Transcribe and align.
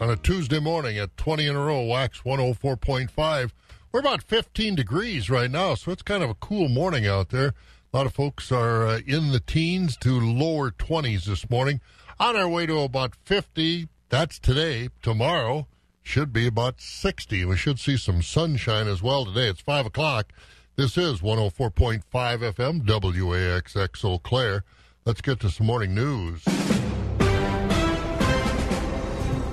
on 0.00 0.10
a 0.10 0.16
Tuesday 0.16 0.58
morning 0.58 0.98
at 0.98 1.16
20 1.16 1.46
in 1.46 1.56
a 1.56 1.60
row, 1.60 1.82
Wax 1.84 2.22
104.5. 2.22 3.50
We're 3.92 4.00
about 4.00 4.22
15 4.22 4.74
degrees 4.74 5.30
right 5.30 5.50
now, 5.50 5.74
so 5.74 5.92
it's 5.92 6.02
kind 6.02 6.22
of 6.22 6.30
a 6.30 6.34
cool 6.34 6.68
morning 6.68 7.06
out 7.06 7.28
there. 7.28 7.54
A 7.92 7.96
lot 7.96 8.06
of 8.06 8.14
folks 8.14 8.50
are 8.50 8.86
uh, 8.86 9.00
in 9.06 9.30
the 9.30 9.40
teens 9.40 9.96
to 9.98 10.18
lower 10.18 10.70
20s 10.72 11.24
this 11.24 11.48
morning. 11.48 11.80
On 12.18 12.36
our 12.36 12.48
way 12.48 12.66
to 12.66 12.80
about 12.80 13.14
50. 13.24 13.88
That's 14.08 14.38
today. 14.38 14.88
Tomorrow 15.02 15.66
should 16.02 16.32
be 16.32 16.46
about 16.46 16.80
60. 16.80 17.44
We 17.44 17.56
should 17.56 17.78
see 17.78 17.96
some 17.96 18.22
sunshine 18.22 18.88
as 18.88 19.02
well 19.02 19.24
today. 19.24 19.48
It's 19.48 19.60
5 19.60 19.86
o'clock. 19.86 20.32
This 20.76 20.98
is 20.98 21.20
104.5 21.20 22.02
FM, 22.02 22.82
WAXX 22.82 24.04
Eau 24.04 24.18
Claire. 24.18 24.64
Let's 25.04 25.20
get 25.20 25.38
to 25.40 25.50
some 25.50 25.66
morning 25.66 25.94
news. 25.94 26.42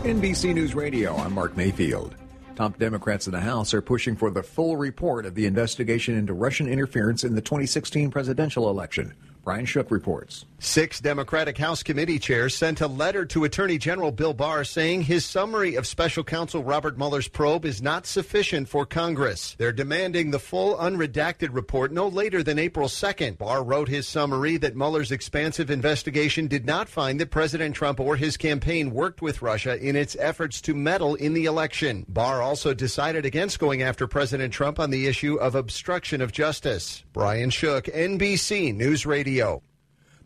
NBC 0.04 0.56
News 0.56 0.74
Radio, 0.74 1.16
I'm 1.16 1.32
Mark 1.32 1.56
Mayfield. 1.56 2.16
Top 2.56 2.80
Democrats 2.80 3.28
in 3.28 3.34
the 3.34 3.40
House 3.40 3.72
are 3.72 3.84
pushing 3.84 4.16
for 4.16 4.32
the 4.32 4.42
full 4.42 4.76
report 4.76 5.28
of 5.28 5.36
the 5.36 5.46
investigation 5.46 6.16
into 6.16 6.34
Russian 6.34 6.68
interference 6.68 7.24
in 7.24 7.36
the 7.36 7.42
2016 7.42 8.10
presidential 8.10 8.68
election. 8.72 9.14
Brian 9.44 9.66
Shook 9.66 9.90
reports. 9.90 10.46
Six 10.60 11.02
Democratic 11.02 11.58
House 11.58 11.82
committee 11.82 12.20
chairs 12.20 12.54
sent 12.54 12.82
a 12.82 12.88
letter 12.88 13.26
to 13.26 13.46
Attorney 13.46 13.80
General 13.80 14.12
Bill 14.12 14.36
Barr 14.36 14.64
saying 14.64 15.02
his 15.02 15.26
summary 15.26 15.74
of 15.74 15.88
special 15.88 16.24
counsel 16.24 16.64
Robert 16.64 17.00
Mueller's 17.00 17.28
probe 17.28 17.66
is 17.66 17.82
not 17.82 18.06
sufficient 18.06 18.70
for 18.70 18.86
Congress. 18.86 19.56
They're 19.58 19.72
demanding 19.72 20.30
the 20.30 20.38
full 20.38 20.78
unredacted 20.78 21.50
report 21.52 21.92
no 21.92 22.08
later 22.08 22.44
than 22.44 22.60
April 22.60 22.88
2nd. 22.88 23.40
Barr 23.40 23.64
wrote 23.64 23.90
his 23.90 24.08
summary 24.08 24.58
that 24.58 24.76
Mueller's 24.76 25.12
expansive 25.12 25.72
investigation 25.72 26.46
did 26.46 26.68
not 26.68 26.88
find 26.88 27.20
that 27.20 27.32
President 27.32 27.76
Trump 27.76 28.00
or 28.00 28.16
his 28.16 28.38
campaign 28.38 28.92
worked 28.92 29.24
with 29.24 29.42
Russia 29.42 29.84
in 29.84 29.96
its 29.96 30.16
efforts 30.20 30.62
to 30.62 30.76
meddle 30.76 31.16
in 31.16 31.34
the 31.34 31.46
election. 31.46 32.06
Barr 32.08 32.44
also 32.44 32.76
decided 32.76 33.26
against 33.26 33.58
going 33.58 33.82
after 33.82 34.06
President 34.06 34.54
Trump 34.54 34.80
on 34.80 34.92
the 34.92 35.08
issue 35.08 35.38
of 35.38 35.56
obstruction 35.56 36.22
of 36.22 36.32
justice. 36.32 37.04
Brian 37.14 37.50
Shook, 37.50 37.86
NBC 37.86 38.76
News 38.76 39.08
Radio. 39.08 39.31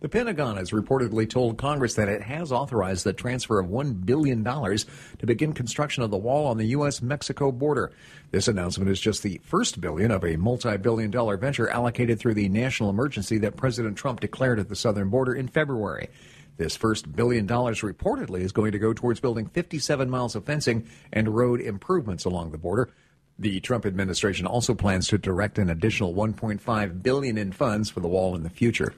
The 0.01 0.09
Pentagon 0.09 0.57
has 0.57 0.71
reportedly 0.71 1.27
told 1.27 1.57
Congress 1.57 1.95
that 1.95 2.09
it 2.09 2.21
has 2.21 2.51
authorized 2.51 3.05
the 3.05 3.13
transfer 3.13 3.59
of 3.59 3.67
$1 3.67 4.05
billion 4.05 4.43
to 4.43 5.25
begin 5.25 5.53
construction 5.53 6.03
of 6.03 6.11
the 6.11 6.17
wall 6.17 6.47
on 6.47 6.57
the 6.57 6.67
U.S. 6.67 7.01
Mexico 7.01 7.51
border. 7.51 7.91
This 8.31 8.47
announcement 8.47 8.89
is 8.91 8.99
just 8.99 9.23
the 9.23 9.39
first 9.43 9.79
billion 9.79 10.11
of 10.11 10.23
a 10.23 10.35
multi 10.35 10.77
billion 10.77 11.11
dollar 11.11 11.37
venture 11.37 11.69
allocated 11.69 12.19
through 12.19 12.33
the 12.33 12.49
national 12.49 12.89
emergency 12.89 13.37
that 13.39 13.55
President 13.55 13.97
Trump 13.97 14.19
declared 14.19 14.59
at 14.59 14.69
the 14.69 14.75
southern 14.75 15.09
border 15.09 15.33
in 15.33 15.47
February. 15.47 16.09
This 16.57 16.75
first 16.75 17.15
billion 17.15 17.45
dollars 17.45 17.81
reportedly 17.81 18.41
is 18.41 18.51
going 18.51 18.73
to 18.73 18.79
go 18.79 18.93
towards 18.93 19.19
building 19.19 19.47
57 19.47 20.09
miles 20.09 20.35
of 20.35 20.45
fencing 20.45 20.87
and 21.11 21.35
road 21.35 21.61
improvements 21.61 22.25
along 22.25 22.51
the 22.51 22.57
border. 22.57 22.89
The 23.37 23.59
Trump 23.59 23.85
administration 23.85 24.45
also 24.45 24.73
plans 24.73 25.07
to 25.09 25.17
direct 25.17 25.57
an 25.57 25.69
additional 25.69 26.13
1.5 26.13 27.03
billion 27.03 27.37
in 27.37 27.51
funds 27.51 27.89
for 27.89 27.99
the 27.99 28.07
wall 28.07 28.33
in 28.35 28.43
the 28.43 28.49
future. 28.49 28.93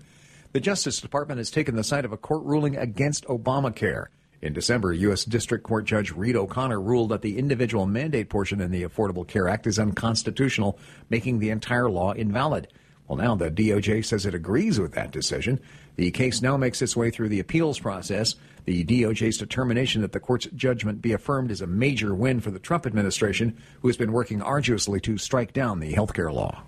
The 0.53 0.59
Justice 0.59 1.01
Department 1.01 1.39
has 1.39 1.49
taken 1.49 1.75
the 1.75 1.83
side 1.83 2.05
of 2.05 2.11
a 2.11 2.17
court 2.17 2.43
ruling 2.43 2.77
against 2.77 3.25
Obamacare. 3.25 4.07
In 4.39 4.53
December, 4.53 4.93
U.S. 4.93 5.25
District 5.25 5.63
Court 5.63 5.85
Judge 5.85 6.11
Reed 6.11 6.35
O'Connor 6.35 6.79
ruled 6.79 7.09
that 7.09 7.23
the 7.23 7.39
individual 7.39 7.87
mandate 7.87 8.29
portion 8.29 8.61
in 8.61 8.69
the 8.69 8.83
Affordable 8.83 9.27
Care 9.27 9.49
Act 9.49 9.65
is 9.65 9.79
unconstitutional, 9.79 10.77
making 11.09 11.39
the 11.39 11.49
entire 11.49 11.89
law 11.89 12.13
invalid. 12.13 12.67
Well, 13.07 13.17
now 13.17 13.35
the 13.35 13.49
DOJ 13.49 14.03
says 14.05 14.25
it 14.25 14.33
agrees 14.33 14.79
with 14.79 14.93
that 14.93 15.11
decision. 15.11 15.59
The 15.95 16.11
case 16.11 16.41
now 16.41 16.57
makes 16.57 16.81
its 16.81 16.95
way 16.95 17.09
through 17.09 17.29
the 17.29 17.39
appeals 17.39 17.79
process. 17.79 18.35
The 18.65 18.83
DOJ's 18.83 19.37
determination 19.37 20.01
that 20.01 20.11
the 20.11 20.19
court's 20.19 20.47
judgment 20.55 21.01
be 21.01 21.13
affirmed 21.13 21.51
is 21.51 21.61
a 21.61 21.67
major 21.67 22.13
win 22.13 22.41
for 22.41 22.51
the 22.51 22.59
Trump 22.59 22.85
administration, 22.85 23.57
who 23.81 23.87
has 23.87 23.97
been 23.97 24.11
working 24.11 24.41
arduously 24.41 24.99
to 25.01 25.17
strike 25.17 25.53
down 25.53 25.79
the 25.79 25.93
health 25.93 26.13
care 26.13 26.31
law. 26.31 26.63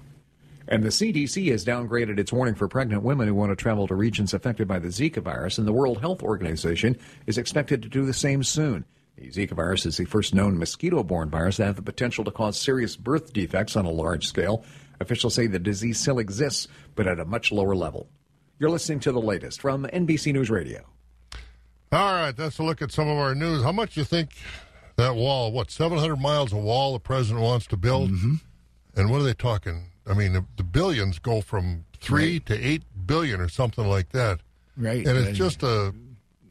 And 0.70 0.84
the 0.84 0.90
CDC 0.90 1.52
has 1.52 1.66
downgraded 1.66 2.20
its 2.20 2.32
warning 2.32 2.56
for 2.56 2.68
pregnant 2.68 3.04
women 3.04 3.28
who 3.28 3.34
want 3.34 3.52
to 3.52 3.56
travel 3.56 3.88
to 3.88 3.96
regions 3.96 4.34
affected 4.34 4.68
by 4.68 4.80
the 4.80 4.90
Zika 4.90 5.22
virus, 5.22 5.58
and 5.58 5.68
the 5.68 5.74
World 5.74 6.00
Health 6.00 6.22
Organization 6.22 6.96
is 7.26 7.40
expected 7.40 7.82
to 7.82 7.90
do 7.90 8.06
the 8.06 8.14
same 8.14 8.44
soon. 8.44 8.86
The 9.18 9.30
Zika 9.30 9.52
virus 9.52 9.86
is 9.86 9.98
the 9.98 10.06
first 10.06 10.34
known 10.34 10.58
mosquito 10.58 11.04
borne 11.04 11.30
virus 11.30 11.58
that 11.58 11.66
has 11.66 11.76
the 11.76 11.82
potential 11.82 12.24
to 12.24 12.32
cause 12.32 12.58
serious 12.58 12.96
birth 12.96 13.34
defects 13.34 13.76
on 13.76 13.86
a 13.86 13.92
large 13.92 14.28
scale. 14.28 14.64
Officials 15.00 15.34
say 15.34 15.48
the 15.48 15.60
disease 15.60 16.00
still 16.00 16.20
exists, 16.20 16.68
but 16.96 17.08
at 17.08 17.20
a 17.20 17.26
much 17.26 17.52
lower 17.52 17.76
level. 17.76 18.10
You're 18.60 18.70
listening 18.70 19.00
to 19.02 19.12
the 19.12 19.22
latest 19.22 19.62
from 19.62 19.86
NBC 19.86 20.34
News 20.34 20.50
Radio. 20.50 20.84
All 21.92 22.14
right, 22.14 22.36
that's 22.36 22.60
a 22.60 22.64
look 22.64 22.82
at 22.82 22.92
some 22.92 23.08
of 23.08 23.18
our 23.18 23.34
news. 23.34 23.64
How 23.64 23.72
much 23.72 23.96
do 23.96 24.02
you 24.02 24.06
think 24.06 24.32
that 24.98 25.16
wall, 25.16 25.52
what, 25.52 25.72
700 25.72 26.18
miles 26.18 26.52
of 26.52 26.60
wall 26.60 26.94
the 26.94 27.00
president 27.00 27.42
wants 27.42 27.66
to 27.68 27.78
build? 27.78 28.12
Mm-hmm. 28.12 28.36
And 28.96 29.10
what 29.10 29.22
are 29.22 29.24
they 29.24 29.34
talking? 29.34 29.86
I 30.06 30.14
mean, 30.14 30.34
the, 30.34 30.46
the 30.58 30.64
billions 30.64 31.18
go 31.20 31.42
from 31.42 31.86
three 32.00 32.34
Right. 32.34 32.46
to 32.48 32.54
eight 32.68 32.84
billion 33.06 33.40
or 33.40 33.48
something 33.50 33.88
like 33.88 34.10
that. 34.10 34.42
Right. 34.78 35.06
And 35.08 35.18
it's 35.18 35.28
And 35.30 35.36
just 35.36 35.64
a 35.64 35.94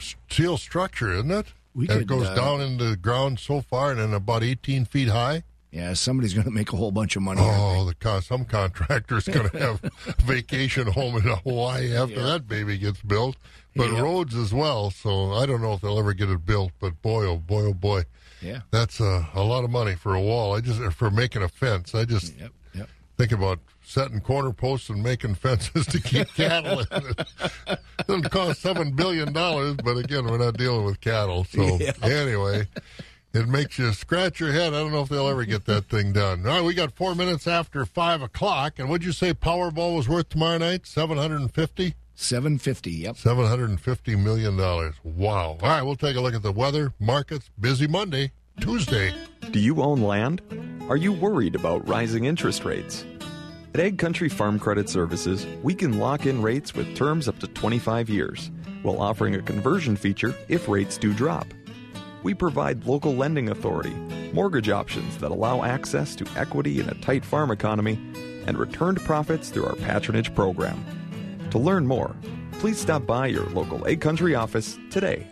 steel 0.00 0.56
structure, 0.56 1.12
isn't 1.12 1.30
it? 1.30 1.46
We 1.74 1.88
and 1.88 2.00
it 2.00 2.06
goes 2.06 2.26
uh, 2.26 2.34
down 2.34 2.60
into 2.60 2.84
the 2.84 2.96
ground 2.96 3.38
so 3.38 3.60
far 3.60 3.90
and 3.92 4.00
then 4.00 4.12
about 4.14 4.42
18 4.42 4.86
feet 4.86 5.08
high. 5.08 5.44
Yeah, 5.70 5.92
somebody's 5.92 6.32
going 6.32 6.46
to 6.46 6.50
make 6.50 6.72
a 6.72 6.76
whole 6.76 6.90
bunch 6.92 7.14
of 7.16 7.22
money. 7.22 7.42
Oh, 7.44 7.84
the 7.84 7.94
con- 7.94 8.22
some 8.22 8.44
contractor's 8.46 9.28
going 9.28 9.50
to 9.50 9.58
have 9.58 9.80
vacation 10.24 10.86
home 10.86 11.16
in 11.16 11.22
Hawaii 11.22 11.94
after 11.94 12.22
that 12.22 12.48
baby 12.48 12.78
gets 12.78 13.02
built, 13.02 13.36
but 13.76 13.92
Yeah. 13.92 14.00
roads 14.00 14.34
as 14.34 14.52
well. 14.54 14.90
So 14.90 15.32
I 15.34 15.44
don't 15.44 15.60
know 15.60 15.74
if 15.74 15.82
they'll 15.82 15.98
ever 15.98 16.14
get 16.14 16.30
it 16.30 16.46
built. 16.46 16.72
But 16.80 17.02
boy, 17.02 17.26
oh 17.26 17.36
boy, 17.36 17.64
oh 17.66 17.74
boy, 17.74 18.04
Yeah. 18.40 18.60
that's 18.70 18.98
uh, 19.00 19.26
a 19.34 19.42
lot 19.42 19.62
of 19.64 19.70
money 19.70 19.94
for 19.94 20.14
a 20.14 20.20
wall. 20.22 20.54
I 20.56 20.60
just 20.62 20.80
for 20.94 21.10
making 21.10 21.42
a 21.42 21.48
fence. 21.48 21.94
I 21.94 22.06
just 22.06 22.34
Yep. 22.38 22.50
Yep. 22.74 22.88
think 23.18 23.32
about 23.32 23.58
setting 23.84 24.20
corner 24.20 24.52
posts 24.54 24.88
and 24.88 25.02
making 25.02 25.34
fences 25.44 25.84
to 25.88 26.00
keep 26.00 26.28
cattle 26.34 26.80
it. 26.80 27.28
Doesn't 28.06 28.30
cost 28.30 28.62
seven 28.62 28.92
billion 28.92 29.34
dollars, 29.34 29.76
but 29.84 29.98
again, 29.98 30.24
we're 30.24 30.38
not 30.38 30.56
dealing 30.56 30.86
with 30.86 30.98
cattle. 31.02 31.44
So 31.44 31.76
Yeah. 31.78 31.92
anyway, 32.02 32.66
it 33.38 33.48
makes 33.48 33.78
you 33.78 33.92
scratch 33.92 34.40
your 34.40 34.52
head. 34.52 34.74
I 34.74 34.80
don't 34.80 34.92
know 34.92 35.02
if 35.02 35.08
they'll 35.08 35.28
ever 35.28 35.44
get 35.44 35.64
that 35.66 35.86
thing 35.88 36.12
done. 36.12 36.46
All 36.46 36.56
right, 36.56 36.64
we 36.64 36.74
got 36.74 36.92
four 36.92 37.14
minutes 37.14 37.46
after 37.46 37.84
five 37.84 38.20
o'clock, 38.22 38.78
and 38.78 38.88
what'd 38.88 39.04
you 39.04 39.12
say 39.12 39.32
Powerball 39.32 39.96
was 39.96 40.08
worth 40.08 40.28
tomorrow 40.28 40.58
night? 40.58 40.86
Seven 40.86 41.16
hundred 41.16 41.40
and 41.40 41.52
fifty. 41.52 41.94
750. 42.14 42.90
Yep. 42.90 43.16
Seven 43.16 43.46
hundred 43.46 43.70
and 43.70 43.80
fifty 43.80 44.16
million 44.16 44.56
dollars. 44.56 44.96
Wow. 45.04 45.56
All 45.62 45.68
right, 45.68 45.82
we'll 45.82 45.94
take 45.94 46.16
a 46.16 46.20
look 46.20 46.34
at 46.34 46.42
the 46.42 46.50
weather, 46.50 46.92
markets. 46.98 47.48
Busy 47.60 47.86
Monday, 47.86 48.32
Tuesday. 48.60 49.14
Do 49.52 49.60
you 49.60 49.80
own 49.82 50.00
land? 50.00 50.42
Are 50.88 50.96
you 50.96 51.12
worried 51.12 51.54
about 51.54 51.86
rising 51.88 52.24
interest 52.24 52.64
rates? 52.64 53.04
At 53.72 53.80
AgCountry 53.80 54.32
Farm 54.32 54.58
Credit 54.58 54.88
Services, 54.88 55.46
we 55.62 55.74
can 55.74 56.00
lock 56.00 56.26
in 56.26 56.42
rates 56.42 56.74
with 56.74 56.96
terms 56.96 57.28
up 57.28 57.38
to 57.38 57.46
25 57.46 58.08
years, 58.08 58.50
while 58.82 59.00
offering 59.00 59.36
a 59.36 59.42
conversion 59.42 59.94
feature 59.94 60.34
if 60.48 60.68
rates 60.68 60.98
do 60.98 61.12
drop. 61.12 61.46
We 62.22 62.34
provide 62.34 62.86
local 62.86 63.14
lending 63.14 63.48
authority, 63.48 63.94
mortgage 64.32 64.68
options 64.68 65.18
that 65.18 65.30
allow 65.30 65.64
access 65.64 66.16
to 66.16 66.26
equity 66.36 66.80
in 66.80 66.88
a 66.88 66.94
tight 67.00 67.24
farm 67.24 67.50
economy, 67.50 67.98
and 68.46 68.58
returned 68.58 69.00
profits 69.04 69.50
through 69.50 69.66
our 69.66 69.76
patronage 69.76 70.34
program. 70.34 70.84
To 71.50 71.58
learn 71.58 71.86
more, 71.86 72.14
please 72.52 72.78
stop 72.78 73.06
by 73.06 73.26
your 73.26 73.46
local 73.50 73.80
AgCountry 73.80 74.38
office 74.38 74.78
today. 74.90 75.26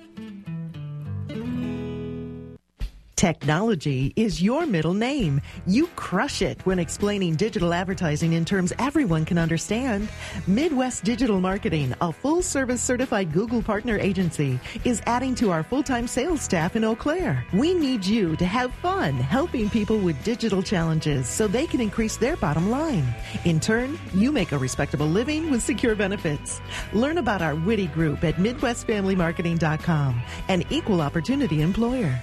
Technology 3.27 4.13
is 4.15 4.41
your 4.41 4.67
middle 4.67 4.95
name. 4.95 5.41
You 5.67 5.89
crush 5.97 6.43
it 6.43 6.65
when 6.65 6.79
explaining 6.79 7.35
digital 7.35 7.75
advertising 7.75 8.35
in 8.35 8.45
terms 8.45 8.73
everyone 8.79 9.25
can 9.25 9.37
understand. 9.37 10.09
Midwest 10.47 11.03
Digital 11.03 11.41
Marketing, 11.41 11.93
a 12.01 12.13
full 12.13 12.41
service 12.41 12.81
certified 12.81 13.33
Google 13.33 13.63
partner 13.63 13.99
agency, 13.99 14.61
is 14.85 15.03
adding 15.07 15.35
to 15.35 15.51
our 15.51 15.65
full 15.65 15.83
time 15.83 16.07
sales 16.07 16.41
staff 16.41 16.77
in 16.77 16.85
Eau 16.85 16.95
Claire. 16.95 17.45
We 17.53 17.75
need 17.75 18.07
you 18.07 18.37
to 18.37 18.47
have 18.47 18.73
fun 18.75 19.15
helping 19.15 19.71
people 19.71 19.99
with 19.99 20.23
digital 20.23 20.63
challenges 20.63 21.27
so 21.27 21.49
they 21.49 21.67
can 21.67 21.81
increase 21.81 22.17
their 22.17 22.37
bottom 22.37 22.71
line. 22.71 23.13
In 23.45 23.59
turn, 23.59 23.99
you 24.15 24.31
make 24.31 24.53
a 24.53 24.59
respectable 24.59 25.09
living 25.09 25.51
with 25.51 25.65
secure 25.65 25.97
benefits. 25.97 26.61
Learn 26.93 27.19
about 27.19 27.43
our 27.43 27.57
witty 27.57 27.89
group 27.89 28.23
at 28.23 28.37
MidwestFamilyMarketing.com, 28.37 30.23
an 30.47 30.63
equal 30.71 31.01
opportunity 31.01 31.61
employer. 31.61 32.23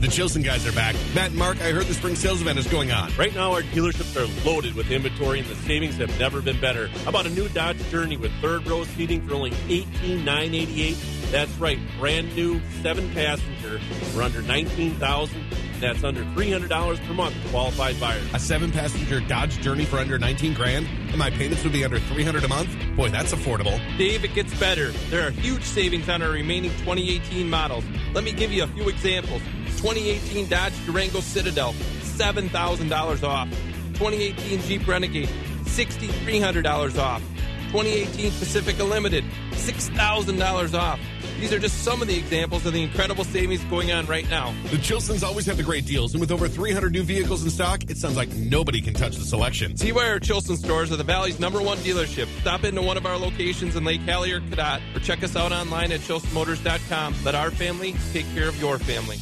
The 0.00 0.06
Chilson 0.06 0.44
guys 0.44 0.64
are 0.64 0.70
back. 0.70 0.94
Matt 1.12 1.30
and 1.30 1.38
Mark, 1.38 1.60
I 1.60 1.72
heard 1.72 1.86
the 1.86 1.94
spring 1.94 2.14
sales 2.14 2.40
event 2.40 2.56
is 2.56 2.68
going 2.68 2.92
on. 2.92 3.10
Right 3.16 3.34
now, 3.34 3.50
our 3.52 3.62
dealerships 3.62 4.14
are 4.16 4.48
loaded 4.48 4.74
with 4.76 4.92
inventory, 4.92 5.40
and 5.40 5.48
the 5.48 5.56
savings 5.56 5.96
have 5.96 6.16
never 6.20 6.40
been 6.40 6.60
better. 6.60 6.86
How 7.02 7.08
about 7.08 7.26
a 7.26 7.30
new 7.30 7.48
Dodge 7.48 7.82
Journey 7.90 8.16
with 8.16 8.30
third 8.40 8.64
row 8.68 8.84
seating 8.84 9.26
for 9.26 9.34
only 9.34 9.50
$18,988? 9.50 11.30
That's 11.32 11.50
right, 11.58 11.80
brand 11.98 12.32
new 12.36 12.60
seven 12.80 13.12
passenger 13.12 13.80
for 14.12 14.22
under 14.22 14.40
19000 14.40 15.44
That's 15.80 16.04
under 16.04 16.22
$300 16.24 17.06
per 17.06 17.14
month 17.14 17.34
for 17.42 17.48
qualified 17.48 17.98
buyers. 17.98 18.24
A 18.34 18.38
seven 18.38 18.70
passenger 18.70 19.20
Dodge 19.20 19.60
Journey 19.60 19.84
for 19.84 19.98
under 19.98 20.16
19 20.16 20.54
grand? 20.54 20.86
And 21.08 21.18
my 21.18 21.30
payments 21.30 21.64
would 21.64 21.72
be 21.72 21.84
under 21.84 21.98
300 21.98 22.44
a 22.44 22.48
month? 22.48 22.70
Boy, 22.96 23.08
that's 23.08 23.32
affordable. 23.34 23.78
Dave, 23.98 24.24
it 24.24 24.34
gets 24.34 24.58
better. 24.60 24.92
There 25.10 25.26
are 25.26 25.30
huge 25.30 25.64
savings 25.64 26.08
on 26.08 26.22
our 26.22 26.30
remaining 26.30 26.70
2018 26.78 27.50
models. 27.50 27.84
Let 28.14 28.22
me 28.24 28.32
give 28.32 28.52
you 28.52 28.62
a 28.62 28.68
few 28.68 28.88
examples. 28.88 29.42
2018 29.78 30.48
Dodge 30.48 30.72
Durango 30.86 31.20
Citadel, 31.20 31.72
$7,000 31.72 33.22
off. 33.22 33.48
2018 33.94 34.60
Jeep 34.62 34.86
Renegade, 34.86 35.28
$6,300 35.64 36.98
off. 36.98 37.22
2018 37.70 38.30
Pacifica 38.32 38.82
Limited, 38.82 39.24
$6,000 39.52 40.74
off. 40.74 40.98
These 41.38 41.52
are 41.52 41.60
just 41.60 41.84
some 41.84 42.02
of 42.02 42.08
the 42.08 42.16
examples 42.16 42.66
of 42.66 42.72
the 42.72 42.82
incredible 42.82 43.22
savings 43.22 43.62
going 43.64 43.92
on 43.92 44.06
right 44.06 44.28
now. 44.28 44.52
The 44.70 44.78
Chilsons 44.78 45.22
always 45.22 45.46
have 45.46 45.56
the 45.56 45.62
great 45.62 45.86
deals, 45.86 46.12
and 46.12 46.20
with 46.20 46.32
over 46.32 46.48
300 46.48 46.90
new 46.90 47.04
vehicles 47.04 47.44
in 47.44 47.50
stock, 47.50 47.88
it 47.88 47.98
sounds 47.98 48.16
like 48.16 48.30
nobody 48.34 48.80
can 48.80 48.94
touch 48.94 49.14
the 49.16 49.24
selection. 49.24 49.76
See 49.76 49.92
why 49.92 50.08
our 50.08 50.18
Chilson 50.18 50.56
stores 50.56 50.90
are 50.90 50.96
the 50.96 51.04
Valley's 51.04 51.38
number 51.38 51.62
one 51.62 51.78
dealership. 51.78 52.26
Stop 52.40 52.64
into 52.64 52.82
one 52.82 52.96
of 52.96 53.06
our 53.06 53.16
locations 53.16 53.76
in 53.76 53.84
Lake 53.84 54.00
Hallie 54.00 54.32
or 54.32 54.40
Cadott, 54.40 54.80
or 54.96 54.98
check 54.98 55.22
us 55.22 55.36
out 55.36 55.52
online 55.52 55.92
at 55.92 56.00
chilsonmotors.com. 56.00 57.14
Let 57.24 57.36
our 57.36 57.52
family 57.52 57.94
take 58.12 58.28
care 58.34 58.48
of 58.48 58.60
your 58.60 58.80
family. 58.80 59.18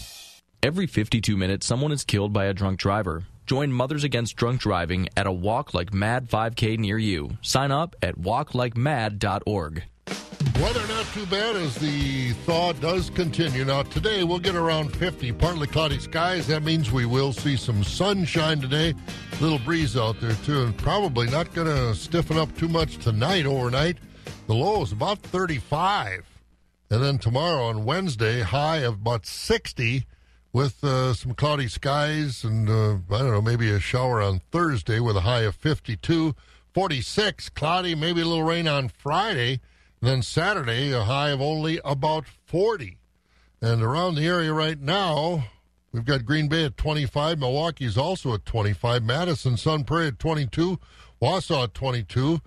Every 0.62 0.86
52 0.86 1.36
minutes, 1.36 1.66
someone 1.66 1.92
is 1.92 2.02
killed 2.02 2.32
by 2.32 2.46
a 2.46 2.54
drunk 2.54 2.78
driver. 2.78 3.24
Join 3.46 3.70
Mothers 3.70 4.04
Against 4.04 4.36
Drunk 4.36 4.60
Driving 4.60 5.08
at 5.16 5.26
a 5.26 5.32
Walk 5.32 5.74
Like 5.74 5.92
Mad 5.92 6.28
5K 6.28 6.78
near 6.78 6.98
you. 6.98 7.36
Sign 7.42 7.70
up 7.70 7.94
at 8.02 8.16
walklikemad.org. 8.18 9.84
Weather 10.60 10.86
not 10.88 11.06
too 11.12 11.26
bad 11.26 11.56
as 11.56 11.74
the 11.76 12.32
thaw 12.46 12.72
does 12.72 13.10
continue. 13.10 13.64
Now, 13.64 13.82
today 13.82 14.24
we'll 14.24 14.38
get 14.38 14.56
around 14.56 14.96
50, 14.96 15.32
partly 15.32 15.66
cloudy 15.66 15.98
skies. 16.00 16.46
That 16.46 16.62
means 16.62 16.90
we 16.90 17.04
will 17.04 17.32
see 17.32 17.56
some 17.56 17.84
sunshine 17.84 18.60
today. 18.60 18.94
Little 19.40 19.58
breeze 19.58 19.96
out 19.96 20.18
there, 20.20 20.34
too, 20.44 20.62
and 20.62 20.76
probably 20.76 21.28
not 21.28 21.52
going 21.52 21.68
to 21.68 21.94
stiffen 21.94 22.38
up 22.38 22.56
too 22.56 22.68
much 22.68 22.96
tonight, 22.96 23.44
overnight. 23.46 23.98
The 24.46 24.54
low 24.54 24.82
is 24.82 24.92
about 24.92 25.18
35. 25.18 26.24
And 26.90 27.02
then 27.02 27.18
tomorrow 27.18 27.66
on 27.66 27.84
Wednesday, 27.84 28.40
high 28.40 28.78
of 28.78 28.94
about 28.94 29.26
60 29.26 30.06
with 30.56 30.82
uh, 30.82 31.12
some 31.12 31.34
cloudy 31.34 31.68
skies 31.68 32.42
and, 32.42 32.66
uh, 32.70 32.94
I 33.14 33.18
don't 33.18 33.30
know, 33.30 33.42
maybe 33.42 33.70
a 33.70 33.78
shower 33.78 34.22
on 34.22 34.40
Thursday 34.50 35.00
with 35.00 35.14
a 35.14 35.20
high 35.20 35.42
of 35.42 35.54
52. 35.54 36.34
46, 36.72 37.50
cloudy, 37.50 37.94
maybe 37.94 38.22
a 38.22 38.24
little 38.24 38.42
rain 38.42 38.66
on 38.66 38.88
Friday. 38.88 39.60
Then 40.00 40.22
Saturday, 40.22 40.92
a 40.92 41.02
high 41.02 41.28
of 41.28 41.42
only 41.42 41.78
about 41.84 42.24
40. 42.46 42.96
And 43.60 43.82
around 43.82 44.14
the 44.14 44.26
area 44.26 44.50
right 44.54 44.80
now, 44.80 45.44
we've 45.92 46.06
got 46.06 46.24
Green 46.24 46.48
Bay 46.48 46.64
at 46.64 46.78
25. 46.78 47.38
Milwaukee's 47.38 47.98
also 47.98 48.32
at 48.32 48.46
25. 48.46 49.02
Madison, 49.02 49.58
Sun 49.58 49.84
Prairie 49.84 50.06
at 50.06 50.18
22. 50.18 50.78
Wausau 51.20 51.64
at 51.64 51.74
22. 51.74 52.40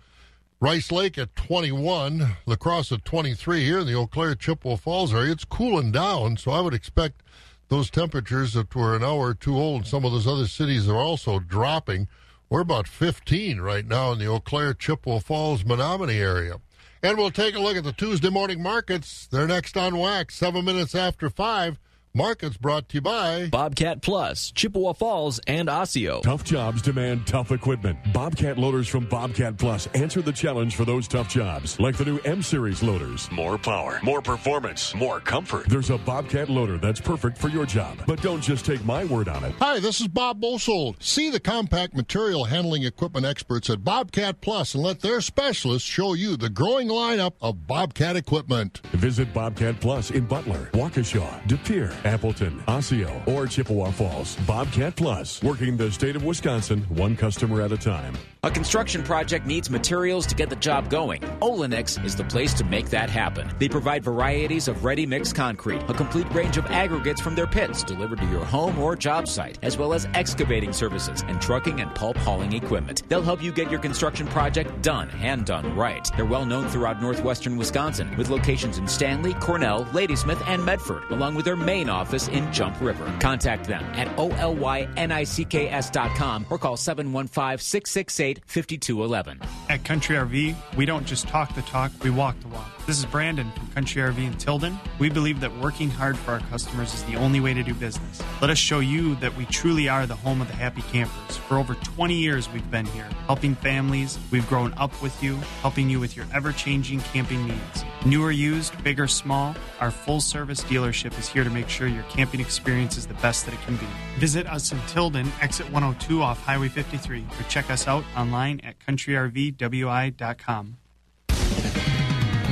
Rice 0.60 0.92
Lake 0.92 1.20
at 1.20 1.36
21. 1.36 2.38
La 2.48 2.56
Crosse 2.56 2.92
at 2.92 3.06
23. 3.06 3.64
Here 3.64 3.78
in 3.78 3.86
the 3.86 3.94
Eau 3.94 4.08
Claire 4.08 4.34
Chippewa 4.34 4.78
Falls 4.78 5.14
area, 5.14 5.32
it's 5.32 5.46
cooling 5.46 5.92
down, 5.92 6.38
so 6.38 6.50
I 6.50 6.62
would 6.62 6.74
expect 6.74 7.22
those 7.70 7.90
temperatures 7.90 8.54
that 8.54 8.76
were 8.76 8.96
an 8.96 9.04
hour 9.04 9.28
or 9.28 9.34
two 9.34 9.56
old. 9.56 9.88
Some 9.88 10.04
of 10.04 10.12
those 10.12 10.28
other 10.28 10.48
cities 10.48 10.90
are 10.90 10.98
also 10.98 11.40
dropping. 11.40 12.08
We're 12.50 12.62
about 12.62 12.88
15 12.88 13.62
right 13.62 13.86
now 13.86 14.12
in 14.12 14.20
the 14.20 14.28
Eau 14.28 14.40
Claire, 14.40 14.74
Chippewa 14.74 15.20
Falls, 15.20 15.64
Menomonie 15.64 16.20
area. 16.20 16.60
And 17.02 17.18
we'll 17.18 17.32
take 17.32 17.56
a 17.56 17.60
look 17.60 17.78
at 17.78 17.84
the 17.84 17.94
Tuesday 17.94 18.30
morning 18.30 18.62
markets. 18.62 19.28
They're 19.28 19.48
next 19.48 19.78
on 19.78 19.98
Wax, 19.98 20.36
seven 20.36 20.66
minutes 20.66 20.96
after 20.96 21.30
five. 21.30 21.80
Markets 22.20 22.58
brought 22.58 22.90
to 22.90 22.96
you 22.96 23.02
by 23.02 23.48
Bobcat 23.48 24.02
Plus, 24.02 24.52
Chippewa 24.52 24.92
Falls, 24.92 25.40
and 25.48 25.70
Osseo. 25.70 26.20
Tough 26.20 26.44
jobs 26.44 26.82
demand 26.82 27.26
tough 27.26 27.54
equipment. 27.54 27.98
Bobcat 28.12 28.58
loaders 28.58 28.90
from 28.90 29.06
Bobcat 29.06 29.58
Plus 29.58 29.88
answer 29.96 30.22
the 30.22 30.34
challenge 30.34 30.76
for 30.76 30.84
those 30.84 31.08
tough 31.08 31.30
jobs, 31.30 31.80
like 31.80 31.96
the 31.96 32.04
new 32.04 32.20
M 32.26 32.42
Series 32.42 32.84
loaders. 32.84 33.32
More 33.32 33.58
power, 33.58 34.02
more 34.04 34.22
performance, 34.22 34.94
more 34.94 35.22
comfort. 35.22 35.70
There's 35.70 35.92
a 35.92 35.98
Bobcat 35.98 36.50
loader 36.50 36.78
that's 36.78 37.00
perfect 37.00 37.38
for 37.38 37.48
your 37.48 37.66
job. 37.66 37.98
But 38.06 38.22
don't 38.22 38.42
just 38.42 38.66
take 38.66 38.84
my 38.84 39.06
word 39.06 39.30
on 39.30 39.46
it. 39.46 39.56
Hi, 39.60 39.80
this 39.80 40.02
is 40.02 40.10
Bob 40.10 40.42
Bosold. 40.42 41.02
See 41.02 41.30
the 41.30 41.40
compact 41.40 41.96
material 41.96 42.44
handling 42.44 42.84
equipment 42.84 43.26
experts 43.26 43.70
at 43.70 43.86
Bobcat 43.86 44.42
Plus 44.42 44.76
and 44.76 44.84
let 44.84 45.00
their 45.00 45.22
specialists 45.22 45.88
show 45.88 46.16
you 46.16 46.36
the 46.36 46.50
growing 46.50 46.90
lineup 46.90 47.36
of 47.40 47.66
Bobcat 47.66 48.18
equipment. 48.18 48.82
Visit 48.92 49.34
Bobcat 49.34 49.80
Plus 49.80 50.12
in 50.12 50.26
Butler, 50.26 50.70
Waukesha, 50.74 51.48
De 51.48 51.56
Pere, 51.56 51.96
Appleton, 52.10 52.64
Osseo, 52.68 53.22
or 53.28 53.46
Chippewa 53.46 53.92
Falls. 53.92 54.36
Bobcat 54.48 54.96
Plus, 54.96 55.44
working 55.44 55.78
the 55.78 55.92
state 55.92 56.16
of 56.16 56.24
Wisconsin 56.24 56.82
one 56.90 57.16
customer 57.16 57.62
at 57.62 57.72
a 57.72 57.78
time. 57.78 58.16
A 58.42 58.50
construction 58.50 59.04
project 59.04 59.46
needs 59.46 59.70
materials 59.70 60.26
to 60.28 60.34
get 60.34 60.50
the 60.50 60.56
job 60.56 60.90
going. 60.90 61.20
Olenex 61.42 62.02
is 62.06 62.16
the 62.16 62.24
place 62.24 62.54
to 62.54 62.64
make 62.64 62.90
that 62.90 63.10
happen. 63.10 63.52
They 63.60 63.68
provide 63.68 64.02
varieties 64.02 64.70
of 64.70 64.86
ready 64.86 65.06
mix 65.06 65.34
concrete, 65.34 65.82
a 65.90 65.94
complete 65.94 66.34
range 66.34 66.56
of 66.56 66.66
aggregates 66.68 67.20
from 67.20 67.36
their 67.36 67.48
pits 67.48 67.84
delivered 67.84 68.20
to 68.20 68.26
your 68.28 68.46
home 68.46 68.80
or 68.80 68.96
job 68.96 69.28
site, 69.28 69.60
as 69.62 69.78
well 69.78 69.94
as 69.94 70.08
excavating 70.14 70.72
services 70.72 71.22
and 71.28 71.42
trucking 71.42 71.82
and 71.82 71.94
pulp 71.96 72.16
hauling 72.16 72.54
equipment. 72.54 73.04
They'll 73.10 73.22
help 73.22 73.44
you 73.44 73.52
get 73.52 73.70
your 73.70 73.82
construction 73.82 74.26
project 74.26 74.82
done 74.82 75.10
and 75.22 75.46
done 75.46 75.76
right. 75.76 76.10
They're 76.16 76.24
well 76.24 76.46
known 76.46 76.70
throughout 76.70 77.02
northwestern 77.02 77.58
Wisconsin, 77.58 78.16
with 78.16 78.30
locations 78.30 78.78
in 78.78 78.88
Stanley, 78.88 79.34
Cornell, 79.34 79.86
Ladysmith, 79.92 80.42
and 80.48 80.64
Medford, 80.64 81.04
along 81.12 81.36
with 81.36 81.44
their 81.44 81.58
main 81.58 81.90
office 81.90 82.30
in 82.30 82.50
Jump 82.54 82.80
River. 82.80 83.14
Contact 83.20 83.68
them 83.68 83.84
at 83.96 84.08
olynicks.com 84.16 86.46
or 86.50 86.58
call 86.58 86.78
715 86.78 87.58
668 87.58 88.29
5211. 88.46 89.42
At 89.70 89.84
Country 89.84 90.16
RV, 90.16 90.56
we 90.76 90.86
don't 90.86 91.06
just 91.06 91.28
talk 91.28 91.54
the 91.56 91.62
talk, 91.64 91.92
we 92.04 92.10
walk 92.10 92.40
the 92.42 92.48
walk. 92.50 92.79
This 92.90 92.98
is 92.98 93.06
Brandon 93.06 93.52
from 93.52 93.68
Country 93.68 94.02
RV 94.02 94.18
in 94.18 94.34
Tilden. 94.38 94.80
We 94.98 95.12
believe 95.12 95.42
that 95.42 95.56
working 95.60 95.92
hard 95.92 96.18
for 96.18 96.32
our 96.32 96.40
customers 96.40 96.92
is 96.92 97.04
the 97.04 97.18
only 97.18 97.40
way 97.40 97.54
to 97.54 97.62
do 97.62 97.76
business. 97.76 98.20
Let 98.42 98.50
us 98.50 98.58
show 98.58 98.80
you 98.80 99.14
that 99.18 99.38
we 99.38 99.46
truly 99.46 99.88
are 99.88 100.08
the 100.08 100.16
home 100.16 100.42
of 100.42 100.48
the 100.48 100.56
happy 100.56 100.82
campers. 100.82 101.38
For 101.38 101.60
over 101.60 101.76
20 101.76 102.16
years, 102.16 102.52
we've 102.52 102.72
been 102.72 102.88
here, 102.88 103.08
helping 103.28 103.54
families. 103.54 104.18
We've 104.32 104.50
grown 104.50 104.74
up 104.74 105.04
with 105.04 105.22
you, 105.22 105.36
helping 105.62 105.88
you 105.88 106.00
with 106.00 106.18
your 106.18 106.26
ever 106.34 106.52
changing 106.52 107.02
camping 107.02 107.46
needs. 107.46 107.86
New 108.08 108.24
or 108.24 108.32
used, 108.32 108.84
big 108.84 109.00
or 109.00 109.08
small, 109.08 109.56
our 109.80 109.92
full 109.92 110.20
service 110.20 110.64
dealership 110.64 111.16
is 111.20 111.28
here 111.28 111.44
to 111.44 111.52
make 111.52 111.70
sure 111.70 111.86
your 111.86 112.02
camping 112.10 112.40
experience 112.40 112.98
is 112.98 113.06
the 113.06 113.14
best 113.14 113.46
that 113.46 113.54
it 113.54 113.62
can 113.68 113.76
be. 113.76 113.86
Visit 114.18 114.48
us 114.48 114.72
in 114.72 114.80
Tilden, 114.88 115.32
exit 115.42 115.72
102 115.72 116.24
off 116.24 116.42
Highway 116.42 116.70
53, 116.70 117.20
or 117.20 117.44
check 117.50 117.70
us 117.70 117.88
out 117.88 118.04
online 118.18 118.60
at 118.62 118.80
countryrvwi.com. 118.80 120.79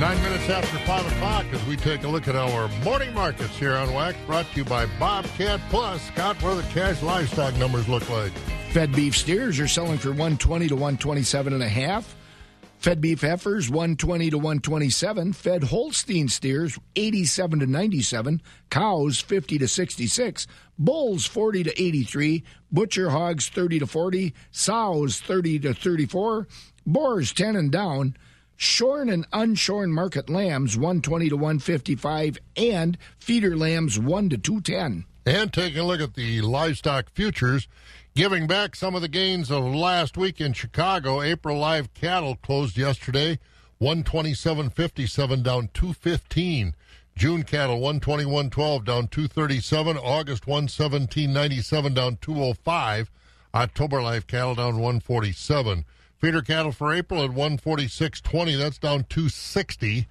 Nine 0.00 0.22
minutes 0.22 0.48
after 0.48 0.78
five 0.86 1.04
o'clock 1.10 1.44
as 1.50 1.66
we 1.66 1.74
take 1.74 2.04
a 2.04 2.08
look 2.08 2.28
at 2.28 2.36
our 2.36 2.68
morning 2.84 3.12
markets 3.12 3.58
here 3.58 3.74
on 3.74 3.88
WAC, 3.88 4.14
brought 4.26 4.46
to 4.52 4.58
you 4.58 4.64
by 4.64 4.86
Bobcat 4.96 5.58
Plus. 5.70 6.00
Scott, 6.02 6.40
what 6.40 6.54
do 6.54 6.62
the 6.62 6.68
cash 6.68 7.02
livestock 7.02 7.56
numbers 7.56 7.88
look 7.88 8.08
like? 8.08 8.30
Fed 8.70 8.92
beef 8.92 9.16
steers 9.16 9.58
are 9.58 9.66
selling 9.66 9.98
for 9.98 10.10
120 10.10 10.68
to 10.68 10.76
127 10.76 11.52
and 11.52 11.64
a 11.64 11.68
half. 11.68 12.14
Fed 12.78 13.00
beef 13.00 13.22
heifers 13.22 13.68
120 13.68 14.30
to 14.30 14.36
127. 14.36 15.32
Fed 15.32 15.64
Holstein 15.64 16.28
steers 16.28 16.78
87 16.94 17.58
to 17.58 17.66
97. 17.66 18.40
Cows 18.70 19.18
50 19.18 19.58
to 19.58 19.66
66. 19.66 20.46
Bulls 20.78 21.26
40 21.26 21.64
to 21.64 21.82
83. 21.82 22.44
Butcher 22.70 23.10
hogs 23.10 23.48
30 23.48 23.80
to 23.80 23.86
40. 23.88 24.32
Sows 24.52 25.18
30 25.18 25.58
to 25.58 25.74
34. 25.74 26.46
Boars 26.86 27.32
10 27.32 27.56
and 27.56 27.72
down. 27.72 28.14
Shorn 28.60 29.08
and 29.08 29.24
unshorn 29.30 29.90
market 29.90 30.28
lambs 30.28 30.76
120 30.76 31.28
to 31.28 31.36
155 31.36 32.38
and 32.56 32.98
feeder 33.16 33.56
lambs 33.56 34.00
1 34.00 34.30
to 34.30 34.36
210. 34.36 35.04
And 35.24 35.52
taking 35.52 35.78
a 35.78 35.84
look 35.84 36.00
at 36.00 36.14
the 36.14 36.40
livestock 36.40 37.08
futures, 37.10 37.68
giving 38.16 38.48
back 38.48 38.74
some 38.74 38.96
of 38.96 39.00
the 39.00 39.06
gains 39.06 39.52
of 39.52 39.64
last 39.64 40.16
week 40.16 40.40
in 40.40 40.54
Chicago. 40.54 41.22
April 41.22 41.56
live 41.56 41.94
cattle 41.94 42.34
closed 42.34 42.76
yesterday 42.76 43.38
127.57 43.80 45.44
down 45.44 45.70
215. 45.72 46.74
June 47.14 47.44
cattle 47.44 47.78
121.12 47.78 48.84
down 48.84 49.06
237. 49.06 49.96
August 49.98 50.46
117.97 50.46 51.94
down 51.94 52.18
205. 52.20 53.08
October 53.54 54.02
live 54.02 54.26
cattle 54.26 54.56
down 54.56 54.80
147. 54.80 55.84
Feeder 56.18 56.42
cattle 56.42 56.72
for 56.72 56.92
April 56.92 57.22
at 57.22 57.30
146.20. 57.30 58.58
That's 58.58 58.78
down 58.78 59.04
260. 59.08 60.08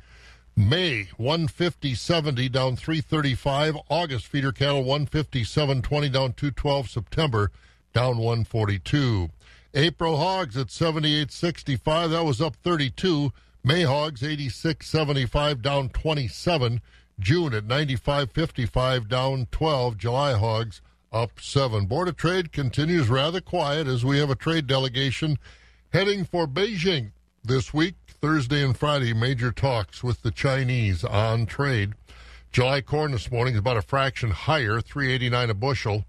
May 0.56 1.10
150.70 1.20 2.50
down 2.50 2.78
335. 2.78 3.78
August 3.90 4.26
feeder 4.26 4.54
cattle 4.54 4.86
157.20 4.86 5.84
down 6.12 6.34
212. 6.34 6.90
September 6.90 7.52
down 7.94 8.18
142. 8.18 9.30
April 9.74 10.16
hogs 10.18 10.56
at 10.56 10.68
78.65. 10.68 12.12
That 12.12 12.24
was 12.24 12.42
up 12.42 12.56
32. 12.56 13.34
May 13.66 13.84
hogs 13.84 14.22
86.75 14.22 15.62
down 15.62 15.90
27. 15.90 16.82
June 17.20 17.54
at 17.54 17.68
95.55 17.68 19.10
down 19.10 19.48
12. 19.52 19.98
July 19.98 20.34
hogs 20.34 20.82
up 21.12 21.42
7. 21.42 21.86
Board 21.86 22.08
of 22.08 22.16
Trade 22.16 22.54
continues 22.54 23.10
rather 23.10 23.42
quiet 23.42 23.88
as 23.88 24.06
we 24.06 24.20
have 24.20 24.30
a 24.30 24.36
trade 24.36 24.68
delegation 24.68 25.38
heading 25.98 26.24
for 26.24 26.46
Beijing 26.46 27.10
this 27.44 27.74
week, 27.74 27.96
Thursday 28.08 28.64
and 28.64 28.78
Friday. 28.78 29.16
Major 29.16 29.52
talks 29.52 30.04
with 30.04 30.22
the 30.22 30.30
Chinese 30.30 31.04
on 31.04 31.48
trade. 31.48 31.94
July 32.52 32.82
corn 32.82 33.14
this 33.14 33.32
morning 33.32 33.56
is 33.56 33.60
about 33.62 33.78
a 33.78 33.82
fraction 33.82 34.30
higher, 34.30 34.80
389 34.80 35.50
a 35.50 35.54
bushel. 35.56 36.06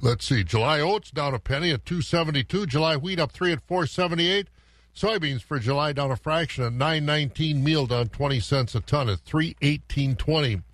Let's 0.00 0.24
see, 0.24 0.42
July 0.42 0.80
oats 0.80 1.12
down 1.12 1.32
a 1.32 1.38
penny 1.38 1.70
at 1.70 1.86
272. 1.86 2.66
July 2.66 2.96
wheat 2.96 3.20
up 3.20 3.30
3 3.30 3.52
at 3.52 3.60
478. 3.60 4.48
Soybeans 4.96 5.42
for 5.42 5.60
July 5.60 5.92
down 5.92 6.10
a 6.10 6.16
fraction 6.16 6.64
at 6.64 6.72
919. 6.72 7.62
Meal 7.62 7.86
down 7.86 8.08
20 8.08 8.40
cents 8.40 8.74
a 8.74 8.80
ton 8.80 9.08
at 9.08 9.24
318.20. 9.24 10.64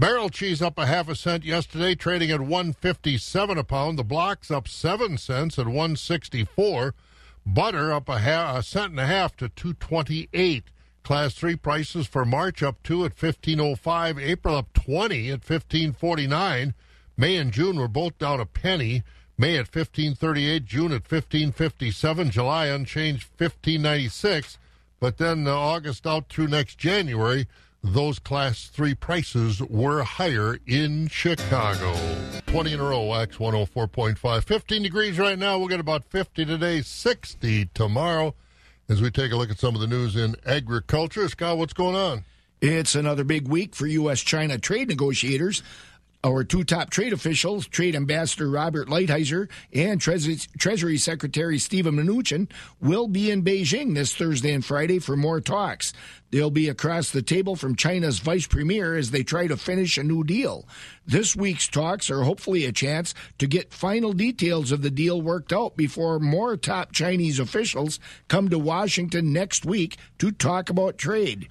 Barrel 0.00 0.30
cheese 0.30 0.60
up 0.60 0.76
a 0.78 0.86
half 0.86 1.08
a 1.08 1.14
cent 1.14 1.44
yesterday, 1.44 1.94
trading 1.94 2.32
at 2.32 2.40
157 2.40 3.56
a 3.56 3.62
pound. 3.62 4.00
The 4.00 4.02
blocks 4.02 4.50
up 4.50 4.66
7 4.66 5.16
cents 5.16 5.60
at 5.60 5.66
164. 5.66 6.92
Butter 7.46 7.92
up 7.92 8.08
a, 8.08 8.18
half, 8.18 8.58
a 8.58 8.62
cent 8.62 8.90
and 8.90 9.00
a 9.00 9.06
half 9.06 9.36
to 9.36 9.48
228. 9.48 10.64
Class 11.02 11.34
3 11.34 11.56
prices 11.56 12.06
for 12.06 12.24
March 12.24 12.62
up 12.62 12.82
2 12.82 13.04
at 13.04 13.20
1505. 13.20 14.18
April 14.18 14.56
up 14.56 14.72
20 14.74 15.28
at 15.28 15.40
1549. 15.40 16.74
May 17.16 17.36
and 17.36 17.52
June 17.52 17.76
were 17.76 17.88
both 17.88 18.18
down 18.18 18.40
a 18.40 18.46
penny. 18.46 19.02
May 19.40 19.56
at 19.56 19.74
1538, 19.74 20.66
June 20.66 20.92
at 20.92 21.10
1557, 21.10 22.30
July 22.30 22.66
unchanged 22.66 23.26
1596, 23.38 24.58
but 25.00 25.16
then 25.16 25.48
uh, 25.48 25.54
August 25.56 26.06
out 26.06 26.28
through 26.28 26.48
next 26.48 26.76
January, 26.76 27.46
those 27.82 28.18
class 28.18 28.66
three 28.66 28.94
prices 28.94 29.60
were 29.62 30.02
higher 30.02 30.58
in 30.66 31.08
Chicago. 31.08 31.96
20 32.46 32.72
in 32.74 32.80
a 32.80 32.84
row, 32.84 33.06
Wax 33.06 33.36
104.5. 33.36 34.44
15 34.44 34.82
degrees 34.82 35.18
right 35.18 35.38
now. 35.38 35.58
We'll 35.58 35.68
get 35.68 35.80
about 35.80 36.04
50 36.04 36.44
today, 36.44 36.82
60 36.82 37.70
tomorrow. 37.72 38.34
As 38.88 39.00
we 39.00 39.10
take 39.10 39.32
a 39.32 39.36
look 39.36 39.50
at 39.50 39.58
some 39.58 39.74
of 39.74 39.80
the 39.80 39.86
news 39.86 40.16
in 40.16 40.34
agriculture, 40.44 41.28
Scott, 41.28 41.58
what's 41.58 41.72
going 41.72 41.94
on? 41.94 42.24
It's 42.60 42.94
another 42.94 43.24
big 43.24 43.48
week 43.48 43.74
for 43.74 43.86
U.S. 43.86 44.20
China 44.20 44.58
trade 44.58 44.88
negotiators. 44.88 45.62
Our 46.22 46.44
two 46.44 46.64
top 46.64 46.90
trade 46.90 47.14
officials, 47.14 47.66
Trade 47.66 47.96
Ambassador 47.96 48.50
Robert 48.50 48.88
Lighthizer 48.88 49.48
and 49.72 49.98
Treasury, 49.98 50.98
Secretary 50.98 51.58
Steven 51.58 51.96
Mnuchin, 51.96 52.50
will 52.78 53.08
be 53.08 53.30
in 53.30 53.42
Beijing 53.42 53.94
this 53.94 54.14
Thursday 54.14 54.52
and 54.52 54.62
Friday 54.62 54.98
for 54.98 55.16
more 55.16 55.40
talks. 55.40 55.94
They'll 56.30 56.50
be 56.50 56.68
across 56.68 57.10
the 57.10 57.22
table 57.22 57.56
from 57.56 57.74
China's 57.74 58.18
vice 58.18 58.46
premier 58.46 58.98
as 58.98 59.12
they 59.12 59.22
try 59.22 59.46
to 59.46 59.56
finish 59.56 59.96
a 59.96 60.02
new 60.02 60.22
deal. 60.22 60.68
This 61.06 61.34
week's 61.34 61.68
talks 61.68 62.10
are 62.10 62.24
hopefully 62.24 62.66
a 62.66 62.72
chance 62.72 63.14
to 63.38 63.46
get 63.46 63.72
final 63.72 64.12
details 64.12 64.72
of 64.72 64.82
the 64.82 64.90
deal 64.90 65.22
worked 65.22 65.54
out 65.54 65.74
before 65.74 66.20
more 66.20 66.54
top 66.58 66.92
Chinese 66.92 67.40
officials 67.40 67.98
come 68.28 68.50
to 68.50 68.58
Washington 68.58 69.32
next 69.32 69.64
week 69.64 69.96
to 70.18 70.30
talk 70.30 70.68
about 70.68 70.98
trade. 70.98 71.48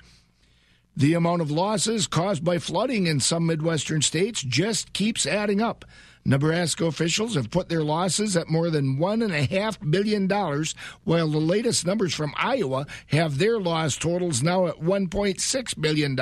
The 1.00 1.14
amount 1.14 1.42
of 1.42 1.50
losses 1.50 2.08
caused 2.08 2.44
by 2.44 2.60
flooding 2.60 3.08
in 3.08 3.22
some 3.22 3.46
Midwestern 3.46 4.02
states 4.02 4.42
just 4.42 4.92
keeps 4.92 5.26
adding 5.26 5.62
up. 5.62 5.86
Nebraska 6.26 6.88
officials 6.88 7.36
have 7.36 7.50
put 7.50 7.70
their 7.70 7.84
losses 7.84 8.36
at 8.36 8.50
more 8.50 8.70
than 8.70 8.98
$1.5 8.98 9.92
billion, 9.92 10.28
while 11.06 11.30
the 11.30 11.38
latest 11.38 11.86
numbers 11.86 12.14
from 12.14 12.34
Iowa 12.36 12.86
have 13.08 13.38
their 13.38 13.62
loss 13.62 13.96
totals 13.96 14.44
now 14.44 14.68
at 14.68 14.82
$1.6 14.82 15.82
billion. 15.82 16.20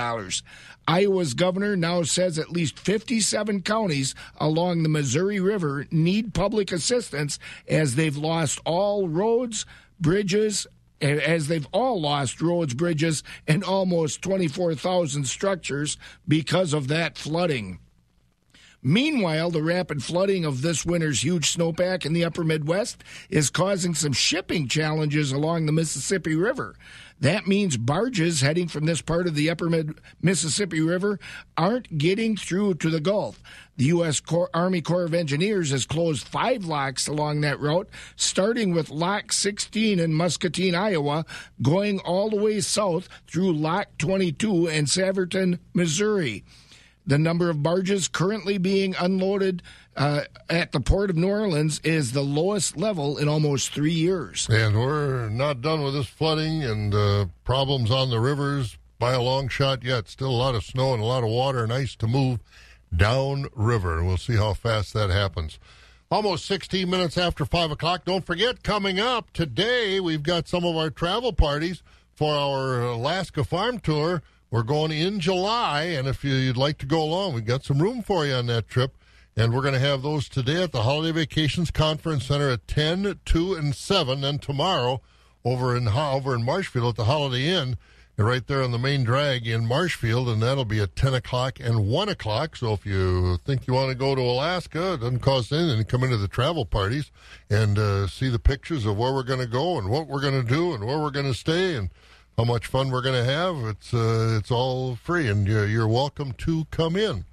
Iowa's 0.87 1.33
governor 1.33 1.75
now 1.75 2.03
says 2.03 2.37
at 2.37 2.51
least 2.51 2.77
57 2.77 3.63
counties 3.63 4.13
along 4.39 4.83
the 4.83 4.89
Missouri 4.89 5.39
River 5.39 5.87
need 5.89 6.35
public 6.35 6.71
assistance 6.71 7.39
as 7.67 7.95
they've 7.95 8.15
lost 8.15 8.61
all 8.63 9.07
roads, 9.09 9.65
bridges, 9.99 10.67
as 11.01 11.47
they've 11.47 11.67
all 11.71 12.01
lost 12.01 12.41
roads, 12.41 12.73
bridges, 12.73 13.23
and 13.47 13.63
almost 13.63 14.21
24,000 14.21 15.25
structures 15.25 15.97
because 16.27 16.73
of 16.73 16.87
that 16.87 17.17
flooding. 17.17 17.79
Meanwhile, 18.83 19.49
the 19.49 19.63
rapid 19.63 20.03
flooding 20.03 20.45
of 20.45 20.61
this 20.61 20.85
winter's 20.85 21.23
huge 21.23 21.53
snowpack 21.53 22.05
in 22.05 22.13
the 22.13 22.23
upper 22.23 22.43
Midwest 22.43 23.03
is 23.29 23.49
causing 23.49 23.95
some 23.95 24.13
shipping 24.13 24.67
challenges 24.67 25.31
along 25.31 25.65
the 25.65 25.71
Mississippi 25.71 26.35
River. 26.35 26.75
That 27.19 27.47
means 27.47 27.77
barges 27.77 28.41
heading 28.41 28.67
from 28.67 28.85
this 28.85 29.01
part 29.01 29.25
of 29.25 29.33
the 29.33 29.49
upper 29.49 29.69
Mid- 29.69 29.99
Mississippi 30.21 30.81
River 30.81 31.19
aren't 31.57 31.97
getting 31.97 32.37
through 32.37 32.75
to 32.75 32.89
the 32.89 32.99
Gulf. 32.99 33.41
The 33.77 33.85
U.S. 33.85 34.19
Corps, 34.19 34.49
Army 34.53 34.81
Corps 34.81 35.05
of 35.05 35.13
Engineers 35.13 35.71
has 35.71 35.85
closed 35.85 36.27
five 36.27 36.65
locks 36.65 37.07
along 37.07 37.41
that 37.41 37.59
route, 37.59 37.89
starting 38.15 38.73
with 38.73 38.89
Lock 38.89 39.31
16 39.31 39.99
in 39.99 40.13
Muscatine, 40.13 40.75
Iowa, 40.75 41.25
going 41.61 41.99
all 41.99 42.29
the 42.29 42.41
way 42.41 42.59
south 42.59 43.09
through 43.27 43.53
Lock 43.53 43.87
22 43.97 44.67
in 44.67 44.85
Saverton, 44.85 45.59
Missouri. 45.73 46.43
The 47.07 47.17
number 47.17 47.49
of 47.49 47.63
barges 47.63 48.09
currently 48.09 48.57
being 48.57 48.93
unloaded 48.99 49.63
uh, 49.95 50.23
at 50.49 50.73
the 50.73 50.81
port 50.81 51.09
of 51.09 51.15
New 51.15 51.29
Orleans 51.29 51.79
is 51.85 52.11
the 52.11 52.21
lowest 52.21 52.75
level 52.75 53.17
in 53.17 53.29
almost 53.29 53.71
three 53.73 53.93
years. 53.93 54.45
And 54.51 54.77
we're 54.77 55.29
not 55.29 55.61
done 55.61 55.83
with 55.83 55.93
this 55.93 56.07
flooding 56.07 56.63
and 56.63 56.93
uh, 56.93 57.27
problems 57.45 57.91
on 57.91 58.09
the 58.09 58.19
rivers 58.19 58.77
by 58.99 59.13
a 59.13 59.21
long 59.21 59.47
shot 59.47 59.85
yet. 59.85 60.09
Still 60.09 60.29
a 60.29 60.31
lot 60.31 60.53
of 60.53 60.65
snow 60.65 60.93
and 60.93 61.01
a 61.01 61.05
lot 61.05 61.23
of 61.23 61.29
water 61.29 61.63
and 61.63 61.71
ice 61.71 61.95
to 61.95 62.07
move 62.07 62.39
down 62.93 63.47
river. 63.55 64.03
We'll 64.03 64.17
see 64.17 64.35
how 64.35 64.53
fast 64.53 64.93
that 64.93 65.09
happens. 65.09 65.59
Almost 66.11 66.45
16 66.45 66.89
minutes 66.89 67.17
after 67.17 67.45
5 67.45 67.71
o'clock. 67.71 68.03
Don't 68.03 68.25
forget, 68.25 68.63
coming 68.63 68.99
up 68.99 69.31
today, 69.31 70.01
we've 70.01 70.23
got 70.23 70.49
some 70.49 70.65
of 70.65 70.75
our 70.75 70.89
travel 70.89 71.31
parties 71.31 71.83
for 72.13 72.33
our 72.33 72.81
Alaska 72.81 73.45
farm 73.45 73.79
tour. 73.79 74.21
We're 74.49 74.63
going 74.63 74.91
in 74.93 75.19
July, 75.19 75.83
and 75.83 76.07
if 76.07 76.23
you'd 76.23 76.55
like 76.55 76.77
to 76.77 76.85
go 76.85 77.03
along, 77.03 77.33
we've 77.33 77.43
got 77.43 77.65
some 77.65 77.79
room 77.79 78.01
for 78.01 78.25
you 78.25 78.33
on 78.33 78.45
that 78.45 78.69
trip. 78.69 78.95
And 79.35 79.53
we're 79.53 79.61
going 79.61 79.73
to 79.73 79.79
have 79.79 80.03
those 80.03 80.29
today 80.29 80.63
at 80.63 80.71
the 80.71 80.83
Holiday 80.83 81.11
Vacations 81.11 81.69
Conference 81.69 82.25
Center 82.25 82.49
at 82.49 82.65
10, 82.65 83.19
2, 83.25 83.53
and 83.55 83.75
7. 83.75 84.23
And 84.23 84.41
tomorrow 84.41 85.01
over 85.43 85.75
in 85.75 85.89
over 85.89 86.33
in 86.33 86.43
Marshfield 86.43 86.91
at 86.91 86.95
the 86.95 87.03
Holiday 87.03 87.49
Inn, 87.49 87.77
right 88.17 88.47
there 88.47 88.63
on 88.63 88.71
the 88.71 88.79
main 88.79 89.03
drag 89.03 89.45
in 89.45 89.67
Marshfield. 89.67 90.29
And 90.29 90.41
that'll 90.41 90.63
be 90.63 90.79
at 90.79 90.95
10 90.95 91.13
o'clock 91.13 91.59
and 91.59 91.85
1 91.85 92.07
o'clock. 92.07 92.55
So 92.55 92.71
if 92.71 92.85
you 92.85 93.37
think 93.43 93.67
you 93.67 93.73
want 93.73 93.89
to 93.89 93.95
go 93.95 94.15
to 94.15 94.21
Alaska, 94.21 94.93
it 94.93 95.01
doesn't 95.01 95.19
cost 95.19 95.51
anything 95.51 95.79
to 95.79 95.83
come 95.83 96.05
into 96.05 96.17
the 96.17 96.29
travel 96.29 96.65
parties 96.65 97.11
and 97.49 97.77
uh, 97.77 98.07
see 98.07 98.29
the 98.29 98.39
pictures 98.39 98.85
of 98.85 98.97
where 98.97 99.13
we're 99.13 99.23
going 99.23 99.41
to 99.41 99.45
go 99.45 99.77
and 99.77 99.89
what 99.89 100.07
we're 100.07 100.21
going 100.21 100.41
to 100.41 100.47
do 100.47 100.73
and 100.73 100.85
where 100.85 100.99
we're 100.99 101.11
going 101.11 101.31
to 101.31 101.37
stay 101.37 101.75
and 101.75 101.89
how 102.37 102.43
much 102.43 102.67
fun 102.67 102.91
we're 102.91 103.01
going 103.01 103.15
to 103.15 103.23
have. 103.23 103.57
It's 103.65 103.91
uh, 103.95 104.37
it's 104.37 104.51
all 104.51 104.95
free, 104.95 105.27
and 105.27 105.47
you're, 105.47 105.65
you're 105.65 105.87
welcome 105.87 106.33
to 106.33 106.65
come 106.69 106.95
in. 106.95 107.25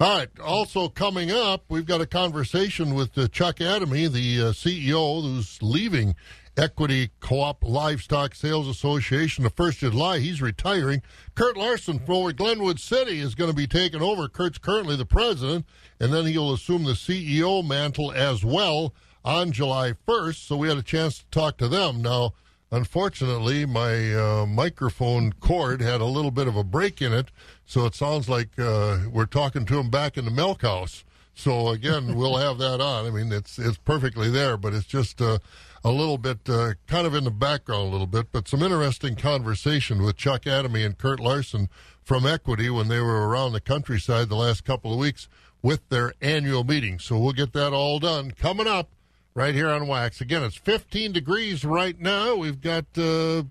All 0.00 0.16
right. 0.16 0.30
Also 0.40 0.88
coming 0.88 1.30
up, 1.30 1.64
we've 1.68 1.84
got 1.84 2.00
a 2.00 2.06
conversation 2.06 2.94
with 2.94 3.18
uh, 3.18 3.28
Chuck 3.28 3.56
Adamy, 3.56 4.10
the 4.10 4.48
uh, 4.48 4.52
CEO 4.52 5.20
who's 5.20 5.62
leaving 5.62 6.14
Equity 6.56 7.10
Co-op 7.20 7.64
Livestock 7.64 8.34
Sales 8.34 8.66
Association 8.66 9.44
the 9.44 9.50
first 9.50 9.82
of 9.82 9.92
July. 9.92 10.20
He's 10.20 10.40
retiring. 10.40 11.02
Kurt 11.34 11.58
Larson 11.58 11.98
from 11.98 12.30
Glenwood 12.32 12.80
City 12.80 13.20
is 13.20 13.34
going 13.34 13.50
to 13.50 13.56
be 13.56 13.66
taking 13.66 14.00
over. 14.00 14.26
Kurt's 14.26 14.56
currently 14.56 14.96
the 14.96 15.04
president, 15.04 15.66
and 16.00 16.14
then 16.14 16.24
he'll 16.24 16.54
assume 16.54 16.84
the 16.84 16.92
CEO 16.92 17.66
mantle 17.66 18.10
as 18.10 18.42
well 18.42 18.94
on 19.22 19.52
July 19.52 19.92
1st. 20.08 20.46
So 20.46 20.56
we 20.56 20.68
had 20.68 20.78
a 20.78 20.82
chance 20.82 21.18
to 21.18 21.26
talk 21.30 21.58
to 21.58 21.68
them. 21.68 22.00
Now, 22.00 22.32
Unfortunately, 22.72 23.64
my 23.64 24.12
uh, 24.12 24.44
microphone 24.46 25.32
cord 25.34 25.80
had 25.80 26.00
a 26.00 26.06
little 26.06 26.32
bit 26.32 26.48
of 26.48 26.56
a 26.56 26.64
break 26.64 27.00
in 27.00 27.12
it, 27.12 27.30
so 27.64 27.86
it 27.86 27.94
sounds 27.94 28.28
like 28.28 28.58
uh, 28.58 28.98
we're 29.10 29.26
talking 29.26 29.64
to 29.66 29.78
him 29.78 29.88
back 29.88 30.18
in 30.18 30.24
the 30.24 30.32
milk 30.32 30.62
house. 30.62 31.04
So 31.32 31.68
again, 31.68 32.14
we'll 32.16 32.36
have 32.36 32.58
that 32.58 32.80
on. 32.80 33.06
I 33.06 33.10
mean, 33.10 33.30
it's 33.32 33.58
it's 33.58 33.78
perfectly 33.78 34.30
there, 34.30 34.56
but 34.56 34.74
it's 34.74 34.86
just 34.86 35.22
uh, 35.22 35.38
a 35.84 35.90
little 35.90 36.18
bit 36.18 36.38
uh, 36.48 36.74
kind 36.88 37.06
of 37.06 37.14
in 37.14 37.22
the 37.22 37.30
background 37.30 37.86
a 37.86 37.90
little 37.90 38.06
bit. 38.08 38.32
But 38.32 38.48
some 38.48 38.62
interesting 38.62 39.14
conversation 39.14 40.02
with 40.02 40.16
Chuck 40.16 40.42
Adamy 40.42 40.84
and 40.84 40.98
Kurt 40.98 41.20
Larson 41.20 41.68
from 42.02 42.26
Equity 42.26 42.68
when 42.68 42.88
they 42.88 43.00
were 43.00 43.28
around 43.28 43.52
the 43.52 43.60
countryside 43.60 44.28
the 44.28 44.34
last 44.34 44.64
couple 44.64 44.92
of 44.92 44.98
weeks 44.98 45.28
with 45.62 45.88
their 45.88 46.14
annual 46.20 46.64
meeting. 46.64 46.98
So 46.98 47.16
we'll 47.18 47.32
get 47.32 47.52
that 47.52 47.72
all 47.72 48.00
done 48.00 48.32
coming 48.32 48.66
up 48.66 48.90
right 49.36 49.54
here 49.54 49.68
on 49.68 49.86
Wax. 49.86 50.20
Again, 50.20 50.42
it's 50.42 50.56
15 50.56 51.12
degrees 51.12 51.64
right 51.64 52.00
now. 52.00 52.34
We've 52.34 52.60
got 52.60 52.86
uh, 52.96 53.42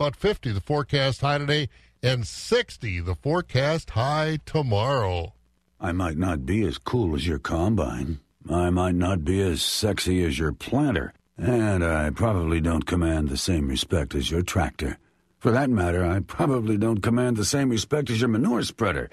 about 0.00 0.16
50 0.16 0.50
the 0.52 0.60
forecast 0.60 1.20
high 1.20 1.38
today 1.38 1.68
and 2.02 2.26
60 2.26 3.00
the 3.00 3.14
forecast 3.14 3.90
high 3.90 4.38
tomorrow. 4.46 5.34
I 5.78 5.92
might 5.92 6.16
not 6.16 6.46
be 6.46 6.64
as 6.66 6.78
cool 6.78 7.14
as 7.14 7.26
your 7.26 7.38
combine. 7.38 8.20
I 8.48 8.70
might 8.70 8.94
not 8.94 9.22
be 9.22 9.42
as 9.42 9.62
sexy 9.62 10.24
as 10.24 10.38
your 10.38 10.52
planter. 10.52 11.12
And 11.36 11.84
I 11.84 12.08
probably 12.10 12.60
don't 12.60 12.86
command 12.86 13.28
the 13.28 13.36
same 13.36 13.68
respect 13.68 14.14
as 14.14 14.30
your 14.30 14.42
tractor. 14.42 14.98
For 15.38 15.50
that 15.50 15.68
matter, 15.68 16.04
I 16.06 16.20
probably 16.20 16.78
don't 16.78 17.02
command 17.02 17.36
the 17.36 17.44
same 17.44 17.68
respect 17.68 18.08
as 18.08 18.20
your 18.20 18.28
manure 18.28 18.62
spreader. 18.62 19.10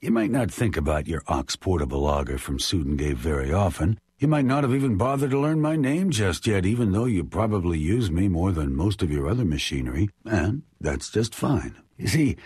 You 0.00 0.12
might 0.12 0.30
not 0.30 0.52
think 0.52 0.76
about 0.76 1.08
your 1.08 1.22
ox 1.26 1.56
portable 1.56 2.06
auger 2.06 2.38
from 2.38 2.58
Sudengave 2.58 3.16
very 3.16 3.52
often. 3.52 3.98
You 4.20 4.26
might 4.26 4.46
not 4.46 4.64
have 4.64 4.74
even 4.74 4.96
bothered 4.96 5.30
to 5.30 5.38
learn 5.38 5.60
my 5.60 5.76
name 5.76 6.10
just 6.10 6.44
yet, 6.44 6.66
even 6.66 6.90
though 6.90 7.04
you 7.04 7.22
probably 7.22 7.78
use 7.78 8.10
me 8.10 8.26
more 8.26 8.50
than 8.50 8.74
most 8.74 9.00
of 9.00 9.12
your 9.12 9.28
other 9.28 9.44
machinery, 9.44 10.10
and 10.24 10.62
that's 10.80 11.08
just 11.08 11.36
fine. 11.36 11.76
You 11.96 12.08
see, 12.08 12.36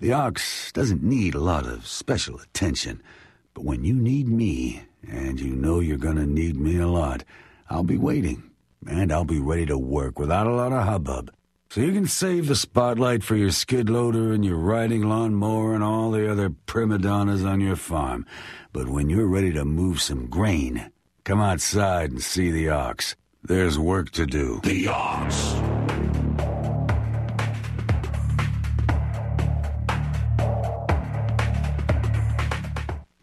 the 0.00 0.12
ox 0.12 0.72
doesn't 0.72 1.04
need 1.04 1.36
a 1.36 1.40
lot 1.40 1.66
of 1.66 1.86
special 1.86 2.40
attention, 2.40 3.00
but 3.54 3.64
when 3.64 3.84
you 3.84 3.94
need 3.94 4.26
me, 4.26 4.82
and 5.08 5.38
you 5.38 5.54
know 5.54 5.78
you're 5.78 5.98
gonna 5.98 6.26
need 6.26 6.56
me 6.58 6.78
a 6.78 6.88
lot, 6.88 7.22
I'll 7.68 7.84
be 7.84 7.96
waiting, 7.96 8.50
and 8.88 9.12
I'll 9.12 9.24
be 9.24 9.38
ready 9.38 9.66
to 9.66 9.78
work 9.78 10.18
without 10.18 10.48
a 10.48 10.54
lot 10.54 10.72
of 10.72 10.84
hubbub. 10.84 11.32
So 11.68 11.80
you 11.80 11.92
can 11.92 12.08
save 12.08 12.48
the 12.48 12.56
spotlight 12.56 13.22
for 13.22 13.36
your 13.36 13.52
skid 13.52 13.88
loader 13.88 14.32
and 14.32 14.44
your 14.44 14.56
riding 14.56 15.02
lawnmower 15.02 15.74
and 15.74 15.84
all 15.84 16.10
the 16.10 16.28
other 16.28 16.50
prima 16.50 16.98
donnas 16.98 17.44
on 17.44 17.60
your 17.60 17.76
farm. 17.76 18.26
But 18.72 18.88
when 18.88 19.08
you're 19.08 19.28
ready 19.28 19.52
to 19.52 19.64
move 19.64 20.02
some 20.02 20.26
grain, 20.26 20.90
come 21.30 21.40
outside 21.40 22.10
and 22.10 22.20
see 22.20 22.50
the 22.50 22.68
ox. 22.68 23.14
There's 23.44 23.78
work 23.78 24.10
to 24.12 24.26
do. 24.26 24.60
The 24.64 24.88
ox. 24.88 25.54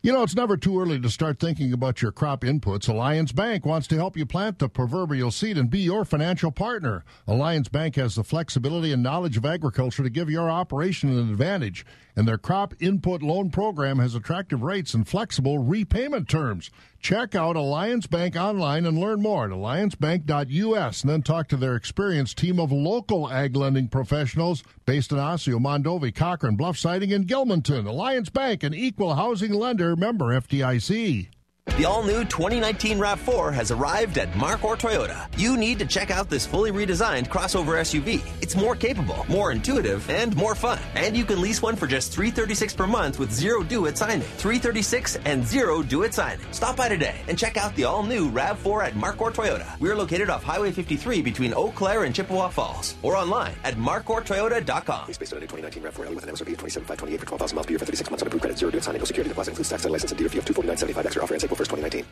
You 0.07 0.13
know, 0.13 0.23
it's 0.23 0.37
never 0.37 0.55
too 0.55 0.79
early 0.79 1.01
to 1.01 1.09
start 1.09 1.37
thinking 1.37 1.73
about 1.73 2.01
your 2.01 2.13
crop 2.13 2.43
inputs. 2.43 2.87
Alliance 2.87 3.33
Bank 3.33 3.65
wants 3.65 3.87
to 3.87 3.97
help 3.97 4.15
you 4.15 4.25
plant 4.25 4.57
the 4.57 4.69
proverbial 4.69 5.31
seed 5.31 5.57
and 5.57 5.69
be 5.69 5.79
your 5.79 6.05
financial 6.05 6.49
partner. 6.49 7.03
Alliance 7.27 7.67
Bank 7.67 7.97
has 7.97 8.15
the 8.15 8.23
flexibility 8.23 8.93
and 8.93 9.03
knowledge 9.03 9.35
of 9.35 9.45
agriculture 9.45 10.03
to 10.03 10.09
give 10.09 10.29
your 10.29 10.49
operation 10.49 11.09
an 11.09 11.29
advantage, 11.29 11.85
and 12.15 12.25
their 12.25 12.37
crop 12.37 12.73
input 12.79 13.21
loan 13.21 13.49
program 13.49 13.99
has 13.99 14.15
attractive 14.15 14.61
rates 14.61 14.93
and 14.93 15.05
flexible 15.05 15.59
repayment 15.59 16.29
terms. 16.29 16.71
Check 17.07 17.35
out 17.35 17.55
Alliance 17.55 18.05
Bank 18.05 18.35
online 18.35 18.85
and 18.85 18.99
learn 18.99 19.21
more 19.21 19.45
at 19.45 19.51
alliancebank.us 19.51 21.01
and 21.03 21.09
then 21.09 21.21
talk 21.21 21.47
to 21.47 21.55
their 21.55 21.77
experienced 21.77 22.37
team 22.37 22.59
of 22.59 22.69
local 22.69 23.31
ag 23.31 23.55
lending 23.55 23.87
professionals 23.87 24.61
based 24.85 25.13
in 25.13 25.17
Osseo, 25.17 25.57
Mondovi, 25.57 26.13
Cochrane, 26.13 26.57
Bluff 26.57 26.77
Siding, 26.77 27.13
and 27.13 27.25
Gilmanton. 27.25 27.87
Alliance 27.87 28.29
Bank, 28.29 28.61
an 28.61 28.73
equal 28.73 29.15
housing 29.15 29.53
lender, 29.53 29.95
member 29.95 30.37
FDIC. 30.37 31.29
The 31.75 31.85
all 31.85 32.01
new 32.01 32.23
2019 32.25 32.97
RAV4 32.97 33.53
has 33.53 33.69
arrived 33.69 34.17
at 34.17 34.31
Markquart 34.31 34.79
Toyota. 34.79 35.27
You 35.37 35.57
need 35.57 35.77
to 35.77 35.85
check 35.85 36.09
out 36.09 36.27
this 36.27 36.43
fully 36.43 36.71
redesigned 36.71 37.27
crossover 37.27 37.77
SUV. 37.79 38.23
It's 38.41 38.55
more 38.55 38.75
capable, 38.75 39.23
more 39.29 39.51
intuitive, 39.51 40.09
and 40.09 40.35
more 40.35 40.55
fun. 40.55 40.79
And 40.95 41.15
you 41.15 41.23
can 41.23 41.39
lease 41.39 41.61
one 41.61 41.75
for 41.75 41.85
just 41.85 42.11
336 42.13 42.73
per 42.73 42.87
month 42.87 43.19
with 43.19 43.31
zero 43.31 43.61
due 43.61 43.85
at 43.85 43.95
signing. 43.95 44.21
336 44.21 45.17
and 45.25 45.45
zero 45.45 45.83
due 45.83 46.03
at 46.03 46.15
signing. 46.15 46.43
Stop 46.49 46.77
by 46.77 46.89
today 46.89 47.17
and 47.27 47.37
check 47.37 47.57
out 47.57 47.75
the 47.75 47.83
all 47.83 48.01
new 48.01 48.31
RAV4 48.31 48.85
at 48.87 48.93
Markquart 48.93 49.35
Toyota. 49.35 49.79
We're 49.79 49.95
located 49.95 50.31
off 50.31 50.41
Highway 50.41 50.71
53 50.71 51.21
between 51.21 51.53
Eau 51.53 51.69
Claire 51.69 52.05
and 52.05 52.15
Chippewa 52.15 52.49
Falls 52.49 52.95
or 53.03 53.15
online 53.15 53.53
at 53.63 53.75
markquarttoyota.com. 53.75 55.07
Based 55.19 55.31
on 55.31 55.37
a 55.37 55.41
new 55.41 55.47
2019 55.47 55.83
RAV4 55.83 56.15
with 56.15 56.23
an 56.23 56.29
MSRP 56.31 56.53
of 56.53 56.57
27528 56.57 57.19
for 57.19 57.25
12,000 57.27 57.55
miles 57.55 57.65
per 57.67 57.71
year 57.71 57.79
for 57.79 57.85
36 57.85 58.09
months 58.09 58.23
on 58.23 58.27
approved 58.27 58.41
credit, 58.41 58.57
zero 58.57 58.71
due 58.71 58.79
at 58.79 58.83
signing, 58.83 58.99
no 58.99 59.05
security 59.05 59.29
deposit, 59.29 59.51
includes 59.51 59.69
tax 59.69 59.85
and 59.85 59.91
license 59.91 60.09
and 60.11 60.17
dealer 60.17 60.29
fee 60.31 60.39
of 60.39 60.45
249.75 60.45 61.05
extra 61.05 61.21
offer 61.21 61.33
ends 61.35 61.43
April 61.59 61.79
1st, 61.79 61.89
2019. 61.91 62.05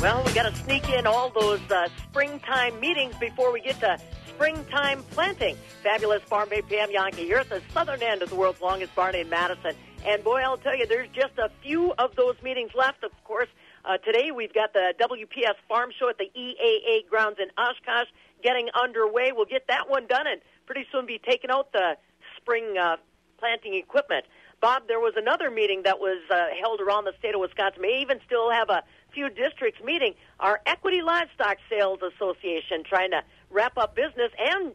Well, 0.00 0.22
we 0.24 0.32
got 0.32 0.48
to 0.48 0.54
sneak 0.62 0.88
in 0.90 1.06
all 1.06 1.30
those 1.30 1.60
uh, 1.70 1.88
springtime 2.08 2.80
meetings 2.80 3.14
before 3.16 3.52
we 3.52 3.60
get 3.60 3.80
to 3.80 3.98
springtime 4.28 5.02
planting. 5.10 5.56
Fabulous 5.82 6.22
Farm 6.22 6.48
Babe 6.48 6.66
Pam 6.68 6.90
Jahnke. 6.90 7.26
You're 7.28 7.40
at 7.40 7.50
the 7.50 7.60
southern 7.72 8.02
end 8.02 8.22
of 8.22 8.30
the 8.30 8.36
world's 8.36 8.60
longest 8.60 8.94
barn 8.94 9.14
in 9.14 9.28
Madison. 9.28 9.72
And 10.06 10.24
boy, 10.24 10.40
I'll 10.40 10.56
tell 10.56 10.74
you, 10.76 10.86
there's 10.86 11.10
just 11.10 11.38
a 11.38 11.50
few 11.62 11.92
of 11.98 12.16
those 12.16 12.36
meetings 12.42 12.70
left. 12.74 13.04
Of 13.04 13.12
course, 13.24 13.48
uh, 13.84 13.98
today 13.98 14.30
we've 14.34 14.54
got 14.54 14.72
the 14.72 14.94
WPS 14.98 15.56
Farm 15.68 15.90
Show 15.98 16.08
at 16.08 16.16
the 16.16 16.30
EAA 16.38 17.06
grounds 17.08 17.36
in 17.38 17.48
Oshkosh 17.58 18.08
getting 18.42 18.68
underway. 18.74 19.32
We'll 19.34 19.44
get 19.44 19.66
that 19.68 19.90
one 19.90 20.06
done 20.06 20.26
and 20.26 20.40
pretty 20.64 20.86
soon 20.90 21.04
be 21.04 21.20
taking 21.22 21.50
out 21.50 21.72
the 21.72 21.96
spring 22.38 22.76
uh, 22.80 22.96
planting 23.40 23.74
equipment. 23.74 24.24
Bob, 24.60 24.82
there 24.88 25.00
was 25.00 25.14
another 25.16 25.50
meeting 25.50 25.82
that 25.84 25.98
was 25.98 26.20
uh, 26.30 26.36
held 26.60 26.80
around 26.80 27.04
the 27.04 27.12
state 27.18 27.34
of 27.34 27.40
Wisconsin. 27.40 27.80
May 27.80 28.02
even 28.02 28.20
still 28.26 28.50
have 28.50 28.68
a 28.68 28.82
few 29.12 29.30
districts 29.30 29.80
meeting. 29.82 30.14
Our 30.38 30.60
Equity 30.66 31.00
Livestock 31.02 31.56
Sales 31.68 32.00
Association 32.14 32.84
trying 32.84 33.10
to 33.12 33.22
wrap 33.50 33.78
up 33.78 33.96
business 33.96 34.30
and 34.38 34.72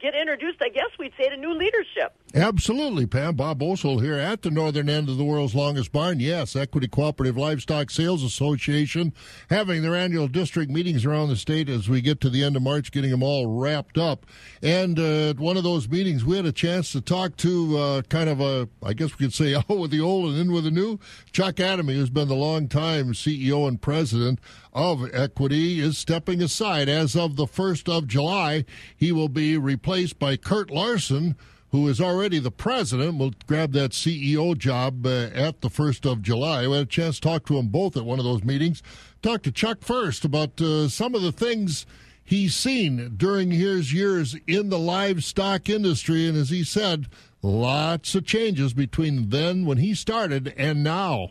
get 0.00 0.14
introduced, 0.14 0.60
I 0.60 0.68
guess 0.68 0.92
we'd 0.98 1.12
say, 1.18 1.30
to 1.30 1.36
new 1.36 1.54
leadership. 1.54 2.14
Absolutely, 2.36 3.06
Pam. 3.06 3.36
Bob 3.36 3.60
Bosold 3.60 4.02
here 4.02 4.16
at 4.16 4.42
the 4.42 4.50
northern 4.50 4.88
end 4.88 5.08
of 5.08 5.16
the 5.16 5.24
world's 5.24 5.54
longest 5.54 5.92
barn. 5.92 6.18
Yes, 6.18 6.56
Equity 6.56 6.88
Cooperative 6.88 7.36
Livestock 7.36 7.92
Sales 7.92 8.24
Association 8.24 9.12
having 9.50 9.82
their 9.82 9.94
annual 9.94 10.26
district 10.26 10.68
meetings 10.68 11.04
around 11.04 11.28
the 11.28 11.36
state 11.36 11.68
as 11.68 11.88
we 11.88 12.00
get 12.00 12.20
to 12.22 12.28
the 12.28 12.42
end 12.42 12.56
of 12.56 12.62
March, 12.62 12.90
getting 12.90 13.12
them 13.12 13.22
all 13.22 13.46
wrapped 13.46 13.96
up. 13.98 14.26
And 14.64 14.98
uh, 14.98 15.30
at 15.30 15.38
one 15.38 15.56
of 15.56 15.62
those 15.62 15.88
meetings, 15.88 16.24
we 16.24 16.34
had 16.34 16.44
a 16.44 16.50
chance 16.50 16.90
to 16.90 17.00
talk 17.00 17.36
to 17.36 17.78
uh, 17.78 18.02
kind 18.02 18.28
of 18.28 18.40
a, 18.40 18.68
I 18.82 18.94
guess 18.94 19.16
we 19.16 19.26
could 19.26 19.32
say, 19.32 19.54
out 19.54 19.68
with 19.68 19.92
the 19.92 20.00
old 20.00 20.32
and 20.32 20.40
in 20.40 20.52
with 20.52 20.64
the 20.64 20.72
new. 20.72 20.98
Chuck 21.30 21.54
Adamy, 21.54 21.94
who's 21.94 22.10
been 22.10 22.26
the 22.26 22.34
longtime 22.34 23.12
CEO 23.12 23.68
and 23.68 23.80
president 23.80 24.40
of 24.72 25.08
Equity, 25.14 25.78
is 25.78 25.98
stepping 25.98 26.42
aside. 26.42 26.88
As 26.88 27.14
of 27.14 27.36
the 27.36 27.46
1st 27.46 27.96
of 27.96 28.08
July, 28.08 28.64
he 28.96 29.12
will 29.12 29.28
be 29.28 29.56
replaced 29.56 30.18
by 30.18 30.36
Kurt 30.36 30.72
Larson 30.72 31.36
who 31.74 31.88
is 31.88 32.00
already 32.00 32.38
the 32.38 32.52
president, 32.52 33.18
will 33.18 33.32
grab 33.48 33.72
that 33.72 33.90
CEO 33.90 34.56
job 34.56 35.04
uh, 35.04 35.24
at 35.34 35.60
the 35.60 35.68
1st 35.68 36.08
of 36.08 36.22
July. 36.22 36.68
We 36.68 36.74
had 36.74 36.82
a 36.82 36.86
chance 36.86 37.16
to 37.16 37.22
talk 37.22 37.46
to 37.46 37.54
them 37.54 37.66
both 37.66 37.96
at 37.96 38.04
one 38.04 38.20
of 38.20 38.24
those 38.24 38.44
meetings. 38.44 38.80
Talk 39.22 39.42
to 39.42 39.50
Chuck 39.50 39.78
first 39.80 40.24
about 40.24 40.60
uh, 40.60 40.88
some 40.88 41.16
of 41.16 41.22
the 41.22 41.32
things 41.32 41.84
he's 42.22 42.54
seen 42.54 43.14
during 43.16 43.50
his 43.50 43.92
years 43.92 44.36
in 44.46 44.68
the 44.68 44.78
livestock 44.78 45.68
industry. 45.68 46.28
And 46.28 46.38
as 46.38 46.50
he 46.50 46.62
said, 46.62 47.08
lots 47.42 48.14
of 48.14 48.24
changes 48.24 48.72
between 48.72 49.30
then 49.30 49.66
when 49.66 49.78
he 49.78 49.94
started 49.94 50.54
and 50.56 50.84
now. 50.84 51.30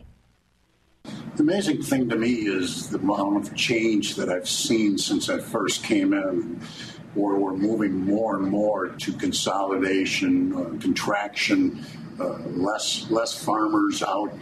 The 1.36 1.42
amazing 1.42 1.82
thing 1.82 2.10
to 2.10 2.16
me 2.16 2.34
is 2.34 2.90
the 2.90 2.98
amount 2.98 3.38
of 3.38 3.56
change 3.56 4.16
that 4.16 4.28
I've 4.28 4.50
seen 4.50 4.98
since 4.98 5.30
I 5.30 5.38
first 5.38 5.84
came 5.84 6.12
in 6.12 6.60
where 7.14 7.36
we're 7.36 7.56
moving 7.56 8.04
more 8.04 8.36
and 8.36 8.48
more 8.48 8.88
to 8.88 9.12
consolidation, 9.12 10.54
uh, 10.54 10.80
contraction, 10.80 11.84
uh, 12.20 12.38
less 12.46 13.10
less 13.10 13.42
farmers 13.42 14.02
out 14.02 14.32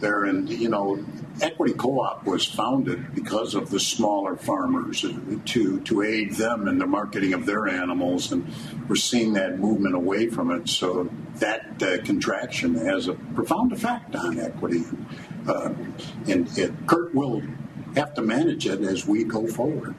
there, 0.00 0.24
and 0.24 0.48
you 0.48 0.68
know, 0.68 1.04
Equity 1.40 1.72
Co-op 1.74 2.24
was 2.24 2.44
founded 2.44 3.14
because 3.14 3.54
of 3.54 3.70
the 3.70 3.80
smaller 3.80 4.36
farmers 4.36 5.04
uh, 5.04 5.12
to 5.46 5.80
to 5.80 6.02
aid 6.02 6.32
them 6.34 6.68
in 6.68 6.78
the 6.78 6.86
marketing 6.86 7.32
of 7.34 7.46
their 7.46 7.68
animals, 7.68 8.32
and 8.32 8.46
we're 8.88 8.96
seeing 8.96 9.32
that 9.34 9.58
movement 9.58 9.94
away 9.94 10.28
from 10.28 10.50
it. 10.50 10.68
So 10.68 11.08
that 11.36 11.82
uh, 11.82 12.02
contraction 12.04 12.74
has 12.74 13.08
a 13.08 13.14
profound 13.14 13.72
effect 13.72 14.14
on 14.14 14.38
equity, 14.38 14.84
uh, 15.46 15.74
and 16.26 16.58
it, 16.58 16.72
Kurt 16.86 17.14
will 17.14 17.42
have 17.94 18.14
to 18.14 18.22
manage 18.22 18.66
it 18.66 18.80
as 18.82 19.06
we 19.06 19.24
go 19.24 19.46
forward 19.46 19.94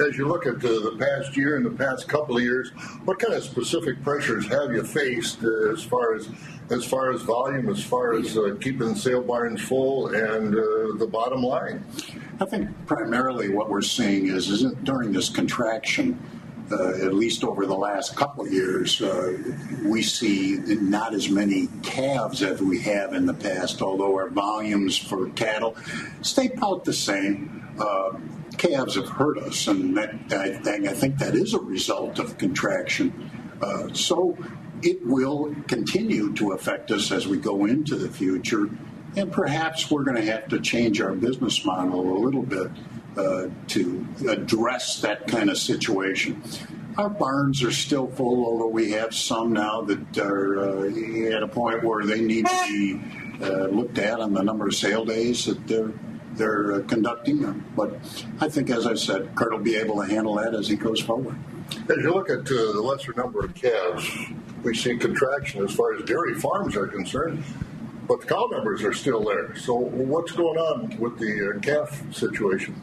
as 0.00 0.16
you 0.16 0.26
look 0.26 0.46
at 0.46 0.60
the, 0.60 0.80
the, 0.80 0.96
past 0.98 1.36
year 1.36 1.56
and 1.56 1.64
the 1.64 1.70
past 1.70 2.08
couple 2.08 2.36
of 2.36 2.42
years, 2.42 2.70
what 3.04 3.18
kind 3.18 3.34
of 3.34 3.42
specific 3.42 4.02
pressures 4.02 4.46
have 4.46 4.72
you 4.72 4.82
faced 4.82 5.42
uh, 5.44 5.72
as 5.72 5.82
far 5.82 6.14
as 6.14 6.28
as 6.70 6.84
far 6.84 7.10
as 7.10 7.22
volume, 7.22 7.68
as 7.68 7.82
far 7.82 8.14
as 8.14 8.38
uh, 8.38 8.54
keeping 8.60 8.90
the 8.90 8.96
sale 8.96 9.22
barns 9.22 9.60
full, 9.60 10.06
and 10.14 10.54
uh, 10.54 10.96
the 10.98 11.08
bottom 11.10 11.42
line? 11.42 11.84
I 12.40 12.44
think 12.44 12.70
primarily 12.86 13.48
what 13.48 13.68
we're 13.68 13.82
seeing 13.82 14.28
is, 14.28 14.48
is 14.48 14.72
during 14.84 15.12
this 15.12 15.28
contraction. 15.28 16.18
Uh, 16.72 16.90
at 17.04 17.12
least 17.12 17.42
over 17.42 17.66
the 17.66 17.74
last 17.74 18.14
couple 18.14 18.46
of 18.46 18.52
years, 18.52 19.02
uh, 19.02 19.36
we 19.84 20.00
see 20.00 20.56
not 20.66 21.12
as 21.12 21.28
many 21.28 21.66
calves 21.82 22.44
as 22.44 22.62
we 22.62 22.78
have 22.78 23.12
in 23.12 23.26
the 23.26 23.34
past, 23.34 23.82
although 23.82 24.14
our 24.14 24.30
volumes 24.30 24.96
for 24.96 25.28
cattle 25.30 25.76
stay 26.22 26.48
about 26.56 26.84
the 26.84 26.92
same. 26.92 27.60
Calves 28.60 28.94
have 28.96 29.08
hurt 29.08 29.38
us, 29.38 29.68
and 29.68 29.96
that, 29.96 30.12
I, 30.30 30.60
I 30.68 30.92
think 30.92 31.16
that 31.16 31.34
is 31.34 31.54
a 31.54 31.58
result 31.58 32.18
of 32.18 32.36
contraction. 32.36 33.30
Uh, 33.62 33.88
so 33.94 34.36
it 34.82 34.98
will 35.06 35.54
continue 35.66 36.34
to 36.34 36.52
affect 36.52 36.90
us 36.90 37.10
as 37.10 37.26
we 37.26 37.38
go 37.38 37.64
into 37.64 37.96
the 37.96 38.10
future, 38.10 38.68
and 39.16 39.32
perhaps 39.32 39.90
we're 39.90 40.04
going 40.04 40.18
to 40.18 40.30
have 40.30 40.48
to 40.48 40.60
change 40.60 41.00
our 41.00 41.14
business 41.14 41.64
model 41.64 42.18
a 42.18 42.20
little 42.22 42.42
bit 42.42 42.70
uh, 43.16 43.46
to 43.68 44.06
address 44.28 45.00
that 45.00 45.26
kind 45.26 45.48
of 45.48 45.56
situation. 45.56 46.42
Our 46.98 47.08
barns 47.08 47.62
are 47.62 47.72
still 47.72 48.08
full, 48.08 48.44
although 48.44 48.68
we 48.68 48.90
have 48.90 49.14
some 49.14 49.54
now 49.54 49.80
that 49.82 50.18
are 50.18 50.84
uh, 50.84 51.34
at 51.34 51.42
a 51.42 51.48
point 51.48 51.82
where 51.82 52.04
they 52.04 52.20
need 52.20 52.46
to 52.46 52.66
be 52.68 53.00
uh, 53.42 53.68
looked 53.68 53.96
at 53.96 54.20
on 54.20 54.34
the 54.34 54.42
number 54.42 54.66
of 54.66 54.74
sale 54.74 55.06
days 55.06 55.46
that 55.46 55.66
they're 55.66 55.92
they're 56.40 56.72
uh, 56.72 56.80
conducting. 56.82 57.42
them. 57.42 57.64
But 57.76 57.94
I 58.40 58.48
think, 58.48 58.70
as 58.70 58.86
I 58.86 58.94
said, 58.94 59.34
Kurt 59.34 59.52
will 59.52 59.58
be 59.58 59.76
able 59.76 59.96
to 60.00 60.06
handle 60.08 60.34
that 60.36 60.54
as 60.54 60.68
he 60.68 60.76
goes 60.76 61.00
forward. 61.00 61.36
As 61.88 61.98
you 61.98 62.12
look 62.12 62.30
at 62.30 62.40
uh, 62.40 62.72
the 62.72 62.82
lesser 62.82 63.12
number 63.12 63.44
of 63.44 63.54
calves, 63.54 64.10
we 64.64 64.74
see 64.74 64.96
contraction 64.96 65.62
as 65.64 65.72
far 65.72 65.94
as 65.94 66.02
dairy 66.04 66.34
farms 66.34 66.76
are 66.76 66.86
concerned, 66.86 67.44
but 68.08 68.22
the 68.22 68.26
cow 68.26 68.48
numbers 68.50 68.82
are 68.82 68.92
still 68.92 69.22
there. 69.22 69.54
So, 69.54 69.74
what's 69.74 70.32
going 70.32 70.58
on 70.58 70.98
with 70.98 71.18
the 71.18 71.54
uh, 71.54 71.60
calf 71.60 72.02
situation? 72.12 72.74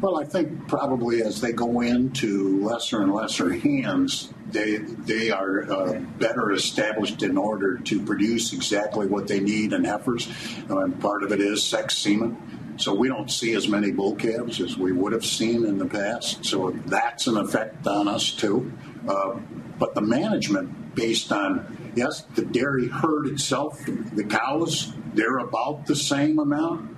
Well, 0.00 0.20
I 0.20 0.24
think 0.24 0.68
probably 0.68 1.22
as 1.22 1.40
they 1.40 1.52
go 1.52 1.80
into 1.80 2.62
lesser 2.64 3.02
and 3.02 3.12
lesser 3.12 3.50
hands, 3.52 4.32
they 4.52 4.76
they 4.76 5.30
are 5.30 5.70
uh, 5.70 5.98
better 6.18 6.52
established 6.52 7.22
in 7.24 7.36
order 7.36 7.78
to 7.78 8.00
produce 8.04 8.52
exactly 8.52 9.06
what 9.06 9.26
they 9.26 9.40
need 9.40 9.72
in 9.72 9.84
heifers. 9.84 10.28
And 10.68 11.00
part 11.00 11.24
of 11.24 11.32
it 11.32 11.40
is 11.40 11.64
sex 11.64 11.98
semen. 11.98 12.36
So 12.76 12.94
we 12.94 13.08
don't 13.08 13.30
see 13.30 13.54
as 13.54 13.68
many 13.68 13.90
bull 13.90 14.14
calves 14.14 14.60
as 14.60 14.76
we 14.76 14.92
would 14.92 15.12
have 15.12 15.24
seen 15.24 15.64
in 15.64 15.78
the 15.78 15.86
past. 15.86 16.44
So 16.44 16.70
that's 16.86 17.26
an 17.26 17.36
effect 17.36 17.86
on 17.86 18.08
us 18.08 18.30
too. 18.30 18.72
Uh, 19.08 19.38
but 19.78 19.94
the 19.94 20.00
management, 20.00 20.94
based 20.94 21.32
on 21.32 21.92
yes, 21.94 22.22
the 22.34 22.44
dairy 22.44 22.88
herd 22.88 23.26
itself, 23.26 23.82
the 23.86 24.24
cows, 24.24 24.92
they're 25.14 25.38
about 25.38 25.86
the 25.86 25.96
same 25.96 26.38
amount, 26.38 26.96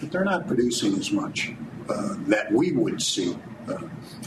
but 0.00 0.12
they're 0.12 0.24
not 0.24 0.46
producing 0.46 0.94
as 0.94 1.10
much 1.10 1.52
uh, 1.88 2.16
that 2.26 2.52
we 2.52 2.72
would 2.72 3.00
see. 3.00 3.36
Uh, 3.68 3.78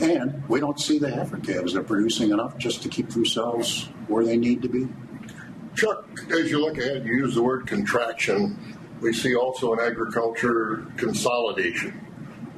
and 0.02 0.48
we 0.50 0.60
don't 0.60 0.80
see 0.80 0.98
the 1.00 1.10
heifer 1.10 1.38
calves. 1.38 1.74
They're 1.74 1.84
producing 1.84 2.32
enough 2.32 2.58
just 2.58 2.82
to 2.84 2.90
keep 2.90 3.10
themselves 3.10 3.90
where 4.08 4.26
they 4.26 4.38
need 4.38 4.62
to 4.62 4.70
be. 4.70 4.88
Chuck, 5.76 6.08
as 6.32 6.52
you 6.52 6.60
look 6.60 6.78
ahead, 6.78 7.06
you 7.06 7.14
use 7.14 7.36
the 7.36 7.42
word 7.42 7.66
contraction. 7.66 8.73
We 9.04 9.12
see 9.12 9.36
also 9.36 9.74
in 9.74 9.82
agriculture 9.82 10.86
consolidation. 10.96 12.00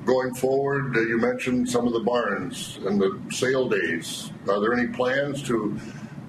Going 0.05 0.35
forward, 0.35 0.95
uh, 0.95 0.99
you 0.99 1.17
mentioned 1.17 1.67
some 1.67 1.87
of 1.87 1.93
the 1.93 2.01
barns 2.01 2.77
and 2.85 3.01
the 3.01 3.19
sale 3.31 3.67
days. 3.67 4.29
Are 4.47 4.59
there 4.59 4.71
any 4.75 4.85
plans 4.85 5.41
to 5.47 5.75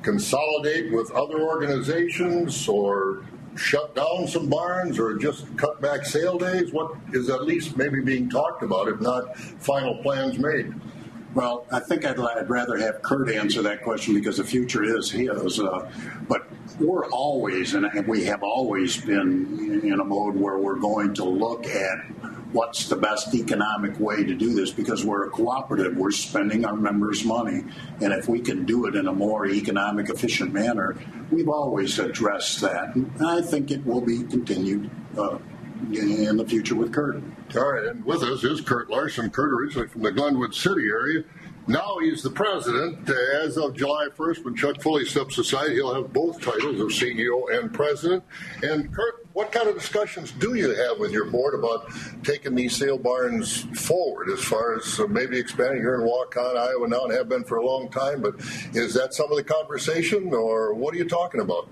consolidate 0.00 0.90
with 0.90 1.10
other 1.10 1.42
organizations 1.42 2.66
or 2.66 3.26
shut 3.56 3.94
down 3.94 4.26
some 4.26 4.48
barns 4.48 4.98
or 4.98 5.18
just 5.18 5.54
cut 5.58 5.82
back 5.82 6.06
sale 6.06 6.38
days? 6.38 6.72
What 6.72 6.96
is 7.12 7.28
at 7.28 7.44
least 7.44 7.76
maybe 7.76 8.00
being 8.00 8.30
talked 8.30 8.62
about, 8.62 8.88
if 8.88 8.98
not 9.02 9.36
final 9.36 9.98
plans 10.02 10.38
made? 10.38 10.72
Well, 11.36 11.66
I 11.70 11.80
think 11.80 12.06
I'd, 12.06 12.18
I'd 12.18 12.48
rather 12.48 12.78
have 12.78 13.02
Kurt 13.02 13.28
answer 13.28 13.60
that 13.60 13.82
question 13.82 14.14
because 14.14 14.38
the 14.38 14.44
future 14.44 14.82
is 14.82 15.10
his. 15.10 15.60
Uh, 15.60 15.92
but 16.26 16.46
we're 16.80 17.04
always, 17.10 17.74
and 17.74 17.86
we 18.08 18.24
have 18.24 18.42
always 18.42 18.96
been 18.96 19.82
in 19.84 20.00
a 20.00 20.04
mode 20.04 20.34
where 20.34 20.56
we're 20.56 20.78
going 20.78 21.12
to 21.12 21.24
look 21.24 21.66
at 21.66 21.98
what's 22.52 22.88
the 22.88 22.96
best 22.96 23.34
economic 23.34 24.00
way 24.00 24.24
to 24.24 24.34
do 24.34 24.54
this 24.54 24.70
because 24.70 25.04
we're 25.04 25.26
a 25.26 25.30
cooperative. 25.30 25.94
We're 25.98 26.10
spending 26.10 26.64
our 26.64 26.74
members' 26.74 27.22
money. 27.22 27.64
And 28.00 28.14
if 28.14 28.30
we 28.30 28.40
can 28.40 28.64
do 28.64 28.86
it 28.86 28.96
in 28.96 29.06
a 29.06 29.12
more 29.12 29.44
economic, 29.44 30.08
efficient 30.08 30.54
manner, 30.54 30.96
we've 31.30 31.50
always 31.50 31.98
addressed 31.98 32.62
that. 32.62 32.94
And 32.94 33.12
I 33.20 33.42
think 33.42 33.70
it 33.70 33.84
will 33.84 34.00
be 34.00 34.22
continued 34.22 34.90
uh, 35.18 35.36
in 35.92 36.36
the 36.36 36.44
future 36.44 36.74
with 36.74 36.92
Kurt. 36.92 37.22
All 37.56 37.72
right, 37.72 37.84
and 37.84 38.04
with 38.04 38.22
us 38.22 38.44
is 38.44 38.60
Kurt 38.60 38.90
Larson. 38.90 39.30
Kurt 39.30 39.52
originally 39.52 39.88
from 39.88 40.02
the 40.02 40.12
Glenwood 40.12 40.54
City 40.54 40.86
area. 40.88 41.24
Now 41.68 41.98
he's 42.00 42.22
the 42.22 42.30
president. 42.30 43.10
Uh, 43.10 43.14
as 43.42 43.58
of 43.58 43.74
July 43.74 44.06
1st, 44.16 44.44
when 44.44 44.54
Chuck 44.54 44.80
fully 44.80 45.04
steps 45.04 45.36
aside, 45.36 45.72
he'll 45.72 45.94
have 45.94 46.12
both 46.12 46.40
titles 46.40 46.80
of 46.80 46.88
CEO 46.88 47.58
and 47.58 47.72
president. 47.72 48.22
And 48.62 48.92
Kurt, 48.94 49.26
what 49.32 49.50
kind 49.50 49.68
of 49.68 49.74
discussions 49.74 50.30
do 50.30 50.54
you 50.54 50.72
have 50.74 51.00
with 51.00 51.10
your 51.10 51.24
board 51.24 51.54
about 51.54 51.90
taking 52.22 52.54
these 52.54 52.76
sale 52.76 52.98
barns 52.98 53.62
forward 53.80 54.30
as 54.30 54.44
far 54.44 54.76
as 54.76 55.00
uh, 55.00 55.08
maybe 55.08 55.38
expanding 55.38 55.82
here 55.82 55.96
in 55.96 56.02
Waukon, 56.02 56.56
Iowa 56.56 56.86
now 56.88 57.04
and 57.04 57.12
have 57.12 57.28
been 57.28 57.42
for 57.42 57.56
a 57.56 57.66
long 57.66 57.90
time? 57.90 58.22
But 58.22 58.36
is 58.72 58.94
that 58.94 59.12
some 59.12 59.30
of 59.32 59.36
the 59.36 59.44
conversation 59.44 60.32
or 60.32 60.72
what 60.72 60.94
are 60.94 60.98
you 60.98 61.08
talking 61.08 61.40
about? 61.40 61.68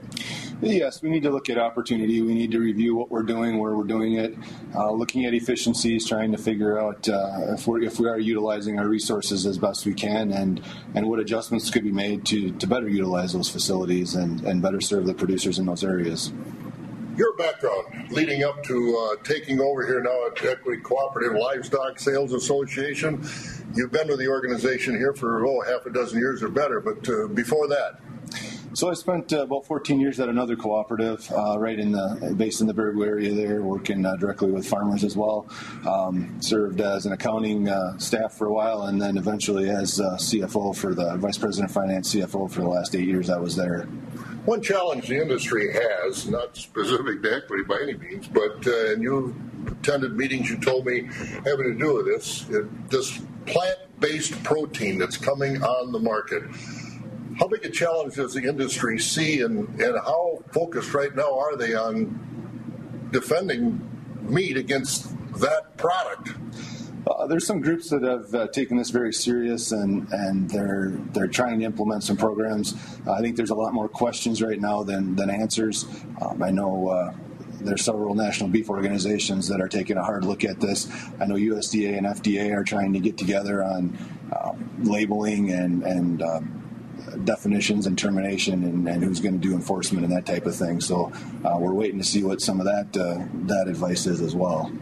Yes, 0.60 1.02
we 1.02 1.10
need 1.10 1.22
to 1.24 1.30
look 1.30 1.50
at 1.50 1.58
opportunity. 1.58 2.22
We 2.22 2.34
need 2.34 2.52
to 2.52 2.58
review 2.58 2.94
what 2.94 3.10
we're 3.10 3.22
doing, 3.22 3.58
where 3.58 3.74
we're 3.74 3.84
doing 3.84 4.14
it, 4.14 4.34
uh, 4.74 4.90
looking 4.92 5.26
at 5.26 5.34
efficiencies, 5.34 6.06
trying 6.08 6.32
to 6.32 6.38
figure 6.38 6.78
out 6.80 7.08
uh, 7.08 7.54
if, 7.54 7.66
we're, 7.66 7.82
if 7.82 7.98
we 7.98 8.08
are 8.08 8.18
utilizing 8.18 8.78
our 8.78 8.88
resources 8.88 9.46
as 9.46 9.58
best 9.58 9.84
we 9.84 9.94
can, 9.94 10.32
and 10.32 10.62
and 10.94 11.08
what 11.08 11.18
adjustments 11.18 11.70
could 11.70 11.82
be 11.82 11.92
made 11.92 12.24
to, 12.26 12.52
to 12.52 12.66
better 12.66 12.88
utilize 12.88 13.32
those 13.32 13.48
facilities 13.48 14.14
and, 14.14 14.42
and 14.42 14.62
better 14.62 14.80
serve 14.80 15.06
the 15.06 15.14
producers 15.14 15.58
in 15.58 15.66
those 15.66 15.84
areas. 15.84 16.32
Your 17.16 17.36
background 17.36 18.10
leading 18.10 18.42
up 18.42 18.62
to 18.64 18.96
uh, 18.96 19.22
taking 19.22 19.60
over 19.60 19.86
here 19.86 20.02
now 20.02 20.26
at 20.26 20.44
Equity 20.44 20.82
Cooperative 20.82 21.38
Livestock 21.38 21.98
Sales 21.98 22.32
Association, 22.32 23.24
you've 23.74 23.92
been 23.92 24.08
with 24.08 24.18
the 24.18 24.28
organization 24.28 24.96
here 24.96 25.12
for 25.14 25.46
oh 25.46 25.60
half 25.60 25.86
a 25.86 25.90
dozen 25.90 26.18
years 26.18 26.42
or 26.42 26.48
better. 26.48 26.80
But 26.80 27.08
uh, 27.08 27.28
before 27.28 27.68
that, 27.68 28.00
so 28.74 28.90
I 28.90 28.94
spent 28.94 29.32
uh, 29.32 29.42
about 29.42 29.66
14 29.66 30.00
years 30.00 30.18
at 30.18 30.28
another 30.28 30.56
cooperative, 30.56 31.30
uh, 31.32 31.58
right 31.58 31.78
in 31.78 31.92
the 31.92 32.34
based 32.36 32.60
in 32.60 32.66
the 32.66 32.74
Baraboo 32.74 33.06
area 33.06 33.32
there, 33.32 33.62
working 33.62 34.04
uh, 34.04 34.16
directly 34.16 34.50
with 34.50 34.66
farmers 34.66 35.04
as 35.04 35.16
well. 35.16 35.48
Um, 35.86 36.36
served 36.42 36.80
as 36.80 37.06
an 37.06 37.12
accounting 37.12 37.68
uh, 37.68 37.96
staff 37.98 38.34
for 38.34 38.48
a 38.48 38.52
while, 38.52 38.82
and 38.82 39.00
then 39.00 39.16
eventually 39.16 39.70
as 39.70 40.00
uh, 40.00 40.16
CFO 40.16 40.76
for 40.76 40.94
the 40.94 41.16
vice 41.16 41.38
president 41.38 41.70
of 41.70 41.74
finance, 41.74 42.14
CFO 42.14 42.50
for 42.50 42.62
the 42.62 42.68
last 42.68 42.96
eight 42.96 43.06
years 43.06 43.30
I 43.30 43.38
was 43.38 43.54
there. 43.54 43.84
One 44.44 44.60
challenge 44.60 45.08
the 45.08 45.22
industry 45.22 45.72
has, 45.72 46.28
not 46.28 46.56
specific 46.56 47.22
to 47.22 47.36
equity 47.36 47.62
by 47.64 47.78
any 47.82 47.94
means, 47.94 48.26
but 48.26 48.66
uh, 48.66 48.92
and 48.92 49.02
you 49.02 49.34
attended 49.66 50.16
meetings 50.16 50.50
you 50.50 50.58
told 50.58 50.84
me 50.84 51.04
having 51.44 51.72
to 51.72 51.74
do 51.78 51.94
with 51.94 52.06
this, 52.06 52.44
this 52.90 53.22
plant-based 53.46 54.42
protein 54.42 54.98
that's 54.98 55.16
coming 55.16 55.62
on 55.62 55.92
the 55.92 55.98
market 55.98 56.42
how 57.38 57.48
big 57.48 57.64
a 57.64 57.70
challenge 57.70 58.14
does 58.14 58.34
the 58.34 58.44
industry 58.44 58.98
see, 58.98 59.40
and, 59.40 59.68
and 59.80 59.98
how 59.98 60.42
focused 60.52 60.94
right 60.94 61.14
now 61.14 61.38
are 61.38 61.56
they 61.56 61.74
on 61.74 63.08
defending 63.10 63.80
meat 64.22 64.56
against 64.56 65.14
that 65.40 65.76
product? 65.76 66.30
Uh, 67.06 67.26
there's 67.26 67.46
some 67.46 67.60
groups 67.60 67.90
that 67.90 68.02
have 68.02 68.34
uh, 68.34 68.48
taken 68.48 68.78
this 68.78 68.90
very 68.90 69.12
serious 69.12 69.72
and, 69.72 70.08
and 70.10 70.48
they're 70.50 70.92
they're 71.12 71.28
trying 71.28 71.58
to 71.58 71.64
implement 71.64 72.02
some 72.02 72.16
programs. 72.16 72.74
Uh, 73.06 73.12
I 73.12 73.20
think 73.20 73.36
there's 73.36 73.50
a 73.50 73.54
lot 73.54 73.74
more 73.74 73.88
questions 73.88 74.40
right 74.40 74.58
now 74.58 74.82
than 74.82 75.14
than 75.14 75.28
answers. 75.28 75.84
Um, 76.22 76.42
I 76.42 76.50
know 76.50 76.88
uh, 76.88 77.14
there's 77.60 77.84
several 77.84 78.14
national 78.14 78.48
beef 78.48 78.70
organizations 78.70 79.48
that 79.48 79.60
are 79.60 79.68
taking 79.68 79.98
a 79.98 80.02
hard 80.02 80.24
look 80.24 80.44
at 80.44 80.60
this. 80.60 80.88
I 81.20 81.26
know 81.26 81.34
USDA 81.34 81.98
and 81.98 82.06
FDA 82.06 82.56
are 82.56 82.64
trying 82.64 82.94
to 82.94 83.00
get 83.00 83.18
together 83.18 83.62
on 83.62 83.98
um, 84.38 84.70
labeling 84.82 85.50
and 85.50 85.82
and 85.82 86.22
um, 86.22 86.53
definitions 87.24 87.86
and 87.86 87.98
termination 87.98 88.64
and, 88.64 88.88
and 88.88 89.04
who's 89.04 89.20
going 89.20 89.34
to 89.34 89.40
do 89.40 89.54
enforcement 89.54 90.04
and 90.04 90.14
that 90.14 90.26
type 90.26 90.46
of 90.46 90.54
thing. 90.54 90.80
So 90.80 91.12
uh, 91.44 91.56
we're 91.58 91.74
waiting 91.74 91.98
to 91.98 92.04
see 92.04 92.22
what 92.22 92.40
some 92.40 92.60
of 92.60 92.66
that 92.66 92.96
uh, 92.96 93.24
that 93.46 93.68
advice 93.68 94.06
is 94.06 94.20
as 94.20 94.34
well. 94.34 94.72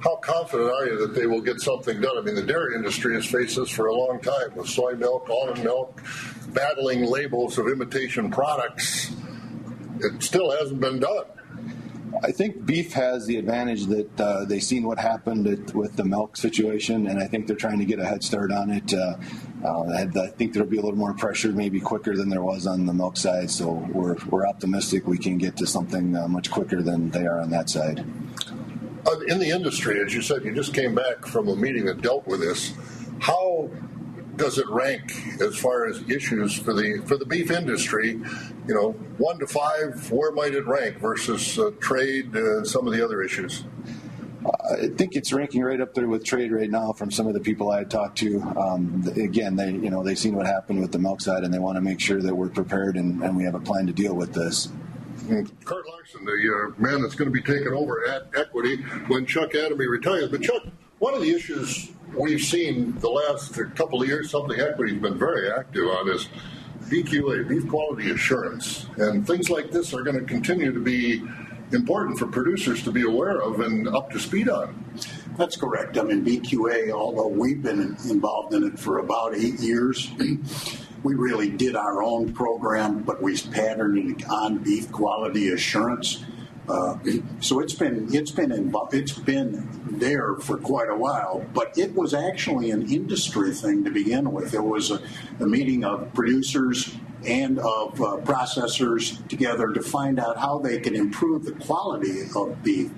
How 0.00 0.16
confident 0.16 0.70
are 0.70 0.86
you 0.86 0.98
that 1.06 1.14
they 1.14 1.26
will 1.26 1.42
get 1.42 1.60
something 1.60 2.00
done? 2.00 2.16
I 2.16 2.22
mean, 2.22 2.34
the 2.34 2.42
dairy 2.42 2.74
industry 2.74 3.14
has 3.14 3.26
faced 3.26 3.56
this 3.56 3.68
for 3.68 3.86
a 3.86 3.94
long 3.94 4.18
time 4.20 4.54
with 4.54 4.68
soy 4.68 4.94
milk, 4.94 5.28
almond 5.28 5.62
milk, 5.62 6.00
battling 6.54 7.04
labels 7.04 7.58
of 7.58 7.68
imitation 7.68 8.30
products. 8.30 9.12
It 10.00 10.22
still 10.22 10.50
hasn't 10.50 10.80
been 10.80 11.00
done. 11.00 11.24
I 12.22 12.32
think 12.32 12.66
beef 12.66 12.92
has 12.94 13.26
the 13.26 13.36
advantage 13.36 13.86
that 13.86 14.20
uh, 14.20 14.44
they've 14.44 14.62
seen 14.62 14.84
what 14.84 14.98
happened 14.98 15.46
at, 15.46 15.74
with 15.74 15.96
the 15.96 16.04
milk 16.04 16.36
situation, 16.36 17.06
and 17.06 17.20
I 17.20 17.26
think 17.26 17.46
they're 17.46 17.56
trying 17.56 17.78
to 17.78 17.84
get 17.84 17.98
a 17.98 18.04
head 18.04 18.24
start 18.24 18.52
on 18.52 18.70
it. 18.70 18.92
Uh, 18.92 19.16
uh, 19.64 19.82
I, 19.92 20.06
think 20.06 20.54
there'll 20.54 20.68
be 20.68 20.78
a 20.78 20.82
little 20.82 20.98
more 20.98 21.12
pressure, 21.12 21.52
maybe 21.52 21.80
quicker 21.80 22.16
than 22.16 22.28
there 22.28 22.42
was 22.42 22.66
on 22.66 22.86
the 22.86 22.94
milk 22.94 23.16
side. 23.16 23.50
So 23.50 23.72
we're 23.92 24.16
we're 24.30 24.46
optimistic 24.46 25.06
we 25.06 25.18
can 25.18 25.36
get 25.38 25.56
to 25.58 25.66
something 25.66 26.16
uh, 26.16 26.28
much 26.28 26.50
quicker 26.50 26.82
than 26.82 27.10
they 27.10 27.26
are 27.26 27.40
on 27.40 27.50
that 27.50 27.68
side. 27.68 28.04
Uh, 29.06 29.18
in 29.28 29.38
the 29.38 29.50
industry, 29.50 30.02
as 30.02 30.14
you 30.14 30.22
said, 30.22 30.44
you 30.44 30.54
just 30.54 30.74
came 30.74 30.94
back 30.94 31.26
from 31.26 31.48
a 31.48 31.56
meeting 31.56 31.84
that 31.86 32.00
dealt 32.00 32.26
with 32.26 32.40
this. 32.40 32.72
How 33.18 33.70
does 34.36 34.56
it 34.56 34.68
rank 34.68 35.12
as 35.40 35.56
far 35.56 35.86
as 35.86 36.02
issues 36.08 36.54
for 36.54 36.72
the 36.72 37.02
for 37.06 37.18
the 37.18 37.26
beef 37.26 37.50
industry? 37.50 38.20
You 38.66 38.74
know, 38.74 38.92
one 39.18 39.38
to 39.40 39.46
five, 39.46 40.10
where 40.10 40.32
might 40.32 40.54
it 40.54 40.66
rank 40.66 40.98
versus 40.98 41.58
uh, 41.58 41.70
trade 41.80 42.34
and 42.34 42.66
some 42.66 42.86
of 42.86 42.94
the 42.94 43.04
other 43.04 43.22
issues? 43.22 43.64
I 44.46 44.88
think 44.88 45.16
it's 45.16 45.32
ranking 45.32 45.62
right 45.62 45.80
up 45.80 45.94
there 45.94 46.08
with 46.08 46.24
trade 46.24 46.52
right 46.52 46.70
now. 46.70 46.92
From 46.92 47.10
some 47.10 47.26
of 47.26 47.34
the 47.34 47.40
people 47.40 47.70
I 47.70 47.84
talked 47.84 48.18
to, 48.18 48.40
um, 48.56 49.04
again, 49.16 49.56
they 49.56 49.70
you 49.70 49.90
know 49.90 50.02
they've 50.02 50.18
seen 50.18 50.34
what 50.34 50.46
happened 50.46 50.80
with 50.80 50.92
the 50.92 50.98
milk 50.98 51.20
side, 51.20 51.44
and 51.44 51.52
they 51.52 51.58
want 51.58 51.76
to 51.76 51.82
make 51.82 52.00
sure 52.00 52.22
that 52.22 52.34
we're 52.34 52.48
prepared 52.48 52.96
and, 52.96 53.22
and 53.22 53.36
we 53.36 53.44
have 53.44 53.54
a 53.54 53.60
plan 53.60 53.86
to 53.86 53.92
deal 53.92 54.14
with 54.14 54.32
this. 54.32 54.68
Kurt 55.64 55.86
Larson, 55.86 56.24
the 56.24 56.74
uh, 56.76 56.80
man 56.80 57.02
that's 57.02 57.14
going 57.14 57.30
to 57.30 57.32
be 57.32 57.42
taking 57.42 57.72
over 57.72 58.06
at 58.08 58.28
Equity 58.34 58.76
when 59.08 59.26
Chuck 59.26 59.50
Adamy 59.50 59.88
retires. 59.88 60.28
But 60.30 60.42
Chuck, 60.42 60.62
one 60.98 61.14
of 61.14 61.20
the 61.20 61.30
issues 61.30 61.90
we've 62.16 62.40
seen 62.40 62.98
the 62.98 63.10
last 63.10 63.54
couple 63.76 64.02
of 64.02 64.08
years, 64.08 64.30
something 64.30 64.58
Equity's 64.58 65.00
been 65.00 65.18
very 65.18 65.50
active 65.52 65.84
on 65.84 66.08
is 66.08 66.28
BQA, 66.88 67.46
beef 67.46 67.68
quality 67.68 68.10
assurance, 68.10 68.86
and 68.96 69.26
things 69.26 69.50
like 69.50 69.70
this 69.70 69.92
are 69.94 70.02
going 70.02 70.18
to 70.18 70.24
continue 70.24 70.72
to 70.72 70.80
be 70.80 71.22
important 71.72 72.18
for 72.18 72.26
producers 72.26 72.82
to 72.84 72.90
be 72.90 73.02
aware 73.02 73.40
of 73.40 73.60
and 73.60 73.88
up 73.88 74.10
to 74.10 74.18
speed 74.18 74.48
on. 74.48 74.84
That's 75.36 75.56
correct. 75.56 75.96
I 75.96 76.02
mean, 76.02 76.24
BQA, 76.24 76.90
although 76.92 77.28
we've 77.28 77.62
been 77.62 77.96
involved 78.08 78.54
in 78.54 78.64
it 78.64 78.78
for 78.78 78.98
about 78.98 79.34
eight 79.34 79.60
years, 79.60 80.10
we 81.02 81.14
really 81.14 81.48
did 81.48 81.76
our 81.76 82.02
own 82.02 82.32
program, 82.32 83.02
but 83.02 83.22
we 83.22 83.38
patterned 83.38 84.20
it 84.20 84.28
on 84.28 84.58
beef 84.58 84.90
quality 84.92 85.50
assurance. 85.50 86.24
Uh, 86.68 86.98
so 87.40 87.60
it's 87.60 87.74
been 87.74 88.12
it's 88.14 88.30
been 88.30 88.52
involved, 88.52 88.94
it's 88.94 89.12
been 89.12 89.66
there 89.90 90.34
for 90.36 90.58
quite 90.58 90.90
a 90.90 90.96
while, 90.96 91.44
but 91.54 91.76
it 91.78 91.94
was 91.94 92.12
actually 92.12 92.70
an 92.70 92.90
industry 92.92 93.52
thing 93.52 93.84
to 93.84 93.90
begin 93.90 94.32
with. 94.32 94.52
It 94.52 94.62
was 94.62 94.90
a, 94.90 95.00
a 95.40 95.46
meeting 95.46 95.84
of 95.84 96.12
producers 96.12 96.94
and 97.26 97.58
of 97.58 98.00
uh, 98.00 98.16
processors 98.22 99.26
together 99.28 99.72
to 99.72 99.82
find 99.82 100.18
out 100.18 100.38
how 100.38 100.58
they 100.58 100.78
can 100.78 100.94
improve 100.94 101.44
the 101.44 101.52
quality 101.52 102.22
of 102.34 102.62
beef. 102.62 102.90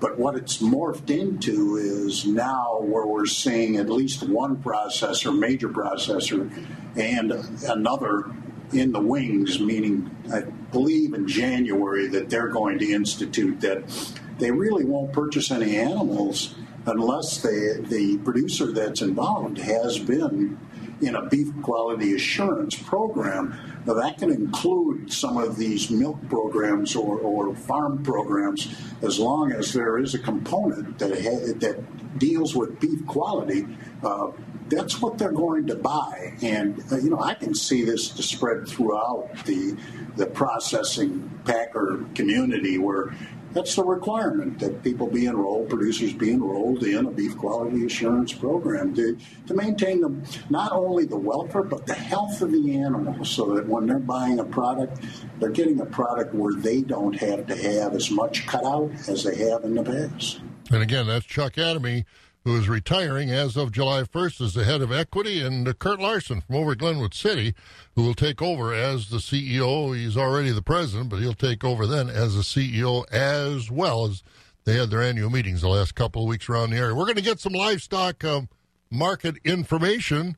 But 0.00 0.18
what 0.18 0.34
it's 0.34 0.58
morphed 0.58 1.10
into 1.10 1.76
is 1.76 2.26
now 2.26 2.80
where 2.80 3.06
we're 3.06 3.26
seeing 3.26 3.76
at 3.76 3.88
least 3.88 4.28
one 4.28 4.56
processor, 4.56 5.36
major 5.36 5.68
processor, 5.68 6.50
and 6.96 7.32
another 7.68 8.30
in 8.72 8.92
the 8.92 9.00
wings, 9.00 9.60
meaning 9.60 10.10
I 10.32 10.40
believe 10.40 11.14
in 11.14 11.28
January 11.28 12.08
that 12.08 12.30
they're 12.30 12.48
going 12.48 12.78
to 12.80 12.92
institute 12.92 13.60
that 13.60 13.84
they 14.38 14.50
really 14.50 14.84
won't 14.84 15.12
purchase 15.12 15.50
any 15.50 15.76
animals 15.76 16.56
unless 16.86 17.38
they, 17.38 17.80
the 17.80 18.18
producer 18.24 18.72
that's 18.72 19.02
involved 19.02 19.58
has 19.58 19.98
been 19.98 20.58
in 21.02 21.14
a 21.16 21.26
beef 21.26 21.48
quality 21.62 22.14
assurance 22.14 22.74
program. 22.76 23.58
Now, 23.86 23.94
that 23.94 24.18
can 24.18 24.30
include 24.30 25.12
some 25.12 25.36
of 25.36 25.56
these 25.56 25.90
milk 25.90 26.18
programs 26.28 26.94
or, 26.94 27.18
or 27.18 27.54
farm 27.54 28.02
programs 28.02 28.74
as 29.02 29.18
long 29.18 29.52
as 29.52 29.72
there 29.72 29.98
is 29.98 30.14
a 30.14 30.18
component 30.18 30.98
that, 30.98 31.10
ha- 31.10 31.52
that 31.58 32.18
deals 32.18 32.54
with 32.54 32.78
beef 32.80 33.04
quality. 33.06 33.66
Uh, 34.02 34.30
that's 34.68 35.02
what 35.02 35.18
they're 35.18 35.32
going 35.32 35.66
to 35.66 35.74
buy. 35.74 36.34
And, 36.40 36.82
uh, 36.90 36.96
you 36.96 37.10
know, 37.10 37.20
I 37.20 37.34
can 37.34 37.54
see 37.54 37.84
this 37.84 38.08
to 38.10 38.22
spread 38.22 38.66
throughout 38.66 39.30
the, 39.44 39.76
the 40.16 40.26
processing 40.26 41.28
packer 41.44 42.04
community 42.14 42.78
where 42.78 43.14
that's 43.52 43.76
the 43.76 43.84
requirement 43.84 44.58
that 44.60 44.82
people 44.82 45.06
be 45.06 45.26
enrolled, 45.26 45.68
producers 45.68 46.12
be 46.12 46.30
enrolled 46.30 46.82
in 46.84 47.06
a 47.06 47.10
beef 47.10 47.36
quality 47.36 47.84
assurance 47.84 48.32
program 48.32 48.94
to, 48.94 49.16
to 49.46 49.54
maintain 49.54 50.00
the, 50.00 50.40
not 50.50 50.72
only 50.72 51.04
the 51.04 51.16
welfare 51.16 51.62
but 51.62 51.86
the 51.86 51.94
health 51.94 52.40
of 52.42 52.52
the 52.52 52.76
animal 52.76 53.24
so 53.24 53.54
that 53.54 53.66
when 53.66 53.86
they're 53.86 53.98
buying 53.98 54.38
a 54.38 54.44
product, 54.44 55.00
they're 55.38 55.50
getting 55.50 55.80
a 55.80 55.86
product 55.86 56.34
where 56.34 56.54
they 56.54 56.80
don't 56.80 57.14
have 57.14 57.46
to 57.46 57.56
have 57.56 57.94
as 57.94 58.10
much 58.10 58.46
cutout 58.46 58.90
as 59.08 59.24
they 59.24 59.36
have 59.36 59.64
in 59.64 59.74
the 59.74 59.82
past. 59.82 60.40
And 60.70 60.82
again, 60.82 61.06
that's 61.06 61.26
Chuck 61.26 61.54
Adamy, 61.54 62.04
who 62.44 62.56
is 62.56 62.68
retiring 62.68 63.30
as 63.30 63.56
of 63.56 63.72
July 63.72 64.02
1st 64.02 64.40
as 64.40 64.54
the 64.54 64.64
head 64.64 64.82
of 64.82 64.90
equity, 64.90 65.40
and 65.40 65.78
Kurt 65.78 66.00
Larson 66.00 66.40
from 66.40 66.56
over 66.56 66.74
Glenwood 66.74 67.14
City, 67.14 67.54
who 67.94 68.02
will 68.02 68.14
take 68.14 68.42
over 68.42 68.74
as 68.74 69.10
the 69.10 69.18
CEO. 69.18 69.96
He's 69.96 70.16
already 70.16 70.50
the 70.50 70.62
president, 70.62 71.08
but 71.08 71.20
he'll 71.20 71.34
take 71.34 71.62
over 71.62 71.86
then 71.86 72.08
as 72.10 72.34
the 72.34 72.42
CEO 72.42 73.08
as 73.12 73.70
well 73.70 74.06
as 74.06 74.22
they 74.64 74.76
had 74.76 74.90
their 74.90 75.02
annual 75.02 75.30
meetings 75.30 75.60
the 75.60 75.68
last 75.68 75.94
couple 75.94 76.22
of 76.22 76.28
weeks 76.28 76.48
around 76.48 76.70
the 76.70 76.76
area. 76.76 76.94
We're 76.94 77.04
going 77.04 77.16
to 77.16 77.22
get 77.22 77.40
some 77.40 77.52
livestock 77.52 78.24
um, 78.24 78.48
market 78.90 79.36
information 79.44 80.36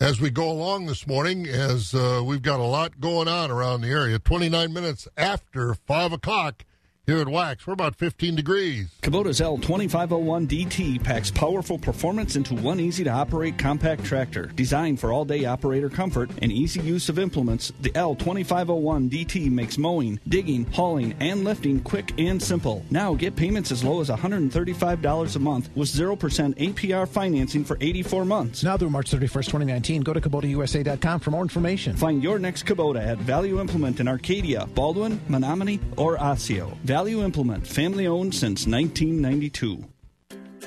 as 0.00 0.20
we 0.20 0.30
go 0.30 0.48
along 0.48 0.86
this 0.86 1.06
morning, 1.06 1.46
as 1.46 1.94
uh, 1.94 2.22
we've 2.24 2.42
got 2.42 2.60
a 2.60 2.64
lot 2.64 3.00
going 3.00 3.26
on 3.26 3.50
around 3.50 3.80
the 3.80 3.88
area. 3.88 4.18
29 4.18 4.72
minutes 4.72 5.08
after 5.16 5.74
5 5.74 6.12
o'clock 6.12 6.64
here 7.08 7.20
at 7.20 7.28
Wax. 7.28 7.66
We're 7.66 7.72
about 7.72 7.96
15 7.96 8.34
degrees. 8.34 8.86
Kubota's 9.00 9.40
L2501DT 9.40 11.02
packs 11.02 11.30
powerful 11.30 11.78
performance 11.78 12.36
into 12.36 12.54
one 12.54 12.78
easy 12.78 13.02
to 13.02 13.08
operate 13.10 13.56
compact 13.56 14.04
tractor. 14.04 14.52
Designed 14.54 15.00
for 15.00 15.10
all 15.10 15.24
day 15.24 15.46
operator 15.46 15.88
comfort 15.88 16.30
and 16.42 16.52
easy 16.52 16.80
use 16.80 17.08
of 17.08 17.18
implements, 17.18 17.72
the 17.80 17.88
L2501DT 17.92 19.50
makes 19.50 19.78
mowing, 19.78 20.20
digging, 20.28 20.66
hauling, 20.66 21.14
and 21.18 21.44
lifting 21.44 21.80
quick 21.80 22.12
and 22.18 22.42
simple. 22.42 22.84
Now 22.90 23.14
get 23.14 23.34
payments 23.34 23.72
as 23.72 23.82
low 23.82 24.02
as 24.02 24.10
$135 24.10 25.36
a 25.36 25.38
month 25.38 25.70
with 25.74 25.88
0% 25.88 26.14
APR 26.56 27.08
financing 27.08 27.64
for 27.64 27.78
84 27.80 28.26
months. 28.26 28.62
Now 28.62 28.76
through 28.76 28.90
March 28.90 29.10
31st, 29.10 29.46
2019, 29.46 30.02
go 30.02 30.12
to 30.12 30.20
KubotaUSA.com 30.20 31.20
for 31.20 31.30
more 31.30 31.40
information. 31.42 31.96
Find 31.96 32.22
your 32.22 32.38
next 32.38 32.66
Kubota 32.66 33.02
at 33.02 33.16
Value 33.16 33.62
Implement 33.62 33.98
in 33.98 34.08
Arcadia, 34.08 34.66
Baldwin, 34.74 35.18
Menomonie, 35.30 35.80
or 35.96 36.20
Osseo. 36.20 36.76
Value 36.98 37.22
Implement, 37.22 37.64
family 37.64 38.08
owned 38.08 38.34
since 38.34 38.66
1992. 38.66 39.84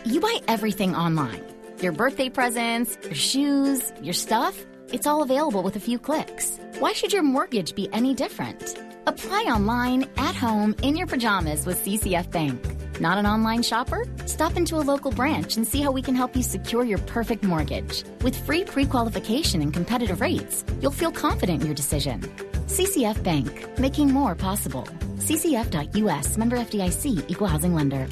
You 0.06 0.22
buy 0.22 0.40
everything 0.48 0.96
online 0.96 1.44
your 1.82 1.92
birthday 1.92 2.30
presents, 2.30 2.98
your 3.04 3.16
shoes, 3.16 3.92
your 4.02 4.14
stuff. 4.14 4.56
It's 4.94 5.06
all 5.06 5.24
available 5.24 5.62
with 5.62 5.76
a 5.76 5.82
few 5.82 6.00
clicks. 6.00 6.58
Why 6.80 6.94
should 6.94 7.12
your 7.12 7.24
mortgage 7.24 7.76
be 7.76 7.90
any 7.92 8.14
different? 8.14 8.78
Apply 9.08 9.42
online, 9.56 10.06
at 10.16 10.36
home, 10.36 10.74
in 10.84 10.96
your 10.96 11.08
pajamas 11.08 11.66
with 11.66 11.84
CCF 11.84 12.32
Bank. 12.32 12.58
Not 13.02 13.18
an 13.18 13.26
online 13.26 13.62
shopper? 13.62 14.06
Stop 14.26 14.56
into 14.56 14.78
a 14.78 14.86
local 14.92 15.12
branch 15.12 15.58
and 15.58 15.68
see 15.68 15.82
how 15.82 15.92
we 15.92 16.02
can 16.02 16.16
help 16.16 16.34
you 16.34 16.44
secure 16.44 16.86
your 16.86 17.00
perfect 17.16 17.44
mortgage. 17.44 18.06
With 18.22 18.38
free 18.46 18.64
pre 18.64 18.86
qualification 18.86 19.62
and 19.62 19.74
competitive 19.74 20.22
rates, 20.22 20.64
you'll 20.80 20.98
feel 21.02 21.12
confident 21.12 21.62
in 21.62 21.68
your 21.68 21.76
decision. 21.76 22.22
CCF 22.72 23.22
Bank, 23.22 23.78
making 23.78 24.14
more 24.14 24.34
possible. 24.34 24.88
CCF.US, 25.18 26.38
member 26.38 26.58
FDIC, 26.58 27.30
equal 27.30 27.48
housing 27.48 27.76
lender. 27.76 28.08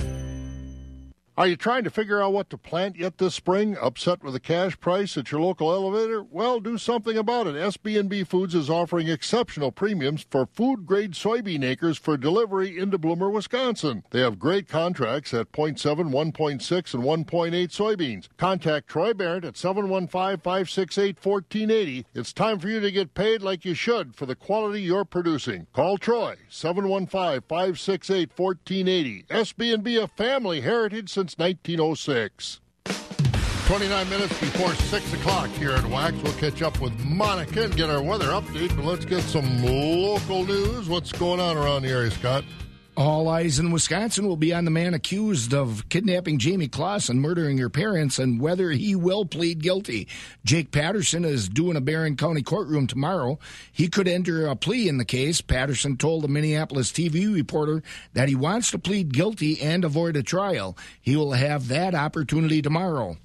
Are 1.39 1.47
you 1.47 1.55
trying 1.55 1.85
to 1.85 1.89
figure 1.89 2.21
out 2.21 2.33
what 2.33 2.49
to 2.49 2.57
plant 2.57 2.97
yet 2.97 3.17
this 3.17 3.33
spring? 3.33 3.77
Upset 3.81 4.21
with 4.21 4.33
the 4.33 4.41
cash 4.41 4.77
price 4.77 5.15
at 5.15 5.31
your 5.31 5.39
local 5.39 5.71
elevator? 5.71 6.21
Well, 6.21 6.59
do 6.59 6.77
something 6.77 7.17
about 7.17 7.47
it. 7.47 7.55
SB&B 7.55 8.25
Foods 8.25 8.53
is 8.53 8.69
offering 8.69 9.07
exceptional 9.07 9.71
premiums 9.71 10.25
for 10.29 10.47
food-grade 10.47 11.13
soybean 11.13 11.63
acres 11.63 11.97
for 11.97 12.17
delivery 12.17 12.77
into 12.77 12.97
Bloomer, 12.97 13.29
Wisconsin. 13.29 14.03
They 14.09 14.19
have 14.19 14.37
great 14.37 14.67
contracts 14.67 15.33
at 15.33 15.53
0.7, 15.53 16.11
1.6, 16.11 16.93
and 16.93 17.03
1.8 17.03 17.69
soybeans. 17.69 18.27
Contact 18.35 18.89
Troy 18.89 19.13
Barrett 19.13 19.45
at 19.45 19.53
715-568-1480. 19.53 22.03
It's 22.13 22.33
time 22.33 22.59
for 22.59 22.67
you 22.67 22.81
to 22.81 22.91
get 22.91 23.13
paid 23.13 23.41
like 23.41 23.63
you 23.63 23.75
should 23.75 24.13
for 24.13 24.25
the 24.25 24.35
quality 24.35 24.81
you're 24.81 25.05
producing. 25.05 25.67
Call 25.71 25.97
Troy, 25.97 26.35
715-568-1480. 26.51 29.27
SB&B, 29.27 29.95
a 29.95 30.09
family 30.09 30.59
heritage 30.59 31.28
since 31.29 31.37
1906. 31.37 32.59
29 33.67 34.09
minutes 34.09 34.39
before 34.39 34.73
6 34.73 35.13
o'clock 35.13 35.47
here 35.49 35.71
at 35.71 35.85
Wax. 35.85 36.15
We'll 36.23 36.33
catch 36.33 36.63
up 36.63 36.81
with 36.81 36.97
Monica 37.05 37.65
and 37.65 37.75
get 37.75 37.89
our 37.89 38.01
weather 38.01 38.27
update, 38.27 38.75
but 38.75 38.83
let's 38.85 39.05
get 39.05 39.21
some 39.21 39.63
local 39.63 40.45
news. 40.45 40.89
What's 40.89 41.11
going 41.11 41.39
on 41.39 41.55
around 41.55 41.83
the 41.83 41.89
area, 41.89 42.09
Scott? 42.09 42.43
All 42.99 43.29
eyes 43.29 43.59
in 43.59 43.71
Wisconsin 43.71 44.27
will 44.27 44.35
be 44.35 44.53
on 44.53 44.65
the 44.65 44.71
man 44.71 44.93
accused 44.93 45.53
of 45.53 45.87
kidnapping 45.87 46.37
Jayme 46.37 46.69
Closs 46.69 47.07
and 47.07 47.21
murdering 47.21 47.57
her 47.57 47.69
parents 47.69 48.19
and 48.19 48.41
whether 48.41 48.71
he 48.71 48.93
will 48.93 49.23
plead 49.23 49.63
guilty. 49.63 50.09
Jake 50.43 50.71
Patterson 50.71 51.23
is 51.23 51.47
due 51.47 51.71
in 51.71 51.77
a 51.77 51.81
Barron 51.81 52.17
County 52.17 52.41
courtroom 52.41 52.87
tomorrow. 52.87 53.39
He 53.71 53.87
could 53.87 54.09
enter 54.09 54.47
a 54.47 54.55
plea 54.57 54.89
in 54.89 54.97
the 54.97 55.05
case. 55.05 55.39
Patterson 55.39 55.95
told 55.95 56.25
a 56.25 56.27
Minneapolis 56.27 56.91
TV 56.91 57.33
reporter 57.33 57.83
that 58.15 58.27
he 58.27 58.35
wants 58.35 58.69
to 58.71 58.77
plead 58.77 59.13
guilty 59.13 59.61
and 59.61 59.85
avoid 59.85 60.17
a 60.17 60.21
trial. 60.21 60.77
He 60.99 61.15
will 61.15 61.31
have 61.31 61.69
that 61.69 61.95
opportunity 61.95 62.61
tomorrow. 62.61 63.15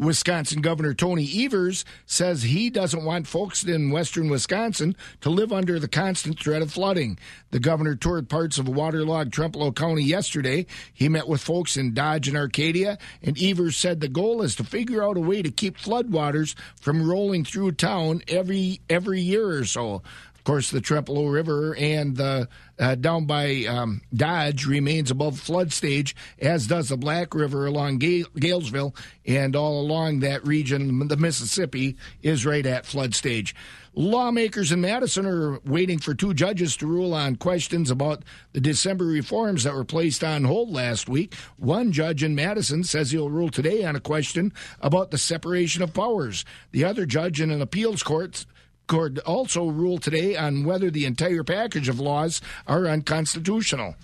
Wisconsin 0.00 0.62
Governor 0.62 0.94
Tony 0.94 1.44
Evers 1.44 1.84
says 2.06 2.42
he 2.42 2.70
doesn't 2.70 3.04
want 3.04 3.26
folks 3.26 3.62
in 3.64 3.90
western 3.90 4.30
Wisconsin 4.30 4.96
to 5.20 5.28
live 5.28 5.52
under 5.52 5.78
the 5.78 5.88
constant 5.88 6.40
threat 6.40 6.62
of 6.62 6.72
flooding. 6.72 7.18
The 7.50 7.60
governor 7.60 7.94
toured 7.96 8.30
parts 8.30 8.56
of 8.56 8.66
waterlogged 8.66 9.34
Trempealeau 9.34 9.76
County 9.76 10.02
yesterday. 10.02 10.64
He 10.94 11.10
met 11.10 11.28
with 11.28 11.42
folks 11.42 11.76
in 11.76 11.92
Dodge 11.92 12.28
and 12.28 12.36
Arcadia, 12.36 12.96
and 13.22 13.40
Evers 13.42 13.76
said 13.76 14.00
the 14.00 14.08
goal 14.08 14.40
is 14.40 14.56
to 14.56 14.64
figure 14.64 15.02
out 15.02 15.18
a 15.18 15.20
way 15.20 15.42
to 15.42 15.50
keep 15.50 15.76
floodwaters 15.76 16.54
from 16.80 17.06
rolling 17.06 17.44
through 17.44 17.72
town 17.72 18.22
every 18.26 18.80
every 18.88 19.20
year 19.20 19.50
or 19.50 19.66
so. 19.66 20.02
Course, 20.50 20.72
the 20.72 20.80
Trempealeau 20.80 21.32
River 21.32 21.76
and 21.76 22.16
the 22.16 22.48
uh, 22.76 22.96
down 22.96 23.24
by 23.24 23.66
um, 23.66 24.00
Dodge 24.12 24.66
remains 24.66 25.12
above 25.12 25.38
flood 25.38 25.72
stage, 25.72 26.16
as 26.40 26.66
does 26.66 26.88
the 26.88 26.96
Black 26.96 27.36
River 27.36 27.66
along 27.66 27.98
Ga- 27.98 28.24
Galesville, 28.34 28.96
and 29.24 29.54
all 29.54 29.80
along 29.80 30.20
that 30.20 30.44
region, 30.44 31.06
the 31.06 31.16
Mississippi 31.16 31.96
is 32.20 32.44
right 32.44 32.66
at 32.66 32.84
flood 32.84 33.14
stage. 33.14 33.54
Lawmakers 33.94 34.72
in 34.72 34.80
Madison 34.80 35.26
are 35.26 35.60
waiting 35.64 35.98
for 35.98 36.14
two 36.14 36.32
judges 36.34 36.76
to 36.78 36.86
rule 36.86 37.12
on 37.12 37.36
questions 37.36 37.90
about 37.90 38.24
the 38.52 38.60
December 38.60 39.04
reforms 39.04 39.62
that 39.64 39.74
were 39.74 39.84
placed 39.84 40.24
on 40.24 40.44
hold 40.44 40.70
last 40.70 41.08
week. 41.08 41.34
One 41.58 41.92
judge 41.92 42.24
in 42.24 42.34
Madison 42.34 42.82
says 42.82 43.10
he'll 43.10 43.30
rule 43.30 43.50
today 43.50 43.84
on 43.84 43.94
a 43.94 44.00
question 44.00 44.52
about 44.80 45.10
the 45.10 45.18
separation 45.18 45.82
of 45.82 45.94
powers. 45.94 46.44
The 46.72 46.84
other 46.84 47.04
judge 47.06 47.40
in 47.40 47.50
an 47.50 47.60
appeals 47.62 48.02
court 48.02 48.46
could 48.90 49.20
also 49.20 49.68
rule 49.68 49.98
today 49.98 50.36
on 50.36 50.64
whether 50.64 50.90
the 50.90 51.04
entire 51.04 51.44
package 51.44 51.88
of 51.88 52.00
laws 52.00 52.40
are 52.66 52.88
unconstitutional. 52.88 53.94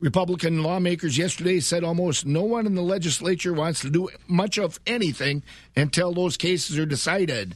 Republican 0.00 0.62
lawmakers 0.62 1.18
yesterday 1.18 1.60
said 1.60 1.84
almost 1.84 2.24
no 2.24 2.42
one 2.42 2.64
in 2.64 2.74
the 2.74 2.80
legislature 2.80 3.52
wants 3.52 3.82
to 3.82 3.90
do 3.90 4.08
much 4.26 4.56
of 4.56 4.80
anything 4.86 5.42
until 5.76 6.14
those 6.14 6.38
cases 6.38 6.78
are 6.78 6.86
decided. 6.86 7.54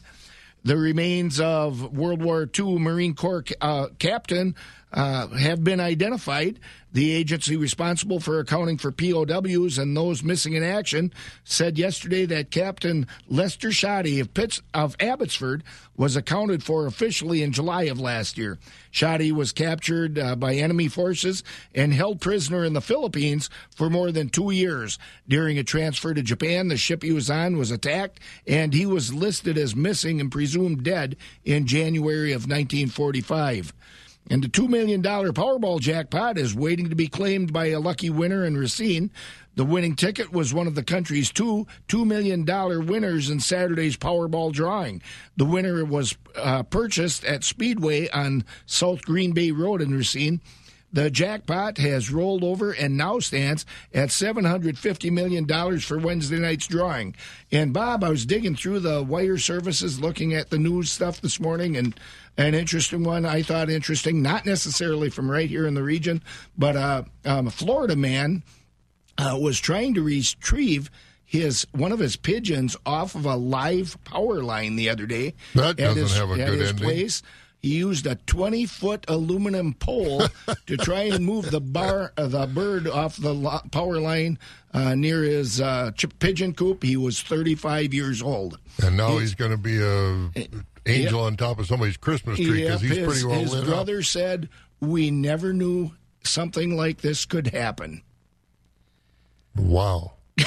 The 0.63 0.77
remains 0.77 1.41
of 1.41 1.97
World 1.97 2.21
War 2.21 2.47
II 2.59 2.81
Marine 2.81 3.15
Corps 3.15 3.47
uh, 3.63 3.87
captain 3.99 4.55
uh, 4.93 5.29
have 5.29 5.65
been 5.65 5.81
identified. 5.81 6.59
The 6.93 7.13
agency 7.13 7.57
responsible 7.57 8.21
for 8.21 8.39
accounting 8.41 8.79
for 8.79 8.91
POWs 8.91 9.77
and 9.77 9.95
those 9.95 10.23
missing 10.23 10.55
in 10.55 10.63
action 10.63 11.13
said 11.45 11.77
yesterday 11.77 12.25
that 12.25 12.51
Captain 12.51 13.07
Lester 13.29 13.71
Shoddy 13.71 14.19
of, 14.19 14.33
Pitts, 14.33 14.63
of 14.73 14.97
Abbotsford 14.99 15.63
was 15.95 16.17
accounted 16.17 16.63
for 16.63 16.87
officially 16.87 17.43
in 17.43 17.53
July 17.53 17.83
of 17.85 18.01
last 18.01 18.39
year. 18.39 18.59
Shoddy 18.91 19.31
was 19.31 19.53
captured 19.53 20.19
uh, 20.19 20.37
by 20.37 20.55
enemy 20.55 20.89
forces 20.89 21.45
and 21.75 21.93
held 21.93 22.23
prisoner 22.23 22.65
in 22.65 22.73
the 22.73 22.81
Philippines 22.81 23.51
for 23.75 23.91
more 23.91 24.11
than 24.11 24.31
two 24.31 24.51
years. 24.51 24.99
During 25.29 25.59
a 25.59 25.65
transfer 25.65 26.15
to 26.15 26.23
Japan, 26.23 26.69
the 26.69 26.79
ship 26.79 27.03
he 27.03 27.13
was 27.13 27.29
on 27.29 27.59
was 27.59 27.71
attacked, 27.71 28.21
and 28.47 28.73
he 28.73 28.87
was 28.87 29.13
listed 29.13 29.59
as 29.59 29.77
missing 29.77 30.19
and 30.19 30.33
presumed 30.33 30.83
dead 30.83 31.17
in 31.45 31.67
January 31.67 32.33
of 32.33 32.49
1945. 32.49 33.75
And 34.29 34.43
the 34.43 34.49
$2 34.49 34.69
million 34.69 35.03
Powerball 35.03 35.81
jackpot 35.81 36.37
is 36.37 36.55
waiting 36.55 36.91
to 36.91 36.97
be 36.97 37.07
claimed 37.07 37.53
by 37.53 37.67
a 37.67 37.81
lucky 37.81 38.11
winner 38.11 38.45
in 38.45 38.57
Racine. 38.57 39.11
The 39.55 39.65
winning 39.65 39.95
ticket 39.95 40.33
was 40.33 40.53
one 40.53 40.67
of 40.67 40.75
the 40.75 40.83
country's 40.83 41.31
two 41.31 41.67
$2 41.89 42.07
million 42.07 42.45
winners 42.87 43.31
in 43.31 43.41
Saturday's 43.41 43.97
Powerball 43.97 44.53
drawing. 44.53 45.01
The 45.37 45.45
winner 45.45 45.85
was 45.85 46.17
uh, 46.35 46.65
purchased 46.65 47.25
at 47.25 47.45
Speedway 47.45 48.09
on 48.11 48.45
South 48.67 49.03
Green 49.03 49.33
Bay 49.33 49.53
Road 49.53 49.81
in 49.81 49.95
Racine. 49.95 50.41
The 50.97 51.11
jackpot 51.11 51.77
has 51.77 52.11
rolled 52.11 52.43
over 52.43 52.73
and 52.73 52.97
now 52.97 53.19
stands 53.19 53.67
at 53.93 54.09
$750 54.09 55.13
million 55.13 55.79
for 55.79 55.99
Wednesday 55.99 56.39
night's 56.39 56.67
drawing. 56.67 57.15
And 57.53 57.75
Bob, 57.75 58.03
I 58.03 58.09
was 58.09 58.25
digging 58.25 58.57
through 58.57 58.81
the 58.81 59.03
wire 59.03 59.37
services 59.37 60.01
looking 60.01 60.33
at 60.33 60.49
the 60.49 60.59
news 60.59 60.91
stuff 60.91 61.21
this 61.21 61.39
morning, 61.39 61.77
and 61.77 62.01
an 62.39 62.55
interesting 62.55 63.05
one 63.05 63.27
I 63.27 63.43
thought 63.43 63.69
interesting, 63.69 64.23
not 64.23 64.47
necessarily 64.47 65.11
from 65.11 65.31
right 65.31 65.51
here 65.51 65.67
in 65.67 65.75
the 65.75 65.83
region, 65.83 66.23
but 66.57 66.77
uh, 66.77 67.03
um, 67.27 67.49
a 67.49 67.51
Florida 67.51 67.95
man 67.95 68.43
uh, 69.19 69.37
was 69.39 69.61
trying 69.61 69.93
to 69.97 70.03
retrieve 70.03 70.91
his 71.27 71.67
one 71.73 71.93
of 71.93 71.99
his 71.99 72.17
pigeons 72.17 72.75
off 72.87 73.15
of 73.15 73.27
a 73.27 73.37
live 73.37 74.03
power 74.05 74.43
line 74.43 74.77
the 74.77 74.89
other 74.89 75.05
day. 75.05 75.35
That 75.55 75.77
doesn't 75.77 76.03
his, 76.03 76.17
have 76.17 76.31
a 76.31 76.37
good 76.37 76.59
his 76.59 76.71
ending. 76.71 76.85
place. 76.85 77.23
He 77.67 77.79
used 77.79 78.07
a 78.07 78.15
20 78.15 78.65
foot 78.67 79.05
aluminum 79.09 79.75
pole 79.75 80.23
to 80.67 80.77
try 80.77 81.01
and 81.03 81.25
move 81.25 81.51
the 81.51 81.61
bar, 81.61 82.13
uh, 82.17 82.29
the 82.29 82.47
bird 82.47 82.87
off 82.87 83.17
the 83.17 83.35
lo- 83.35 83.61
power 83.73 83.99
line 83.99 84.39
uh, 84.73 84.95
near 84.95 85.25
his 85.25 85.61
uh, 85.61 85.91
pigeon 86.21 86.55
coop. 86.55 86.85
He 86.85 86.97
was 86.97 87.21
35 87.21 87.93
years 87.93 88.23
old. 88.23 88.61
And 88.85 88.97
now 88.97 89.19
he's 89.19 89.35
going 89.35 89.51
to 89.51 89.57
be 89.57 89.83
a 89.83 90.31
angel 90.87 91.23
on 91.23 91.37
top 91.37 91.59
of 91.59 91.67
somebody's 91.67 91.97
Christmas 91.97 92.37
tree 92.37 92.63
because 92.63 92.85
Yep, 92.85 92.89
he's 92.89 92.99
his, 92.99 93.07
pretty 93.09 93.25
well 93.27 93.41
his 93.41 93.53
lit 93.53 93.63
up. 93.63 93.69
brother 93.69 94.03
said, 94.05 94.49
"We 94.79 95.11
never 95.11 95.53
knew 95.53 95.91
something 96.23 96.77
like 96.77 97.01
this 97.01 97.25
could 97.25 97.49
happen." 97.49 98.03
Wow. 99.57 100.13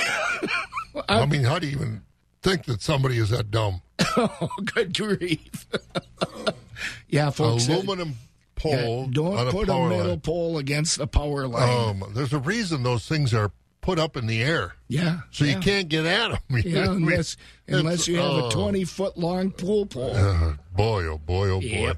I 1.09 1.25
mean, 1.25 1.43
how 1.43 1.59
do 1.59 1.67
you 1.67 1.73
even 1.73 2.01
think 2.41 2.63
that 2.67 2.81
somebody 2.81 3.17
is 3.17 3.29
that 3.31 3.51
dumb? 3.51 3.81
oh, 4.15 4.49
good 4.73 4.95
grief! 4.95 5.67
yeah, 7.07 7.29
folks. 7.29 7.69
uh, 7.69 7.73
Aluminum 7.73 8.15
pole. 8.55 9.05
yeah, 9.07 9.13
don't 9.13 9.37
on 9.37 9.47
a 9.47 9.51
put 9.51 9.69
a, 9.69 9.71
power 9.71 9.89
metal 9.89 10.07
line. 10.09 10.19
pole 10.19 10.57
against 10.57 10.99
a 10.99 11.07
power 11.07 11.47
line. 11.47 11.89
Um, 12.03 12.13
there's 12.13 12.33
a 12.33 12.39
reason 12.39 12.83
those 12.83 13.07
things 13.07 13.33
are 13.33 13.51
put 13.81 13.97
up 13.99 14.17
in 14.17 14.27
the 14.27 14.43
air. 14.43 14.73
Yeah, 14.87 15.19
So 15.31 15.45
you 15.45 15.57
can't 15.59 15.87
get 15.87 16.05
at 16.05 16.31
them. 16.31 16.39
yeah, 16.65 16.91
unless 16.91 17.37
unless 17.67 17.93
It's- 18.01 18.07
you 18.07 18.17
have 18.17 18.31
oh. 18.31 18.47
a 18.47 18.51
twenty 18.51 18.83
foot 18.83 19.17
long 19.17 19.51
pool 19.51 19.85
pole. 19.85 20.15
Uh, 20.15 20.53
boy, 20.75 21.05
oh 21.05 21.17
boy, 21.17 21.49
oh 21.49 21.61
boy. 21.61 21.65
Yep. 21.67 21.97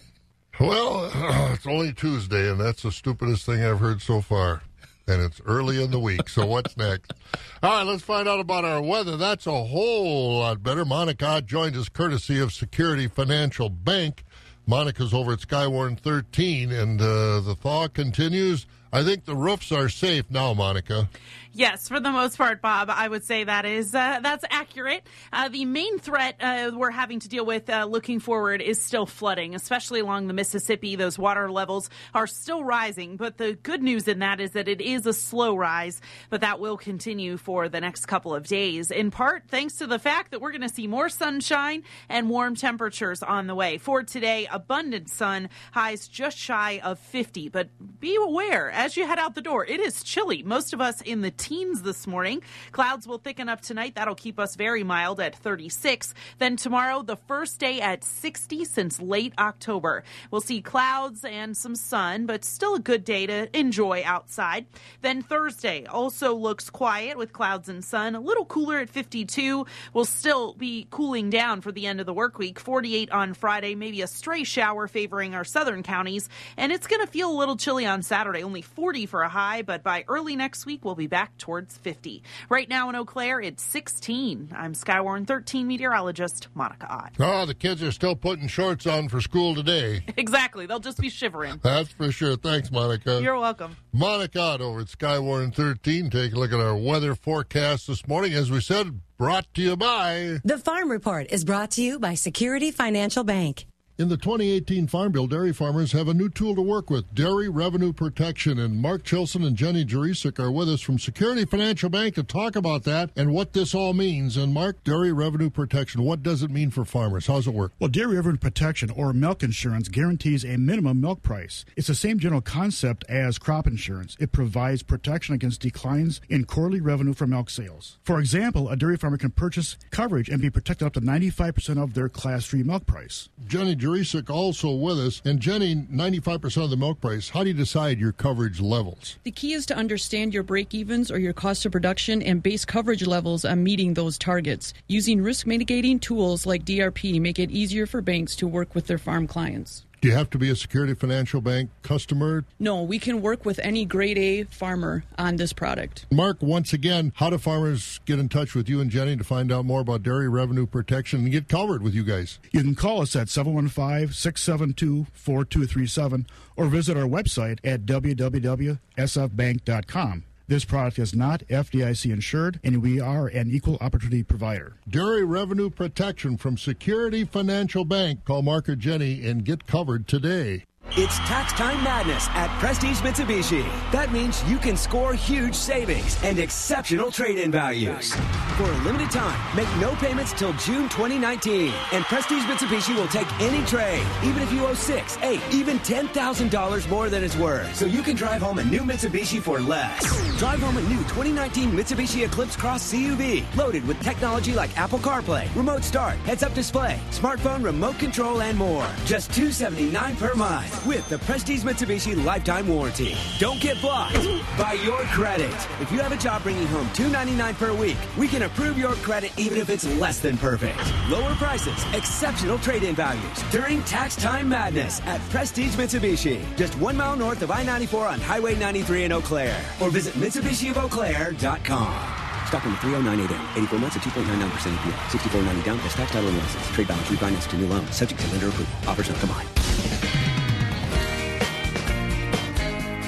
well, 0.60 1.10
it's 1.52 1.66
only 1.66 1.92
Tuesday, 1.92 2.50
and 2.50 2.60
that's 2.60 2.82
the 2.82 2.92
stupidest 2.92 3.46
thing 3.46 3.62
I've 3.64 3.80
heard 3.80 4.00
so 4.02 4.20
far. 4.20 4.62
And 5.10 5.22
it's 5.22 5.40
early 5.44 5.82
in 5.82 5.90
the 5.90 5.98
week, 5.98 6.28
so 6.28 6.46
what's 6.46 6.76
next? 6.76 7.12
All 7.64 7.70
right, 7.70 7.82
let's 7.82 8.02
find 8.02 8.28
out 8.28 8.38
about 8.38 8.64
our 8.64 8.80
weather. 8.80 9.16
That's 9.16 9.44
a 9.48 9.64
whole 9.64 10.38
lot 10.38 10.62
better. 10.62 10.84
Monica 10.84 11.42
joins 11.44 11.76
us 11.76 11.88
courtesy 11.88 12.38
of 12.38 12.52
Security 12.52 13.08
Financial 13.08 13.68
Bank. 13.68 14.24
Monica's 14.68 15.12
over 15.12 15.32
at 15.32 15.40
Skywarn 15.40 15.98
13, 15.98 16.70
and 16.70 17.00
uh, 17.00 17.40
the 17.40 17.56
thaw 17.60 17.88
continues. 17.88 18.66
I 18.92 19.02
think 19.02 19.24
the 19.24 19.34
roofs 19.34 19.72
are 19.72 19.88
safe 19.88 20.30
now, 20.30 20.54
Monica. 20.54 21.08
Yes, 21.52 21.88
for 21.88 21.98
the 21.98 22.12
most 22.12 22.38
part, 22.38 22.62
Bob, 22.62 22.90
I 22.90 23.08
would 23.08 23.24
say 23.24 23.42
that 23.42 23.64
is 23.64 23.92
uh, 23.92 24.20
that's 24.22 24.44
accurate. 24.50 25.02
Uh, 25.32 25.48
the 25.48 25.64
main 25.64 25.98
threat 25.98 26.36
uh, 26.38 26.70
we're 26.72 26.92
having 26.92 27.18
to 27.20 27.28
deal 27.28 27.44
with 27.44 27.68
uh, 27.68 27.86
looking 27.90 28.20
forward 28.20 28.62
is 28.62 28.80
still 28.80 29.04
flooding, 29.04 29.56
especially 29.56 29.98
along 29.98 30.28
the 30.28 30.32
Mississippi. 30.32 30.94
Those 30.94 31.18
water 31.18 31.50
levels 31.50 31.90
are 32.14 32.28
still 32.28 32.62
rising, 32.62 33.16
but 33.16 33.36
the 33.36 33.54
good 33.54 33.82
news 33.82 34.06
in 34.06 34.20
that 34.20 34.38
is 34.38 34.52
that 34.52 34.68
it 34.68 34.80
is 34.80 35.06
a 35.06 35.12
slow 35.12 35.56
rise, 35.56 36.00
but 36.28 36.42
that 36.42 36.60
will 36.60 36.76
continue 36.76 37.36
for 37.36 37.68
the 37.68 37.80
next 37.80 38.06
couple 38.06 38.32
of 38.32 38.46
days. 38.46 38.92
In 38.92 39.10
part, 39.10 39.48
thanks 39.48 39.74
to 39.78 39.88
the 39.88 39.98
fact 39.98 40.30
that 40.30 40.40
we're 40.40 40.52
going 40.52 40.60
to 40.60 40.68
see 40.68 40.86
more 40.86 41.08
sunshine 41.08 41.82
and 42.08 42.30
warm 42.30 42.54
temperatures 42.54 43.24
on 43.24 43.48
the 43.48 43.56
way. 43.56 43.76
For 43.78 44.04
today, 44.04 44.46
abundant 44.52 45.10
sun, 45.10 45.48
highs 45.72 46.06
just 46.06 46.38
shy 46.38 46.80
of 46.84 47.00
50. 47.00 47.48
But 47.48 47.70
be 47.98 48.14
aware 48.14 48.70
as 48.70 48.96
you 48.96 49.04
head 49.04 49.18
out 49.18 49.34
the 49.34 49.42
door, 49.42 49.66
it 49.66 49.80
is 49.80 50.04
chilly. 50.04 50.44
Most 50.44 50.72
of 50.72 50.80
us 50.80 51.00
in 51.00 51.22
the 51.22 51.39
teens 51.40 51.82
this 51.82 52.06
morning. 52.06 52.42
Clouds 52.70 53.06
will 53.06 53.18
thicken 53.18 53.48
up 53.48 53.62
tonight. 53.62 53.94
That'll 53.94 54.14
keep 54.14 54.38
us 54.38 54.54
very 54.56 54.84
mild 54.84 55.20
at 55.20 55.34
36. 55.34 56.14
Then 56.38 56.56
tomorrow, 56.56 57.02
the 57.02 57.16
first 57.16 57.58
day 57.58 57.80
at 57.80 58.04
60 58.04 58.66
since 58.66 59.00
late 59.00 59.32
October. 59.38 60.04
We'll 60.30 60.42
see 60.42 60.60
clouds 60.60 61.24
and 61.24 61.56
some 61.56 61.74
sun, 61.74 62.26
but 62.26 62.44
still 62.44 62.74
a 62.74 62.80
good 62.80 63.04
day 63.04 63.26
to 63.26 63.58
enjoy 63.58 64.02
outside. 64.04 64.66
Then 65.00 65.22
Thursday 65.22 65.86
also 65.86 66.34
looks 66.34 66.68
quiet 66.68 67.16
with 67.16 67.32
clouds 67.32 67.68
and 67.68 67.82
sun. 67.82 68.14
A 68.14 68.20
little 68.20 68.44
cooler 68.44 68.78
at 68.78 68.90
52. 68.90 69.66
We'll 69.94 70.04
still 70.04 70.52
be 70.54 70.86
cooling 70.90 71.30
down 71.30 71.62
for 71.62 71.72
the 71.72 71.86
end 71.86 72.00
of 72.00 72.06
the 72.06 72.12
work 72.12 72.38
week. 72.38 72.60
48 72.60 73.10
on 73.10 73.32
Friday, 73.32 73.74
maybe 73.74 74.02
a 74.02 74.06
stray 74.06 74.44
shower 74.44 74.86
favoring 74.86 75.34
our 75.34 75.44
southern 75.44 75.82
counties. 75.82 76.28
And 76.58 76.70
it's 76.70 76.86
going 76.86 77.00
to 77.00 77.10
feel 77.10 77.32
a 77.32 77.38
little 77.38 77.56
chilly 77.56 77.86
on 77.86 78.02
Saturday, 78.02 78.42
only 78.42 78.62
40 78.62 79.06
for 79.06 79.22
a 79.22 79.28
high, 79.28 79.62
but 79.62 79.82
by 79.82 80.04
early 80.06 80.36
next 80.36 80.66
week, 80.66 80.84
we'll 80.84 80.94
be 80.94 81.06
back 81.06 81.29
towards 81.38 81.76
50. 81.76 82.22
Right 82.48 82.68
now 82.68 82.88
in 82.88 82.96
Eau 82.96 83.04
Claire, 83.04 83.40
it's 83.40 83.62
16. 83.62 84.50
I'm 84.56 84.74
Skywarn 84.74 85.26
13 85.26 85.66
meteorologist 85.66 86.48
Monica 86.54 86.86
Ott. 86.90 87.12
Oh, 87.18 87.46
the 87.46 87.54
kids 87.54 87.82
are 87.82 87.92
still 87.92 88.16
putting 88.16 88.48
shorts 88.48 88.86
on 88.86 89.08
for 89.08 89.20
school 89.20 89.54
today. 89.54 90.04
Exactly. 90.16 90.66
They'll 90.66 90.80
just 90.80 91.00
be 91.00 91.08
shivering. 91.08 91.60
That's 91.62 91.90
for 91.92 92.12
sure. 92.12 92.36
Thanks, 92.36 92.70
Monica. 92.70 93.20
You're 93.22 93.38
welcome. 93.38 93.76
Monica 93.92 94.38
Ott 94.40 94.60
over 94.60 94.80
at 94.80 94.86
Skywarn 94.88 95.54
13. 95.54 96.10
Take 96.10 96.34
a 96.34 96.36
look 96.38 96.52
at 96.52 96.60
our 96.60 96.76
weather 96.76 97.14
forecast 97.14 97.86
this 97.86 98.06
morning. 98.06 98.34
As 98.34 98.50
we 98.50 98.60
said, 98.60 99.00
brought 99.16 99.52
to 99.54 99.62
you 99.62 99.76
by. 99.76 100.38
The 100.44 100.58
Farm 100.58 100.90
Report 100.90 101.26
is 101.30 101.44
brought 101.44 101.70
to 101.72 101.82
you 101.82 101.98
by 101.98 102.14
Security 102.14 102.70
Financial 102.70 103.24
Bank. 103.24 103.66
In 104.00 104.08
the 104.08 104.16
2018 104.16 104.86
Farm 104.86 105.12
Bill, 105.12 105.26
dairy 105.26 105.52
farmers 105.52 105.92
have 105.92 106.08
a 106.08 106.14
new 106.14 106.30
tool 106.30 106.54
to 106.54 106.62
work 106.62 106.88
with 106.88 107.14
dairy 107.14 107.50
revenue 107.50 107.92
protection. 107.92 108.58
And 108.58 108.80
Mark 108.80 109.02
Chilson 109.02 109.46
and 109.46 109.54
Jenny 109.54 109.84
Jurisic 109.84 110.40
are 110.40 110.50
with 110.50 110.70
us 110.70 110.80
from 110.80 110.98
Security 110.98 111.44
Financial 111.44 111.90
Bank 111.90 112.14
to 112.14 112.22
talk 112.22 112.56
about 112.56 112.84
that 112.84 113.10
and 113.14 113.34
what 113.34 113.52
this 113.52 113.74
all 113.74 113.92
means. 113.92 114.38
And 114.38 114.54
Mark, 114.54 114.82
dairy 114.84 115.12
revenue 115.12 115.50
protection, 115.50 116.02
what 116.02 116.22
does 116.22 116.42
it 116.42 116.50
mean 116.50 116.70
for 116.70 116.86
farmers? 116.86 117.26
How 117.26 117.34
does 117.34 117.46
it 117.46 117.52
work? 117.52 117.72
Well, 117.78 117.90
dairy 117.90 118.16
revenue 118.16 118.38
protection 118.38 118.88
or 118.88 119.12
milk 119.12 119.42
insurance 119.42 119.88
guarantees 119.88 120.46
a 120.46 120.56
minimum 120.56 121.02
milk 121.02 121.22
price. 121.22 121.66
It's 121.76 121.88
the 121.88 121.94
same 121.94 122.18
general 122.18 122.40
concept 122.40 123.04
as 123.06 123.36
crop 123.36 123.66
insurance. 123.66 124.16
It 124.18 124.32
provides 124.32 124.82
protection 124.82 125.34
against 125.34 125.60
declines 125.60 126.22
in 126.30 126.46
quarterly 126.46 126.80
revenue 126.80 127.12
from 127.12 127.28
milk 127.28 127.50
sales. 127.50 127.98
For 128.02 128.18
example, 128.18 128.70
a 128.70 128.76
dairy 128.76 128.96
farmer 128.96 129.18
can 129.18 129.32
purchase 129.32 129.76
coverage 129.90 130.30
and 130.30 130.40
be 130.40 130.48
protected 130.48 130.86
up 130.86 130.94
to 130.94 131.02
95% 131.02 131.76
of 131.76 131.92
their 131.92 132.08
class 132.08 132.46
3 132.46 132.62
milk 132.62 132.86
price. 132.86 133.28
Jenny 133.46 133.76
Jurisic 133.76 133.89
also 134.30 134.70
with 134.72 134.98
us. 134.98 135.22
And 135.24 135.40
Jenny, 135.40 135.74
95% 135.74 136.64
of 136.64 136.70
the 136.70 136.76
milk 136.76 137.00
price. 137.00 137.28
How 137.28 137.42
do 137.42 137.48
you 137.48 137.54
decide 137.54 137.98
your 137.98 138.12
coverage 138.12 138.60
levels? 138.60 139.18
The 139.24 139.30
key 139.30 139.52
is 139.52 139.66
to 139.66 139.76
understand 139.76 140.34
your 140.34 140.42
break 140.42 140.74
evens 140.74 141.10
or 141.10 141.18
your 141.18 141.32
cost 141.32 141.66
of 141.66 141.72
production 141.72 142.22
and 142.22 142.42
base 142.42 142.64
coverage 142.64 143.06
levels 143.06 143.44
on 143.44 143.62
meeting 143.62 143.94
those 143.94 144.18
targets. 144.18 144.74
Using 144.88 145.22
risk 145.22 145.46
mitigating 145.46 145.98
tools 145.98 146.46
like 146.46 146.64
DRP 146.64 147.20
make 147.20 147.38
it 147.38 147.50
easier 147.50 147.86
for 147.86 148.00
banks 148.00 148.36
to 148.36 148.46
work 148.46 148.74
with 148.74 148.86
their 148.86 148.98
farm 148.98 149.26
clients. 149.26 149.84
Do 150.00 150.08
you 150.08 150.14
have 150.14 150.30
to 150.30 150.38
be 150.38 150.48
a 150.48 150.56
Security 150.56 150.94
Financial 150.94 151.42
Bank 151.42 151.68
customer? 151.82 152.46
No, 152.58 152.82
we 152.82 152.98
can 152.98 153.20
work 153.20 153.44
with 153.44 153.58
any 153.58 153.84
grade 153.84 154.16
A 154.16 154.44
farmer 154.44 155.04
on 155.18 155.36
this 155.36 155.52
product. 155.52 156.06
Mark, 156.10 156.38
once 156.40 156.72
again, 156.72 157.12
how 157.16 157.28
do 157.28 157.36
farmers 157.36 158.00
get 158.06 158.18
in 158.18 158.30
touch 158.30 158.54
with 158.54 158.66
you 158.66 158.80
and 158.80 158.90
Jenny 158.90 159.14
to 159.16 159.24
find 159.24 159.52
out 159.52 159.66
more 159.66 159.82
about 159.82 160.02
dairy 160.02 160.26
revenue 160.28 160.64
protection 160.64 161.20
and 161.20 161.30
get 161.30 161.48
covered 161.48 161.82
with 161.82 161.92
you 161.94 162.02
guys? 162.02 162.38
You 162.50 162.62
can 162.62 162.74
call 162.74 163.02
us 163.02 163.14
at 163.14 163.28
715 163.28 164.14
672 164.14 165.06
4237 165.12 166.26
or 166.56 166.64
visit 166.66 166.96
our 166.96 167.04
website 167.04 167.58
at 167.62 167.84
www.sfbank.com. 167.84 170.24
This 170.50 170.64
product 170.64 170.98
is 170.98 171.14
not 171.14 171.44
FDIC 171.46 172.12
insured, 172.12 172.58
and 172.64 172.82
we 172.82 172.98
are 172.98 173.28
an 173.28 173.52
equal 173.52 173.78
opportunity 173.80 174.24
provider. 174.24 174.78
Dairy 174.88 175.22
revenue 175.22 175.70
protection 175.70 176.36
from 176.36 176.58
Security 176.58 177.22
Financial 177.22 177.84
Bank. 177.84 178.24
Call 178.24 178.42
Mark 178.42 178.68
or 178.68 178.74
Jenny 178.74 179.24
and 179.24 179.44
get 179.44 179.68
covered 179.68 180.08
today. 180.08 180.64
It's 180.96 181.18
tax 181.20 181.52
time 181.52 181.84
madness 181.84 182.26
at 182.30 182.50
Prestige 182.58 182.98
Mitsubishi. 182.98 183.62
That 183.92 184.10
means 184.10 184.42
you 184.44 184.58
can 184.58 184.76
score 184.76 185.14
huge 185.14 185.54
savings 185.54 186.18
and 186.24 186.36
exceptional 186.36 187.12
trade-in 187.12 187.52
values. 187.52 188.12
For 188.56 188.64
a 188.64 188.78
limited 188.78 189.08
time, 189.08 189.40
make 189.56 189.68
no 189.76 189.94
payments 189.94 190.32
till 190.32 190.52
June 190.54 190.88
2019. 190.88 191.72
And 191.92 192.04
Prestige 192.06 192.42
Mitsubishi 192.42 192.96
will 192.96 193.06
take 193.06 193.32
any 193.40 193.64
trade, 193.66 194.04
even 194.24 194.42
if 194.42 194.52
you 194.52 194.66
owe 194.66 194.74
six, 194.74 195.16
eight, 195.22 195.40
even 195.52 195.78
$10,000 195.78 196.88
more 196.90 197.08
than 197.08 197.22
it's 197.22 197.36
worth. 197.36 197.72
So 197.76 197.86
you 197.86 198.02
can 198.02 198.16
drive 198.16 198.42
home 198.42 198.58
a 198.58 198.64
new 198.64 198.80
Mitsubishi 198.80 199.40
for 199.40 199.60
less. 199.60 200.04
Drive 200.38 200.58
home 200.58 200.76
a 200.76 200.82
new 200.82 200.98
2019 201.04 201.70
Mitsubishi 201.70 202.26
Eclipse 202.26 202.56
Cross 202.56 202.92
CUV, 202.92 203.44
loaded 203.56 203.86
with 203.86 203.98
technology 204.02 204.54
like 204.54 204.76
Apple 204.76 204.98
CarPlay, 204.98 205.54
remote 205.54 205.84
start, 205.84 206.16
heads-up 206.26 206.52
display, 206.52 206.98
smartphone 207.10 207.64
remote 207.64 207.96
control, 208.00 208.42
and 208.42 208.58
more. 208.58 208.88
Just 209.06 209.32
279 209.32 210.16
per 210.16 210.34
month 210.34 210.69
with 210.86 211.08
the 211.08 211.18
Prestige 211.18 211.62
Mitsubishi 211.62 212.22
lifetime 212.24 212.68
warranty. 212.68 213.16
Don't 213.38 213.60
get 213.60 213.80
blocked 213.80 214.14
by 214.58 214.72
your 214.84 214.98
credit. 215.04 215.54
If 215.80 215.90
you 215.92 216.00
have 216.00 216.12
a 216.12 216.16
job 216.16 216.42
bringing 216.42 216.66
home 216.66 216.88
299 216.94 217.54
per 217.54 217.74
week, 217.74 217.96
we 218.18 218.28
can 218.28 218.42
approve 218.42 218.78
your 218.78 218.92
credit 218.94 219.32
even 219.38 219.58
if 219.58 219.70
it's 219.70 219.86
less 219.98 220.20
than 220.20 220.36
perfect. 220.38 220.78
Lower 221.08 221.34
prices, 221.34 221.84
exceptional 221.94 222.58
trade-in 222.58 222.94
values 222.94 223.42
during 223.50 223.82
tax 223.82 224.16
time 224.16 224.48
madness 224.48 225.00
at 225.02 225.20
Prestige 225.30 225.74
Mitsubishi. 225.76 226.44
Just 226.56 226.76
one 226.78 226.96
mile 226.96 227.16
north 227.16 227.42
of 227.42 227.50
I-94 227.50 228.12
on 228.12 228.20
Highway 228.20 228.54
93 228.56 229.04
in 229.04 229.12
Eau 229.12 229.20
Claire. 229.20 229.60
Or 229.80 229.90
visit 229.90 230.14
MitsubishiofEauClaire.com. 230.14 232.16
Stock 232.46 232.64
number 232.64 232.80
3098M. 232.80 233.56
84 233.56 233.78
months 233.78 233.96
at 233.96 234.02
2.99% 234.02 234.48
APR. 234.48 235.10
6490 235.10 235.62
down 235.62 235.78
plus 235.78 235.94
tax 235.94 236.10
title 236.10 236.28
and 236.28 236.38
license. 236.38 236.66
Trade 236.68 236.88
balance 236.88 237.08
refinance 237.08 237.48
to 237.48 237.56
new 237.56 237.66
loan. 237.68 237.86
Subject 237.92 238.20
to 238.20 238.26
lender 238.32 238.48
approval. 238.48 238.74
Offers 238.88 239.08
not 239.08 239.20
combined. 239.20 239.59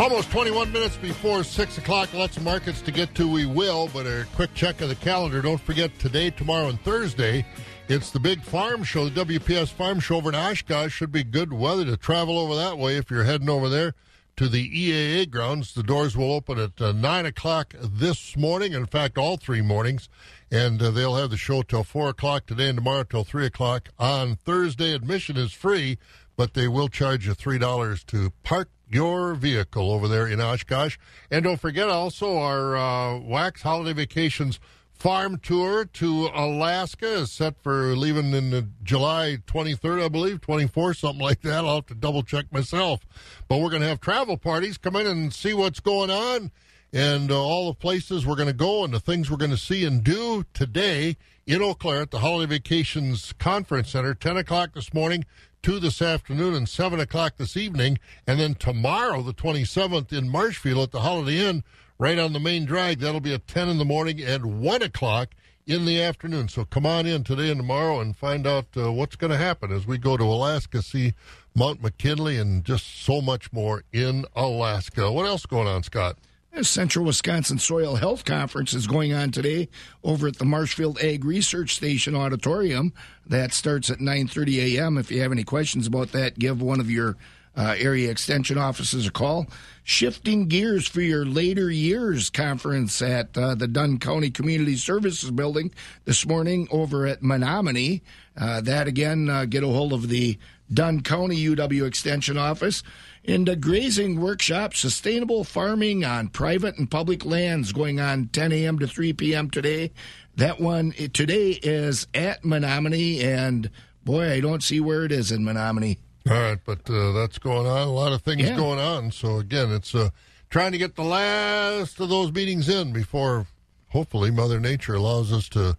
Almost 0.02 0.32
21 0.32 0.72
minutes 0.72 0.96
before 0.96 1.44
6 1.44 1.78
o'clock. 1.78 2.12
Lots 2.12 2.36
of 2.36 2.42
markets 2.42 2.82
to 2.82 2.90
get 2.90 3.14
to. 3.14 3.30
We 3.30 3.46
will, 3.46 3.88
but 3.94 4.04
a 4.04 4.26
quick 4.34 4.52
check 4.52 4.80
of 4.80 4.88
the 4.88 4.96
calendar. 4.96 5.40
Don't 5.40 5.60
forget 5.60 5.96
today, 6.00 6.30
tomorrow, 6.30 6.70
and 6.70 6.80
Thursday. 6.82 7.46
It's 7.86 8.10
the 8.10 8.18
big 8.18 8.42
farm 8.42 8.82
show, 8.82 9.08
the 9.08 9.24
WPS 9.24 9.68
Farm 9.68 10.00
Show 10.00 10.16
over 10.16 10.30
in 10.30 10.34
Oshkosh. 10.34 10.92
Should 10.92 11.12
be 11.12 11.22
good 11.22 11.52
weather 11.52 11.84
to 11.84 11.96
travel 11.96 12.36
over 12.36 12.56
that 12.56 12.78
way 12.78 12.96
if 12.96 13.12
you're 13.12 13.22
heading 13.22 13.48
over 13.48 13.68
there 13.68 13.94
to 14.38 14.48
the 14.48 14.68
EAA 14.68 15.30
grounds. 15.30 15.72
The 15.72 15.84
doors 15.84 16.16
will 16.16 16.32
open 16.32 16.58
at 16.58 16.82
uh, 16.82 16.90
9 16.90 17.26
o'clock 17.26 17.72
this 17.80 18.36
morning. 18.36 18.72
In 18.72 18.86
fact, 18.86 19.16
all 19.16 19.36
three 19.36 19.62
mornings. 19.62 20.08
And 20.50 20.82
uh, 20.82 20.90
they'll 20.90 21.14
have 21.14 21.30
the 21.30 21.36
show 21.36 21.62
till 21.62 21.84
4 21.84 22.08
o'clock 22.08 22.46
today 22.46 22.70
and 22.70 22.78
tomorrow 22.78 23.04
till 23.04 23.22
3 23.22 23.46
o'clock. 23.46 23.90
On 24.00 24.34
Thursday, 24.34 24.94
admission 24.94 25.36
is 25.36 25.52
free, 25.52 25.96
but 26.34 26.54
they 26.54 26.66
will 26.66 26.88
charge 26.88 27.28
you 27.28 27.34
$3 27.34 28.06
to 28.06 28.32
park 28.42 28.68
your 28.92 29.34
vehicle 29.34 29.90
over 29.90 30.08
there 30.08 30.26
in 30.26 30.40
Oshkosh. 30.40 30.98
And 31.30 31.44
don't 31.44 31.60
forget 31.60 31.88
also 31.88 32.38
our 32.38 32.76
uh, 32.76 33.18
Wax 33.18 33.62
Holiday 33.62 33.92
Vacations 33.92 34.60
farm 35.02 35.36
tour 35.38 35.84
to 35.84 36.30
Alaska 36.32 37.14
is 37.14 37.32
set 37.32 37.60
for 37.60 37.96
leaving 37.96 38.32
in 38.34 38.50
the 38.50 38.68
July 38.84 39.38
23rd, 39.46 40.04
I 40.04 40.08
believe, 40.08 40.40
24th, 40.40 40.98
something 40.98 41.20
like 41.20 41.40
that. 41.42 41.64
I'll 41.64 41.76
have 41.76 41.86
to 41.86 41.94
double 41.94 42.22
check 42.22 42.52
myself. 42.52 43.00
But 43.48 43.58
we're 43.58 43.70
going 43.70 43.82
to 43.82 43.88
have 43.88 44.00
travel 44.00 44.36
parties 44.36 44.78
come 44.78 44.94
in 44.94 45.06
and 45.06 45.32
see 45.32 45.54
what's 45.54 45.80
going 45.80 46.10
on 46.10 46.52
and 46.92 47.30
uh, 47.30 47.42
all 47.42 47.68
the 47.68 47.74
places 47.74 48.26
we're 48.26 48.36
going 48.36 48.48
to 48.48 48.52
go 48.52 48.84
and 48.84 48.92
the 48.92 49.00
things 49.00 49.30
we're 49.30 49.36
going 49.38 49.50
to 49.50 49.56
see 49.56 49.84
and 49.84 50.04
do 50.04 50.44
today 50.54 51.16
in 51.46 51.62
Eau 51.62 51.74
Claire 51.74 52.02
at 52.02 52.10
the 52.10 52.20
Holiday 52.20 52.58
Vacations 52.58 53.32
Conference 53.38 53.90
Center, 53.90 54.14
10 54.14 54.36
o'clock 54.36 54.74
this 54.74 54.94
morning, 54.94 55.24
2 55.62 55.78
this 55.78 56.02
afternoon, 56.02 56.54
and 56.54 56.68
7 56.68 56.98
o'clock 56.98 57.36
this 57.36 57.56
evening. 57.56 57.98
And 58.26 58.40
then 58.40 58.54
tomorrow, 58.54 59.22
the 59.22 59.32
27th, 59.32 60.12
in 60.12 60.28
Marshfield 60.28 60.82
at 60.82 60.90
the 60.90 61.00
Holiday 61.00 61.46
Inn, 61.48 61.62
right 61.98 62.18
on 62.18 62.32
the 62.32 62.40
main 62.40 62.64
drag. 62.64 62.98
That'll 62.98 63.20
be 63.20 63.34
at 63.34 63.46
10 63.46 63.68
in 63.68 63.78
the 63.78 63.84
morning 63.84 64.20
and 64.20 64.60
1 64.60 64.82
o'clock 64.82 65.30
in 65.66 65.84
the 65.84 66.02
afternoon. 66.02 66.48
So 66.48 66.64
come 66.64 66.84
on 66.84 67.06
in 67.06 67.22
today 67.22 67.50
and 67.50 67.60
tomorrow 67.60 68.00
and 68.00 68.16
find 68.16 68.46
out 68.46 68.66
uh, 68.76 68.92
what's 68.92 69.14
going 69.14 69.30
to 69.30 69.36
happen 69.36 69.70
as 69.70 69.86
we 69.86 69.98
go 69.98 70.16
to 70.16 70.24
Alaska, 70.24 70.82
see 70.82 71.14
Mount 71.54 71.80
McKinley, 71.80 72.38
and 72.38 72.64
just 72.64 73.04
so 73.04 73.20
much 73.20 73.52
more 73.52 73.84
in 73.92 74.24
Alaska. 74.34 75.12
What 75.12 75.26
else 75.26 75.46
going 75.46 75.68
on, 75.68 75.84
Scott? 75.84 76.16
Central 76.60 77.06
Wisconsin 77.06 77.58
Soil 77.58 77.96
Health 77.96 78.24
Conference 78.24 78.74
is 78.74 78.86
going 78.86 79.12
on 79.14 79.30
today 79.30 79.68
over 80.04 80.28
at 80.28 80.36
the 80.36 80.44
Marshfield 80.44 81.00
Ag 81.00 81.24
Research 81.24 81.74
Station 81.74 82.14
Auditorium. 82.14 82.92
That 83.26 83.54
starts 83.54 83.88
at 83.88 83.98
9:30 83.98 84.76
a.m. 84.76 84.98
If 84.98 85.10
you 85.10 85.22
have 85.22 85.32
any 85.32 85.44
questions 85.44 85.86
about 85.86 86.12
that, 86.12 86.38
give 86.38 86.60
one 86.60 86.78
of 86.78 86.90
your 86.90 87.16
uh, 87.56 87.74
area 87.78 88.10
extension 88.10 88.58
offices 88.58 89.06
a 89.06 89.10
call. 89.10 89.46
Shifting 89.82 90.46
gears 90.46 90.86
for 90.86 91.00
your 91.00 91.24
later 91.24 91.70
years 91.70 92.30
conference 92.30 93.02
at 93.02 93.36
uh, 93.36 93.54
the 93.54 93.66
Dunn 93.66 93.98
County 93.98 94.30
Community 94.30 94.76
Services 94.76 95.30
Building 95.30 95.72
this 96.04 96.26
morning 96.26 96.68
over 96.70 97.06
at 97.06 97.22
Menomonie. 97.22 98.02
Uh, 98.36 98.60
that 98.60 98.86
again, 98.86 99.28
uh, 99.28 99.46
get 99.46 99.64
a 99.64 99.68
hold 99.68 99.92
of 99.92 100.08
the 100.08 100.38
Dunn 100.72 101.02
County 101.02 101.36
UW 101.36 101.86
Extension 101.86 102.38
Office. 102.38 102.82
A 103.28 103.56
grazing 103.56 104.20
workshop, 104.20 104.74
sustainable 104.74 105.44
farming 105.44 106.04
on 106.04 106.28
private 106.28 106.76
and 106.78 106.90
public 106.90 107.24
lands, 107.24 107.72
going 107.72 108.00
on 108.00 108.28
10 108.32 108.50
a.m. 108.52 108.78
to 108.80 108.86
3 108.88 109.12
p.m. 109.12 109.48
today. 109.48 109.92
That 110.36 110.60
one 110.60 110.90
today 111.12 111.50
is 111.62 112.08
at 112.14 112.42
Menomonie, 112.42 113.22
and 113.22 113.70
boy, 114.04 114.32
I 114.32 114.40
don't 114.40 114.62
see 114.62 114.80
where 114.80 115.04
it 115.04 115.12
is 115.12 115.30
in 115.30 115.44
Menomonie. 115.44 115.98
All 116.28 116.36
right, 116.36 116.58
but 116.64 116.88
uh, 116.90 117.12
that's 117.12 117.38
going 117.38 117.66
on. 117.66 117.86
A 117.88 117.92
lot 117.92 118.12
of 118.12 118.22
things 118.22 118.42
Yeah. 118.42 118.56
going 118.56 118.78
on. 118.80 119.12
So 119.12 119.38
again, 119.38 119.70
it's 119.70 119.94
uh, 119.94 120.10
trying 120.50 120.72
to 120.72 120.78
get 120.78 120.96
the 120.96 121.02
last 121.04 122.00
of 122.00 122.08
those 122.08 122.32
meetings 122.32 122.68
in 122.68 122.92
before, 122.92 123.46
hopefully, 123.90 124.30
Mother 124.32 124.58
Nature 124.58 124.94
allows 124.94 125.32
us 125.32 125.48
to 125.50 125.76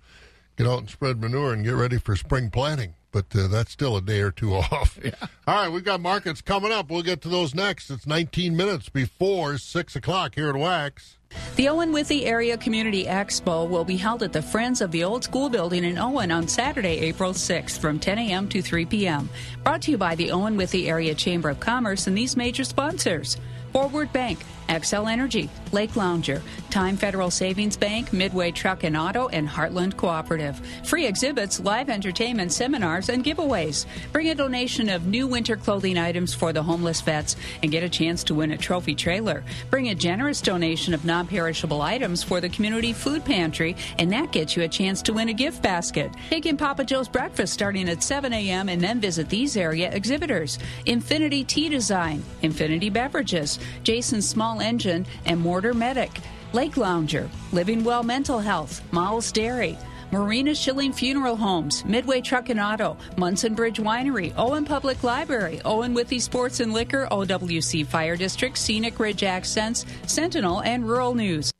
get 0.58 0.66
out 0.68 0.80
and 0.80 0.90
spread 0.90 1.20
manure 1.22 1.52
and 1.54 1.64
get 1.66 1.76
ready 1.76 1.98
for 1.98 2.16
spring 2.16 2.50
planting. 2.50 2.94
But 3.14 3.28
uh, 3.34 3.48
that's 3.48 3.72
still 3.72 3.96
a 3.96 4.02
day 4.02 4.20
or 4.20 4.32
two 4.32 4.54
off. 4.56 5.00
All 5.48 5.56
right, 5.56 5.70
we've 5.70 5.86
got 5.86 6.02
markets 6.02 6.42
coming 6.42 6.74
up. 6.74 6.92
We'll 6.92 7.04
get 7.04 7.22
to 7.22 7.30
those 7.30 7.56
next. 7.56 7.90
It's 7.90 8.06
19 8.06 8.58
minutes 8.58 8.90
before 8.90 9.58
six 9.58 9.96
o'clock 9.96 10.36
here 10.36 10.50
at 10.50 10.56
Wax. 10.56 11.18
The 11.56 11.70
Owen 11.70 11.92
Withee 11.92 12.26
Area 12.26 12.58
Community 12.58 13.06
Expo 13.06 13.68
will 13.68 13.86
be 13.86 13.98
held 13.98 14.22
at 14.24 14.34
the 14.34 14.42
Friends 14.42 14.82
of 14.82 14.92
the 14.92 15.04
Old 15.04 15.24
School 15.24 15.50
Building 15.50 15.84
in 15.84 15.98
Owen 15.98 16.32
on 16.32 16.48
Saturday, 16.48 17.00
April 17.00 17.34
6th 17.34 17.80
from 17.80 18.00
10 18.00 18.20
a.m. 18.20 18.50
to 18.50 18.62
3 18.62 18.86
p.m. 18.86 19.30
Brought 19.64 19.84
to 19.84 19.92
you 19.92 19.98
by 19.98 20.16
the 20.16 20.32
Owen 20.32 20.58
Withee 20.58 20.90
Area 20.90 21.16
Chamber 21.16 21.50
of 21.50 21.60
Commerce 21.60 22.08
and 22.08 22.18
these 22.18 22.36
major 22.36 22.64
sponsors. 22.64 23.38
Forward 23.72 24.14
Bank, 24.14 24.40
Xcel 24.70 25.12
Energy, 25.12 25.50
Lake 25.72 25.96
Lounger, 25.96 26.42
Time 26.70 26.98
Federal 26.98 27.30
Savings 27.30 27.78
Bank, 27.78 28.12
Midway 28.14 28.52
Truck 28.52 28.84
and 28.84 28.98
Auto, 28.98 29.28
and 29.28 29.48
Heartland 29.48 29.96
Cooperative. 29.96 30.60
Free 30.84 31.06
exhibits, 31.06 31.60
live 31.60 31.90
entertainment, 31.90 32.52
seminars, 32.52 33.10
and 33.10 33.24
giveaways. 33.24 33.86
Bring 34.12 34.30
a 34.30 34.36
donation 34.36 34.90
of 34.90 35.06
new 35.06 35.28
winter 35.28 35.56
clothing 35.56 35.98
items 35.98 36.34
for 36.34 36.54
the 36.54 36.64
homeless 36.64 37.02
vets 37.02 37.36
and 37.62 37.72
get 37.72 37.84
a 37.84 37.90
chance 37.90 38.24
to 38.24 38.36
win 38.36 38.52
a 38.52 38.58
trophy 38.58 38.96
trailer. 38.96 39.44
Bring 39.70 39.90
a 39.90 39.96
generous 39.96 40.42
donation 40.42 40.94
of 40.94 41.06
non 41.06 41.28
perishable 41.28 41.82
items 41.82 42.24
for 42.24 42.42
the 42.42 42.50
community 42.50 42.94
food 42.94 43.24
pantry, 43.24 43.76
and 44.00 44.12
that 44.12 44.32
gets 44.32 44.56
you 44.56 44.64
a 44.64 44.68
chance 44.68 45.02
to 45.04 45.14
win 45.14 45.30
a 45.30 45.34
gift 45.34 45.62
basket. 45.62 46.12
Take 46.30 46.46
in 46.46 46.58
Papa 46.58 46.84
Joe's 46.84 47.08
breakfast 47.08 47.54
starting 47.54 47.90
at 47.90 48.04
7 48.04 48.34
a.m. 48.34 48.70
and 48.70 48.82
then 48.82 49.00
visit 49.00 49.30
these 49.30 49.56
area 49.58 49.92
exhibitors 49.92 50.60
Infinity 50.86 51.44
Tea 51.44 51.70
Design, 51.70 52.24
Infinity 52.42 52.90
Beverages, 52.90 53.60
Jason 53.84 54.22
Small 54.22 54.53
Engine, 54.62 55.06
and 55.26 55.40
Mortar 55.40 55.74
Medic, 55.74 56.12
Lake 56.54 56.78
Lounger, 56.78 57.30
Living 57.52 57.84
Well 57.84 58.04
Mental 58.04 58.40
Health, 58.40 58.82
Miles 58.92 59.32
Dairy. 59.32 59.78
Maurina 60.12 60.56
Schilling 60.56 60.94
Funeral 60.94 61.36
Homes, 61.36 61.84
Midway 61.86 62.22
Truck 62.22 62.50
and 62.50 62.60
Auto, 62.60 62.98
Munson 63.18 63.56
Bridge 63.56 63.80
Winery, 63.80 64.32
Owen 64.38 64.64
Public 64.64 65.04
Library, 65.04 65.60
Owen 65.66 65.96
Withee 65.96 66.20
Sports 66.20 66.60
and 66.60 66.72
Liquor, 66.72 67.08
OWC 67.10 67.88
Fire 67.88 68.16
District, 68.16 68.56
Scenic 68.56 69.00
Ridge 69.00 69.24
Accents, 69.24 69.88
Sentinel, 70.06 70.62
and 70.62 70.88
Rural 70.88 71.16
News. 71.16 71.52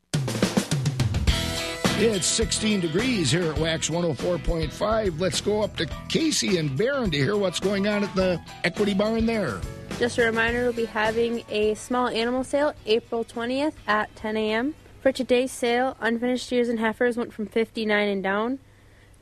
It's 1.96 2.26
16 2.26 2.80
degrees 2.80 3.30
here 3.32 3.52
at 3.52 3.58
Wax 3.58 3.88
104.5. 3.88 5.20
Let's 5.20 5.40
go 5.40 5.62
up 5.62 5.76
to 5.76 5.86
Casey 6.08 6.58
and 6.58 6.76
Barron 6.76 7.10
to 7.10 7.16
hear 7.16 7.36
what's 7.36 7.58
going 7.58 7.88
on 7.88 8.04
at 8.04 8.14
the 8.14 8.40
Equity 8.62 8.94
Barn 8.94 9.26
there. 9.26 9.60
Just 9.98 10.18
a 10.18 10.24
reminder, 10.24 10.64
we'll 10.64 10.72
be 10.72 10.86
having 10.86 11.44
a 11.48 11.74
small 11.74 12.08
animal 12.08 12.42
sale 12.42 12.74
April 12.84 13.24
20th 13.24 13.74
at 13.86 14.14
10 14.16 14.36
a.m. 14.36 14.74
For 15.00 15.12
today's 15.12 15.52
sale, 15.52 15.96
unfinished 16.00 16.46
steers 16.46 16.68
and 16.68 16.80
heifers 16.80 17.16
went 17.16 17.32
from 17.32 17.46
59 17.46 18.08
and 18.08 18.20
down. 18.20 18.58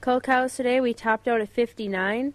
Cull 0.01 0.23
cows 0.23 0.57
today 0.57 0.81
we 0.81 0.95
topped 0.95 1.29
out 1.29 1.43
at 1.43 1.51
59, 1.51 2.33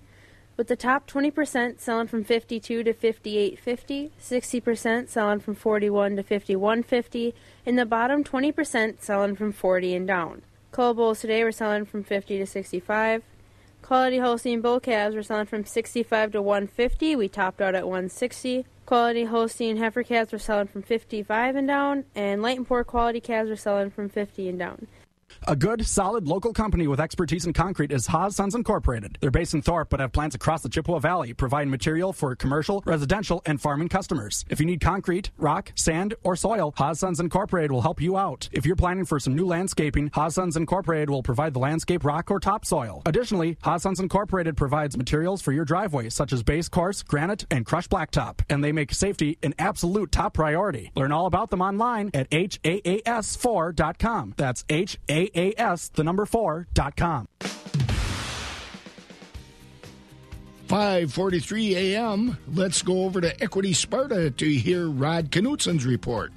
with 0.56 0.68
the 0.68 0.76
top 0.76 1.10
20% 1.10 1.80
selling 1.80 2.08
from 2.08 2.24
52 2.24 2.84
to 2.84 2.94
58.50, 2.94 4.12
60% 4.22 5.10
selling 5.10 5.40
from 5.40 5.56
41 5.56 6.16
to 6.16 6.24
51.50, 6.24 7.34
and 7.66 7.80
the 7.80 7.88
bottom 7.88 8.24
20% 8.24 9.02
selling 9.02 9.36
from 9.36 9.52
40 9.52 9.96
and 9.96 10.08
down. 10.08 10.44
Cull 10.72 10.94
bulls 10.94 11.22
today 11.22 11.44
were 11.44 11.52
selling 11.52 11.86
from 11.86 12.04
50 12.04 12.38
to 12.38 12.46
65. 12.46 13.24
Quality 13.88 14.18
Holstein 14.18 14.60
bull 14.60 14.82
calves 14.82 15.16
were 15.16 15.24
selling 15.24 15.46
from 15.46 15.64
65 15.64 16.34
to 16.34 16.42
150. 16.42 17.16
We 17.16 17.30
topped 17.30 17.62
out 17.62 17.74
at 17.74 17.86
160. 17.86 18.66
Quality 18.86 19.24
Holstein 19.24 19.78
heifer 19.78 20.04
calves 20.04 20.34
were 20.34 20.40
selling 20.40 20.68
from 20.68 20.82
55 20.82 21.56
and 21.56 21.70
down, 21.70 22.04
and 22.14 22.42
light 22.42 22.58
and 22.58 22.68
poor 22.68 22.84
quality 22.84 23.22
calves 23.22 23.50
were 23.50 23.56
selling 23.56 23.90
from 23.90 24.10
50 24.10 24.50
and 24.50 24.60
down. 24.60 24.88
A 25.50 25.56
good, 25.56 25.88
solid 25.88 26.28
local 26.28 26.52
company 26.52 26.88
with 26.88 27.00
expertise 27.00 27.46
in 27.46 27.54
concrete 27.54 27.94
is 27.94 28.08
Haas 28.08 28.36
Sons 28.36 28.54
Incorporated. 28.54 29.18
They're 29.22 29.32
based 29.32 29.54
in 29.54 29.62
Thorp 29.62 29.90
but 29.90 30.02
have 30.02 30.12
plants 30.12 30.36
across 30.36 30.62
the 30.62 30.68
Chippewa 30.68 31.00
Valley, 31.00 31.32
providing 31.32 31.70
material 31.70 32.12
for 32.12 32.36
commercial, 32.36 32.84
residential, 32.86 33.42
and 33.46 33.62
farming 33.62 33.88
customers. 33.88 34.44
If 34.50 34.60
you 34.60 34.66
need 34.66 34.82
concrete, 34.82 35.32
rock, 35.38 35.72
sand, 35.76 36.16
or 36.24 36.36
soil, 36.36 36.74
Haas 36.76 37.00
Sons 37.00 37.22
Incorporated 37.22 37.72
will 37.72 37.82
help 37.82 38.02
you 38.02 38.18
out. 38.18 38.50
If 38.52 38.66
you're 38.66 38.76
planning 38.76 39.06
for 39.06 39.22
some 39.22 39.36
new 39.36 39.46
landscaping, 39.46 40.12
Haas 40.14 40.36
Sons 40.36 40.58
Incorporated 40.58 41.10
will 41.10 41.24
provide 41.24 41.54
the 41.54 41.60
landscape 41.60 42.04
rock 42.04 42.30
or 42.30 42.42
topsoil. 42.42 43.02
Additionally, 43.06 43.56
Haas 43.62 43.84
Sons 43.84 44.02
Incorporated 44.02 44.58
provides 44.58 44.98
materials 44.98 45.42
for 45.42 45.54
your 45.54 45.64
driveway, 45.64 46.10
such 46.10 46.34
as 46.34 46.44
base 46.44 46.68
course, 46.68 47.04
granite, 47.04 47.46
and 47.50 47.66
crushed 47.66 47.92
blacktop, 47.92 48.42
and 48.50 48.62
they 48.62 48.74
make 48.74 48.94
safety 48.94 49.38
an 49.44 49.54
absolute 49.60 50.12
top 50.12 50.34
priority. 50.34 50.92
Learn 50.96 51.14
all 51.14 51.26
about 51.26 51.52
them 51.52 51.62
online 51.62 52.12
at 52.14 52.30
HAAS4.com. 52.32 54.34
That's 54.36 54.66
HAAS, 55.18 55.90
the 55.94 56.04
number 56.04 56.26
four, 56.26 56.68
dot 56.74 56.96
com. 56.96 57.28
5:43 60.68 61.76
a.m. 61.76 62.38
Let's 62.54 62.82
go 62.82 63.06
over 63.06 63.22
to 63.22 63.42
Equity 63.44 63.74
Sparta 63.74 64.30
to 64.32 64.46
hear 64.46 64.90
Rod 64.90 65.32
Knutson's 65.32 65.86
report. 65.86 66.34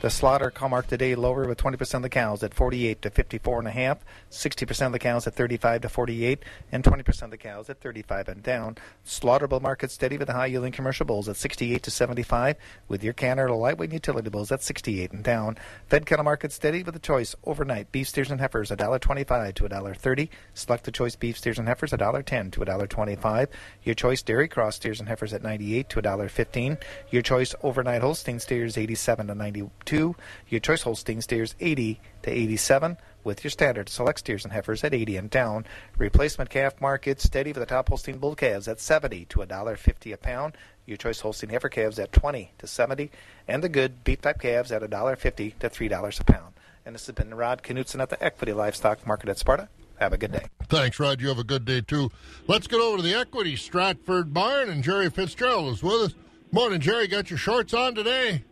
The 0.00 0.08
slaughter 0.08 0.50
cow 0.50 0.66
mark 0.66 0.86
today 0.86 1.14
lower 1.14 1.46
with 1.46 1.58
20% 1.58 1.92
of 1.92 2.00
the 2.00 2.08
cows 2.08 2.42
at 2.42 2.54
48 2.54 3.02
to 3.02 3.10
54 3.10 3.58
and 3.58 3.68
a 3.68 3.70
half, 3.70 3.98
60% 4.30 4.86
of 4.86 4.92
the 4.92 4.98
cows 4.98 5.26
at 5.26 5.34
35 5.34 5.82
to 5.82 5.90
48, 5.90 6.42
and 6.72 6.82
20% 6.82 7.22
of 7.22 7.30
the 7.30 7.36
cows 7.36 7.68
at 7.68 7.82
35 7.82 8.28
and 8.28 8.42
down. 8.42 8.78
Slaughterable 9.04 9.60
market 9.60 9.90
steady 9.90 10.16
with 10.16 10.28
the 10.28 10.32
high 10.32 10.46
yielding 10.46 10.72
commercial 10.72 11.04
bulls 11.04 11.28
at 11.28 11.36
68 11.36 11.82
to 11.82 11.90
75, 11.90 12.56
with 12.88 13.04
your 13.04 13.12
canner 13.12 13.46
or 13.46 13.54
lightweight 13.54 13.92
utility 13.92 14.30
bulls 14.30 14.50
at 14.50 14.62
68 14.62 15.12
and 15.12 15.22
down. 15.22 15.58
Fed 15.86 16.06
cattle 16.06 16.24
market 16.24 16.50
steady 16.50 16.82
with 16.82 16.94
the 16.94 16.98
choice 16.98 17.36
overnight 17.44 17.92
beef 17.92 18.08
steers 18.08 18.30
and 18.30 18.40
heifers 18.40 18.70
$1.25 18.70 19.54
to 19.54 19.64
$1.30. 19.64 20.30
Select 20.54 20.84
the 20.84 20.92
choice 20.92 21.14
beef 21.14 21.36
steers 21.36 21.58
and 21.58 21.68
heifers 21.68 21.90
$1.10 21.90 22.52
to 22.52 22.60
$1.25. 22.60 23.48
Your 23.82 23.94
choice 23.94 24.22
dairy 24.22 24.48
cross 24.48 24.76
steers 24.76 24.98
and 24.98 25.10
heifers 25.10 25.34
at 25.34 25.42
98 25.42 25.90
to 25.90 26.00
$1.15. 26.00 26.78
Your 27.10 27.20
choice 27.20 27.54
overnight 27.62 28.00
Holstein 28.00 28.40
steers 28.40 28.78
87 28.78 29.26
to 29.26 29.34
92. 29.34 29.89
Your 29.90 30.60
choice 30.60 30.82
Holstein 30.82 31.20
steers 31.20 31.54
80 31.58 32.00
to 32.22 32.30
87 32.30 32.96
with 33.24 33.44
your 33.44 33.50
standard 33.50 33.88
select 33.88 34.20
steers 34.20 34.44
and 34.44 34.52
heifers 34.52 34.84
at 34.84 34.94
80 34.94 35.16
and 35.16 35.30
down. 35.30 35.66
Replacement 35.98 36.48
calf 36.48 36.80
market 36.80 37.20
steady 37.20 37.52
for 37.52 37.60
the 37.60 37.66
top 37.66 37.88
Holstein 37.88 38.18
bull 38.18 38.34
calves 38.34 38.68
at 38.68 38.80
70 38.80 39.26
to 39.26 39.38
$1.50 39.40 40.12
a 40.12 40.16
pound. 40.16 40.56
Your 40.86 40.96
choice 40.96 41.20
Holstein 41.20 41.50
heifer 41.50 41.68
calves 41.68 41.98
at 41.98 42.12
20 42.12 42.52
to 42.58 42.66
70, 42.66 43.10
and 43.48 43.62
the 43.62 43.68
good 43.68 44.04
beef 44.04 44.20
type 44.20 44.40
calves 44.40 44.72
at 44.72 44.82
$1.50 44.82 45.58
to 45.58 45.68
$3 45.68 46.20
a 46.20 46.24
pound. 46.24 46.54
And 46.86 46.94
this 46.94 47.06
has 47.06 47.14
been 47.14 47.34
Rod 47.34 47.62
Knutson 47.62 48.00
at 48.00 48.10
the 48.10 48.22
Equity 48.22 48.52
Livestock 48.52 49.06
Market 49.06 49.28
at 49.28 49.38
Sparta. 49.38 49.68
Have 49.98 50.12
a 50.12 50.18
good 50.18 50.32
day. 50.32 50.46
Thanks, 50.68 50.98
Rod. 50.98 51.20
You 51.20 51.28
have 51.28 51.38
a 51.38 51.44
good 51.44 51.66
day, 51.66 51.82
too. 51.82 52.10
Let's 52.46 52.66
get 52.66 52.80
over 52.80 52.96
to 52.96 53.02
the 53.02 53.14
Equity 53.14 53.54
Stratford 53.56 54.32
Barn, 54.32 54.70
and 54.70 54.82
Jerry 54.82 55.10
Fitzgerald 55.10 55.74
is 55.74 55.82
with 55.82 56.00
us. 56.00 56.14
Morning, 56.52 56.80
Jerry. 56.80 57.06
Got 57.06 57.30
your 57.30 57.38
shorts 57.38 57.74
on 57.74 57.94
today? 57.94 58.44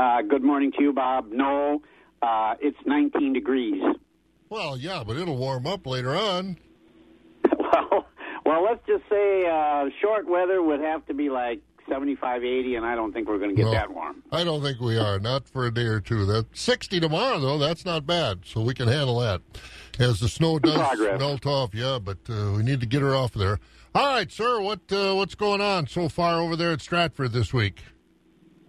Uh, 0.00 0.22
good 0.22 0.42
morning 0.42 0.72
to 0.72 0.82
you, 0.82 0.94
Bob. 0.94 1.30
No, 1.30 1.82
uh, 2.22 2.54
it's 2.58 2.78
19 2.86 3.34
degrees. 3.34 3.82
Well, 4.48 4.78
yeah, 4.78 5.04
but 5.06 5.18
it'll 5.18 5.36
warm 5.36 5.66
up 5.66 5.86
later 5.86 6.16
on. 6.16 6.56
well, 7.58 8.06
well, 8.46 8.64
let's 8.64 8.80
just 8.86 9.02
say 9.10 9.46
uh, 9.46 9.90
short 10.00 10.26
weather 10.26 10.62
would 10.62 10.80
have 10.80 11.04
to 11.08 11.12
be 11.12 11.28
like 11.28 11.60
75, 11.86 12.42
80, 12.42 12.76
and 12.76 12.86
I 12.86 12.94
don't 12.94 13.12
think 13.12 13.28
we're 13.28 13.36
going 13.36 13.50
to 13.50 13.56
get 13.56 13.66
No. 13.66 13.72
that 13.72 13.92
warm. 13.92 14.22
I 14.32 14.42
don't 14.42 14.62
think 14.62 14.80
we 14.80 14.96
are. 14.98 15.18
Not 15.18 15.46
for 15.46 15.66
a 15.66 15.74
day 15.74 15.84
or 15.84 16.00
two. 16.00 16.24
That 16.24 16.46
60 16.56 16.98
tomorrow, 16.98 17.38
though, 17.38 17.58
that's 17.58 17.84
not 17.84 18.06
bad. 18.06 18.46
So 18.46 18.62
we 18.62 18.72
can 18.72 18.88
handle 18.88 19.20
that. 19.20 19.42
As 19.98 20.18
the 20.20 20.30
snow 20.30 20.58
does 20.58 20.76
progress. 20.78 21.20
melt 21.20 21.44
off, 21.44 21.74
yeah, 21.74 21.98
but 22.02 22.16
uh, 22.30 22.52
we 22.56 22.62
need 22.62 22.80
to 22.80 22.86
get 22.86 23.02
her 23.02 23.14
off 23.14 23.34
there. 23.34 23.58
All 23.94 24.14
right, 24.14 24.32
sir, 24.32 24.62
what 24.62 24.80
uh, 24.90 25.14
what's 25.14 25.34
going 25.34 25.60
on 25.60 25.88
so 25.88 26.08
far 26.08 26.40
over 26.40 26.56
there 26.56 26.72
at 26.72 26.80
Stratford 26.80 27.32
this 27.32 27.52
week? 27.52 27.82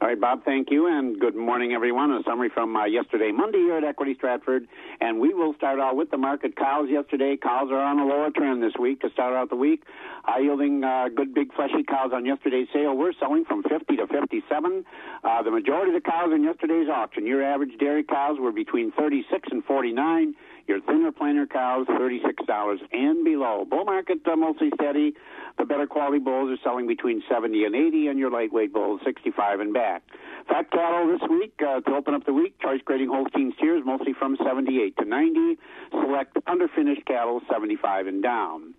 All 0.01 0.07
right, 0.07 0.19
Bob, 0.19 0.43
thank 0.43 0.71
you, 0.71 0.87
and 0.87 1.19
good 1.19 1.35
morning, 1.35 1.73
everyone. 1.73 2.09
A 2.09 2.23
summary 2.25 2.49
from 2.51 2.75
uh, 2.75 2.85
yesterday, 2.85 3.31
Monday, 3.31 3.59
here 3.59 3.77
at 3.77 3.83
Equity 3.83 4.15
Stratford, 4.15 4.67
and 4.99 5.19
we 5.19 5.31
will 5.31 5.53
start 5.53 5.79
out 5.79 5.95
with 5.95 6.09
the 6.09 6.17
market 6.17 6.55
cows 6.55 6.89
yesterday. 6.89 7.37
Cows 7.37 7.69
are 7.69 7.79
on 7.79 7.99
a 7.99 8.05
lower 8.07 8.31
trend 8.31 8.63
this 8.63 8.73
week 8.79 9.01
to 9.01 9.11
start 9.11 9.35
out 9.35 9.51
the 9.51 9.55
week. 9.55 9.83
High 10.23 10.39
yielding, 10.39 10.83
uh, 10.83 11.09
good 11.15 11.35
big 11.35 11.53
fleshy 11.53 11.83
cows 11.87 12.09
on 12.15 12.25
yesterday's 12.25 12.67
sale. 12.73 12.97
We're 12.97 13.13
selling 13.19 13.45
from 13.45 13.61
50 13.61 13.95
to 13.97 14.07
57. 14.07 14.85
Uh, 15.23 15.43
the 15.43 15.51
majority 15.51 15.93
of 15.95 16.01
the 16.01 16.09
cows 16.09 16.31
in 16.33 16.43
yesterday's 16.45 16.89
auction, 16.89 17.27
your 17.27 17.43
average 17.43 17.77
dairy 17.77 18.03
cows 18.03 18.39
were 18.39 18.51
between 18.51 18.91
36 18.93 19.49
and 19.51 19.63
49. 19.63 20.33
Your 20.68 20.82
thinner 20.82 21.12
planer 21.12 21.47
cows, 21.47 21.88
$36 21.88 22.80
and 22.91 23.24
below. 23.26 23.66
Bull 23.70 23.86
market 23.86 24.20
uh, 24.26 24.36
mostly 24.36 24.70
steady. 24.76 25.14
The 25.57 25.66
better 25.66 25.88
quality 25.88 26.20
bulls 26.20 26.51
are 26.51 26.62
selling 26.64 26.88
between 26.88 27.24
70 27.30 27.66
and 27.66 27.76
80, 27.76 28.07
and 28.07 28.20
your 28.20 28.32
lightweight 28.32 28.74
bulls 28.74 29.01
65 29.03 29.59
and 29.59 29.74
back. 29.74 30.03
Fat 30.47 30.72
cattle 30.72 31.07
this 31.07 31.28
week 31.30 31.53
uh, 31.62 31.82
to 31.82 31.95
open 31.95 32.14
up 32.14 32.26
the 32.26 32.34
week. 32.34 32.59
Choice 32.59 32.82
grading 32.84 33.09
Holstein 33.09 33.53
steers 33.57 33.84
mostly 33.86 34.14
from 34.18 34.38
78 34.43 34.97
to 34.97 35.05
90. 35.05 35.57
Select 35.91 36.36
underfinished 36.45 37.05
cattle 37.05 37.41
75 37.51 38.07
and 38.07 38.24
down. 38.24 38.74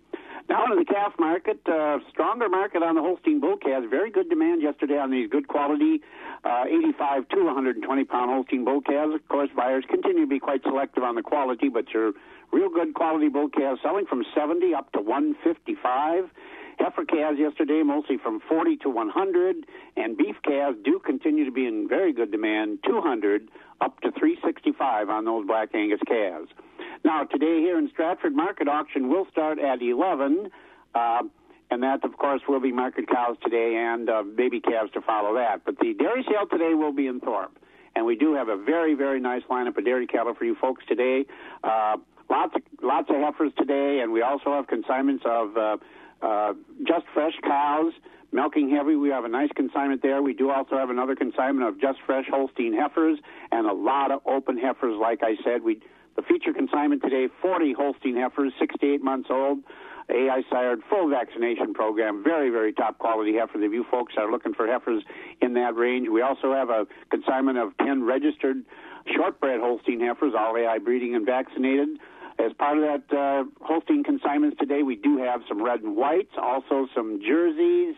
Now 0.49 0.65
into 0.65 0.75
the 0.75 0.85
calf 0.85 1.13
market, 1.19 1.59
uh, 1.67 1.99
stronger 2.11 2.49
market 2.49 2.83
on 2.83 2.95
the 2.95 3.01
Holstein 3.01 3.39
bull 3.39 3.57
calves. 3.57 3.87
Very 3.89 4.11
good 4.11 4.29
demand 4.29 4.61
yesterday 4.61 4.97
on 4.97 5.09
these 5.09 5.29
good 5.29 5.47
quality 5.47 6.01
uh, 6.43 6.65
85 6.67 7.29
to 7.29 7.43
120 7.45 8.03
pound 8.03 8.29
Holstein 8.29 8.65
bull 8.65 8.81
calves. 8.81 9.15
Of 9.15 9.27
course, 9.29 9.49
buyers 9.55 9.85
continue 9.89 10.21
to 10.23 10.27
be 10.27 10.39
quite 10.39 10.61
selective 10.63 11.03
on 11.03 11.15
the 11.15 11.21
quality, 11.21 11.69
but 11.69 11.89
your 11.93 12.11
real 12.51 12.69
good 12.69 12.93
quality 12.93 13.29
bull 13.29 13.49
calves 13.49 13.79
selling 13.81 14.05
from 14.05 14.23
70 14.35 14.73
up 14.73 14.91
to 14.91 15.01
155. 15.01 16.29
Heifer 16.79 17.05
calves 17.05 17.39
yesterday 17.39 17.81
mostly 17.83 18.17
from 18.17 18.41
40 18.49 18.77
to 18.77 18.89
100, 18.89 19.65
and 19.95 20.17
beef 20.17 20.35
calves 20.43 20.77
do 20.83 20.99
continue 20.99 21.45
to 21.45 21.51
be 21.51 21.65
in 21.65 21.87
very 21.87 22.11
good 22.11 22.31
demand, 22.31 22.79
200 22.85 23.47
up 23.83 23.99
to 23.99 24.11
365 24.11 25.09
on 25.09 25.25
those 25.25 25.45
Black 25.45 25.75
Angus 25.75 25.99
calves. 26.07 26.49
Now, 27.03 27.23
today 27.25 27.59
here 27.59 27.77
in 27.77 27.89
Stratford, 27.89 28.33
market 28.33 28.69
auction 28.69 29.09
will 29.09 29.27
start 29.29 29.59
at 29.59 29.81
11, 29.81 30.49
uh, 30.95 31.23
and 31.69 31.83
that, 31.83 32.03
of 32.05 32.17
course, 32.17 32.41
will 32.47 32.61
be 32.61 32.71
market 32.71 33.09
cows 33.09 33.35
today 33.43 33.75
and 33.75 34.09
uh, 34.09 34.23
baby 34.23 34.61
calves 34.61 34.91
to 34.93 35.01
follow 35.01 35.35
that. 35.35 35.65
But 35.65 35.79
the 35.79 35.93
dairy 35.93 36.23
sale 36.29 36.47
today 36.49 36.75
will 36.75 36.93
be 36.93 37.07
in 37.07 37.19
Thorp, 37.19 37.57
and 37.95 38.05
we 38.05 38.15
do 38.15 38.35
have 38.35 38.47
a 38.47 38.55
very, 38.55 38.93
very 38.93 39.19
nice 39.19 39.41
lineup 39.49 39.77
of 39.77 39.83
dairy 39.83 40.07
cattle 40.07 40.33
for 40.33 40.45
you 40.45 40.55
folks 40.61 40.85
today. 40.87 41.25
Uh, 41.61 41.97
lots, 42.29 42.55
of, 42.55 42.61
lots 42.81 43.09
of 43.09 43.17
heifers 43.17 43.51
today, 43.57 43.99
and 44.01 44.13
we 44.13 44.21
also 44.21 44.53
have 44.53 44.67
consignments 44.67 45.23
of 45.25 45.57
uh, 45.57 45.77
uh, 46.21 46.53
just 46.87 47.05
fresh 47.13 47.33
cows. 47.43 47.91
Milking 48.33 48.67
heavy, 48.71 48.95
we 48.95 49.09
have 49.09 49.25
a 49.25 49.29
nice 49.29 49.51
consignment 49.55 50.01
there. 50.01 50.23
We 50.23 50.33
do 50.33 50.49
also 50.49 50.75
have 50.75 50.89
another 50.89 51.15
consignment 51.15 51.67
of 51.67 51.79
just 51.79 51.99
fresh 52.03 52.25
Holstein 52.27 52.73
heifers 52.73 53.19
and 53.51 53.67
a 53.67 53.73
lot 53.73 54.09
of 54.09 54.21
open 54.25 54.57
heifers. 54.57 54.97
Like 54.99 55.19
I 55.21 55.35
said, 55.45 55.61
we 55.61 55.79
the 56.15 56.23
feature 56.23 56.51
consignment 56.51 57.03
today: 57.03 57.27
40 57.43 57.73
Holstein 57.73 58.15
heifers, 58.15 58.51
68 58.59 59.03
months 59.03 59.29
old, 59.29 59.59
AI 60.09 60.41
sired, 60.49 60.81
full 60.89 61.11
vaccination 61.11 61.75
program, 61.75 62.23
very 62.23 62.49
very 62.49 62.73
top 62.73 62.97
quality 62.97 63.35
heifers. 63.37 63.61
If 63.63 63.71
you 63.71 63.85
folks 63.91 64.15
are 64.17 64.31
looking 64.31 64.55
for 64.55 64.65
heifers 64.65 65.03
in 65.39 65.53
that 65.53 65.75
range, 65.75 66.09
we 66.09 66.23
also 66.23 66.53
have 66.53 66.71
a 66.71 66.87
consignment 67.11 67.59
of 67.59 67.77
10 67.77 68.03
registered 68.03 68.65
shortbred 69.15 69.59
Holstein 69.59 69.99
heifers, 69.99 70.33
all 70.35 70.57
AI 70.57 70.79
breeding 70.79 71.13
and 71.13 71.23
vaccinated. 71.23 71.99
As 72.39 72.51
part 72.53 72.77
of 72.77 72.83
that 72.83 73.15
uh, 73.15 73.43
Holstein 73.65 74.03
consignments 74.03 74.57
today, 74.59 74.83
we 74.83 74.95
do 74.95 75.17
have 75.17 75.41
some 75.47 75.63
red 75.63 75.81
and 75.81 75.95
whites, 75.95 76.31
also 76.37 76.87
some 76.95 77.19
jerseys, 77.21 77.95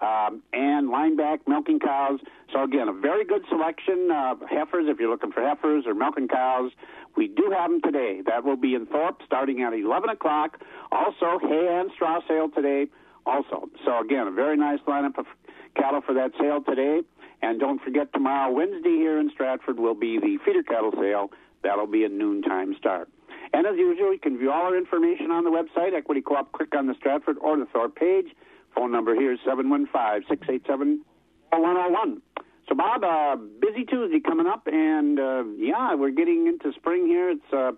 um, 0.00 0.42
and 0.52 0.88
lineback 0.90 1.40
milking 1.46 1.80
cows. 1.80 2.20
So 2.52 2.62
again, 2.62 2.88
a 2.88 2.92
very 2.92 3.24
good 3.24 3.42
selection 3.48 4.10
of 4.12 4.40
heifers 4.48 4.86
if 4.88 5.00
you're 5.00 5.10
looking 5.10 5.32
for 5.32 5.42
heifers 5.42 5.84
or 5.86 5.94
milking 5.94 6.28
cows. 6.28 6.70
We 7.16 7.28
do 7.28 7.52
have 7.56 7.70
them 7.70 7.80
today. 7.82 8.20
That 8.26 8.44
will 8.44 8.56
be 8.56 8.74
in 8.74 8.86
Thorp 8.86 9.22
starting 9.26 9.62
at 9.62 9.72
11 9.72 10.08
o'clock. 10.10 10.60
Also, 10.92 11.38
hay 11.40 11.80
and 11.80 11.90
straw 11.94 12.20
sale 12.28 12.48
today. 12.48 12.86
Also, 13.26 13.68
so 13.84 14.00
again, 14.00 14.26
a 14.26 14.30
very 14.30 14.56
nice 14.56 14.78
lineup 14.86 15.18
of 15.18 15.26
cattle 15.74 16.00
for 16.00 16.14
that 16.14 16.30
sale 16.40 16.62
today. 16.62 17.00
And 17.42 17.60
don't 17.60 17.80
forget, 17.82 18.12
tomorrow, 18.12 18.52
Wednesday, 18.52 18.96
here 18.96 19.18
in 19.18 19.30
Stratford, 19.30 19.78
will 19.78 19.94
be 19.94 20.18
the 20.18 20.38
feeder 20.44 20.62
cattle 20.62 20.92
sale. 20.92 21.30
That'll 21.62 21.86
be 21.86 22.04
a 22.04 22.08
noontime 22.08 22.74
start. 22.78 23.08
And 23.52 23.66
as 23.66 23.76
usual, 23.76 24.12
you 24.12 24.18
can 24.18 24.38
view 24.38 24.50
all 24.50 24.66
our 24.66 24.76
information 24.76 25.30
on 25.30 25.44
the 25.44 25.50
website, 25.50 25.94
Equity 25.94 26.20
Co-op. 26.20 26.52
Click 26.52 26.74
on 26.76 26.86
the 26.86 26.94
Stratford 26.94 27.38
or 27.38 27.56
the 27.56 27.66
Thorp 27.66 27.96
page. 27.96 28.26
Phone 28.74 28.92
number 28.92 29.14
here 29.14 29.32
is 29.32 29.38
715-687-4101. 29.46 32.20
So, 32.68 32.74
Bob, 32.74 33.02
uh, 33.02 33.36
busy 33.60 33.84
Tuesday 33.84 34.20
coming 34.20 34.46
up, 34.46 34.66
and 34.66 35.18
uh, 35.18 35.44
yeah, 35.56 35.94
we're 35.94 36.10
getting 36.10 36.46
into 36.46 36.72
spring 36.78 37.06
here. 37.06 37.30
It's 37.30 37.52
uh, 37.52 37.72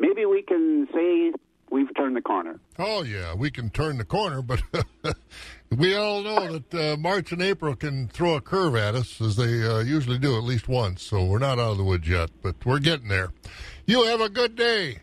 maybe 0.00 0.26
we 0.26 0.42
can 0.42 0.88
say 0.92 1.32
we've 1.70 1.94
turned 1.96 2.16
the 2.16 2.22
corner. 2.22 2.58
Oh 2.76 3.04
yeah, 3.04 3.34
we 3.34 3.52
can 3.52 3.70
turn 3.70 3.98
the 3.98 4.04
corner, 4.04 4.42
but 4.42 4.60
we 5.70 5.94
all 5.94 6.22
know 6.22 6.58
that 6.58 6.74
uh, 6.74 6.96
March 6.96 7.30
and 7.30 7.40
April 7.40 7.76
can 7.76 8.08
throw 8.08 8.34
a 8.34 8.40
curve 8.40 8.74
at 8.74 8.96
us, 8.96 9.20
as 9.20 9.36
they 9.36 9.64
uh, 9.64 9.78
usually 9.78 10.18
do 10.18 10.36
at 10.36 10.42
least 10.42 10.66
once. 10.66 11.02
So 11.02 11.24
we're 11.24 11.38
not 11.38 11.60
out 11.60 11.70
of 11.70 11.78
the 11.78 11.84
woods 11.84 12.08
yet, 12.08 12.30
but 12.42 12.56
we're 12.66 12.80
getting 12.80 13.08
there. 13.08 13.30
You 13.86 14.02
have 14.04 14.20
a 14.20 14.28
good 14.28 14.56
day. 14.56 14.98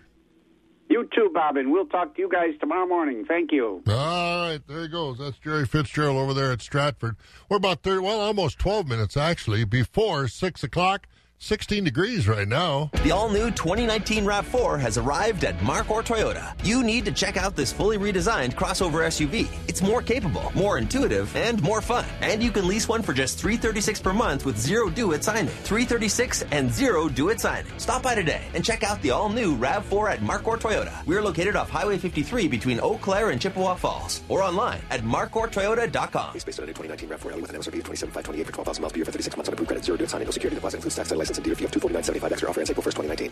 You 0.90 1.08
too, 1.16 1.30
Bob, 1.32 1.56
and 1.56 1.72
we'll 1.72 1.86
talk 1.86 2.16
to 2.16 2.22
you 2.22 2.28
guys 2.28 2.56
tomorrow 2.60 2.88
morning. 2.88 3.24
Thank 3.28 3.52
you. 3.52 3.84
All 3.88 4.50
right, 4.50 4.60
there 4.68 4.82
he 4.82 4.88
goes. 4.88 5.20
That's 5.20 5.38
Jerry 5.38 5.68
Fitzgerald 5.68 6.18
over 6.18 6.34
there 6.34 6.52
at 6.52 6.62
Stratford. 6.62 7.16
We're 7.48 7.58
about 7.58 7.84
30, 7.84 8.00
well, 8.02 8.20
almost 8.20 8.58
12 8.58 8.88
minutes 8.88 9.16
actually 9.16 9.66
before 9.66 10.28
6 10.28 10.64
o'clock. 10.64 11.08
16 11.44 11.86
degrees 11.86 12.28
right 12.28 12.50
now. 12.50 12.92
The 13.02 13.12
all 13.12 13.30
new 13.30 13.50
2019 13.50 14.26
RAV4 14.26 14.78
has 14.82 14.98
arrived 14.98 15.46
at 15.46 15.58
Markquart 15.60 16.06
Toyota. 16.06 16.54
You 16.66 16.84
need 16.84 17.06
to 17.06 17.14
check 17.14 17.38
out 17.38 17.56
this 17.56 17.72
fully 17.72 17.98
redesigned 17.98 18.56
crossover 18.56 19.08
SUV. 19.08 19.48
It's 19.70 19.82
more 19.82 20.02
capable, 20.02 20.52
more 20.54 20.78
intuitive, 20.78 21.34
and 21.38 21.62
more 21.62 21.80
fun. 21.82 22.04
And 22.20 22.44
you 22.44 22.52
can 22.52 22.68
lease 22.68 22.90
one 22.90 23.02
for 23.02 23.14
just 23.14 23.40
336 23.40 24.02
per 24.02 24.12
month 24.12 24.46
with 24.46 24.60
zero 24.60 24.90
due 24.90 25.14
at 25.14 25.24
signing. 25.24 25.48
336 25.48 26.44
and 26.52 26.70
zero 26.70 27.08
due 27.08 27.30
at 27.30 27.40
signing. 27.40 27.72
Stop 27.78 28.04
by 28.04 28.16
today 28.16 28.42
and 28.54 28.64
check 28.64 28.84
out 28.84 29.02
the 29.02 29.12
all 29.12 29.30
new 29.30 29.56
RAV4 29.56 30.12
at 30.12 30.20
Markquart 30.20 30.60
Toyota. 30.60 31.06
We're 31.06 31.22
located 31.22 31.56
off 31.56 31.70
Highway 31.70 31.98
53 31.98 32.50
between 32.50 32.82
Eau 32.82 32.98
Claire 32.98 33.30
and 33.30 33.40
Chippewa 33.40 33.76
Falls 33.76 34.24
or 34.28 34.44
online 34.44 34.82
at 34.90 35.04
markquarttoyota.com. 35.04 36.36
It's 36.36 36.44
based 36.44 36.60
on 36.60 36.66
a 36.66 36.74
2019 36.74 37.08
RAV4 37.08 37.36
LE 37.36 37.42
with 37.42 37.52
an 37.52 37.56
MSRP 37.62 37.80
of 37.80 37.86
27528 37.86 38.46
for 38.46 38.52
12,000 38.52 38.82
miles 38.82 38.92
per 38.92 38.98
year 38.98 39.06
for 39.06 39.14
36 39.14 39.38
months 39.38 39.48
on 39.48 39.54
approved 39.54 39.70
credit. 39.70 39.86
Zero 39.86 39.98
due 39.98 40.04
at 40.04 40.10
signing. 40.10 40.26
No 40.28 40.32
security 40.32 40.56
deposit 40.56 40.78
includes 40.78 40.98
tax 40.98 41.12
and 41.12 41.18
license 41.18 41.29
and 41.38 41.44
dealer 41.44 41.56
fee 41.56 41.66
of 41.66 41.72
249.75 41.72 42.32
extra 42.32 42.50
offer 42.50 42.60
ends 42.62 42.70
April 42.70 42.84
1st, 42.84 42.96
2019. 42.96 43.32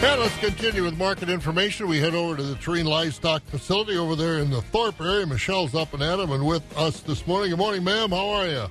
And 0.00 0.20
let's 0.20 0.36
continue 0.38 0.84
with 0.84 0.96
market 0.96 1.28
information. 1.28 1.88
We 1.88 1.98
head 1.98 2.14
over 2.14 2.36
to 2.36 2.42
the 2.42 2.54
Terrain 2.56 2.86
Livestock 2.86 3.42
Facility 3.46 3.96
over 3.96 4.14
there 4.14 4.38
in 4.38 4.48
the 4.48 4.60
Thorp 4.62 5.00
area. 5.00 5.26
Michelle's 5.26 5.74
up 5.74 5.92
and 5.92 6.02
at 6.02 6.20
'em 6.20 6.30
and 6.30 6.46
with 6.46 6.62
us 6.78 7.00
this 7.00 7.26
morning. 7.26 7.50
Good 7.50 7.58
morning, 7.58 7.82
ma'am. 7.82 8.10
How 8.10 8.28
are 8.28 8.46
you? 8.46 8.66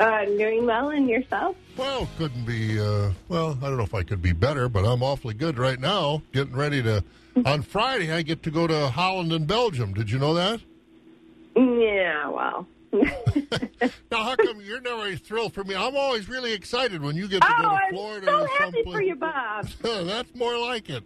Uh, 0.00 0.24
doing 0.24 0.66
well, 0.66 0.90
and 0.90 1.08
yourself? 1.08 1.54
Well, 1.76 2.08
couldn't 2.18 2.44
be. 2.44 2.80
Uh, 2.80 3.10
well, 3.28 3.56
I 3.62 3.66
don't 3.68 3.76
know 3.76 3.84
if 3.84 3.94
I 3.94 4.02
could 4.02 4.20
be 4.20 4.32
better, 4.32 4.68
but 4.68 4.84
I'm 4.84 5.02
awfully 5.02 5.34
good 5.34 5.58
right 5.58 5.78
now. 5.78 6.22
Getting 6.32 6.56
ready 6.56 6.82
to. 6.82 7.04
On 7.46 7.62
Friday, 7.62 8.10
I 8.12 8.22
get 8.22 8.42
to 8.42 8.50
go 8.50 8.66
to 8.66 8.88
Holland 8.88 9.32
and 9.32 9.46
Belgium. 9.46 9.94
Did 9.94 10.10
you 10.10 10.18
know 10.18 10.34
that? 10.34 10.60
Yeah, 11.54 12.28
well. 12.28 12.66
Now, 14.10 14.24
how 14.24 14.36
come 14.36 14.60
you're 14.60 14.80
never 14.80 15.16
thrilled 15.16 15.54
for 15.54 15.64
me? 15.64 15.74
I'm 15.74 15.96
always 15.96 16.28
really 16.28 16.52
excited 16.52 17.00
when 17.00 17.16
you 17.16 17.26
get 17.28 17.40
to 17.40 17.48
oh, 17.50 17.62
go 17.62 17.68
to 17.68 17.74
I'm 17.74 17.94
Florida 17.94 18.26
so 18.26 18.42
or 18.42 18.48
happy 18.58 18.82
for 18.84 19.02
you, 19.02 19.16
Bob. 19.16 19.66
That's 19.82 20.34
more 20.34 20.58
like 20.58 20.90
it. 20.90 21.02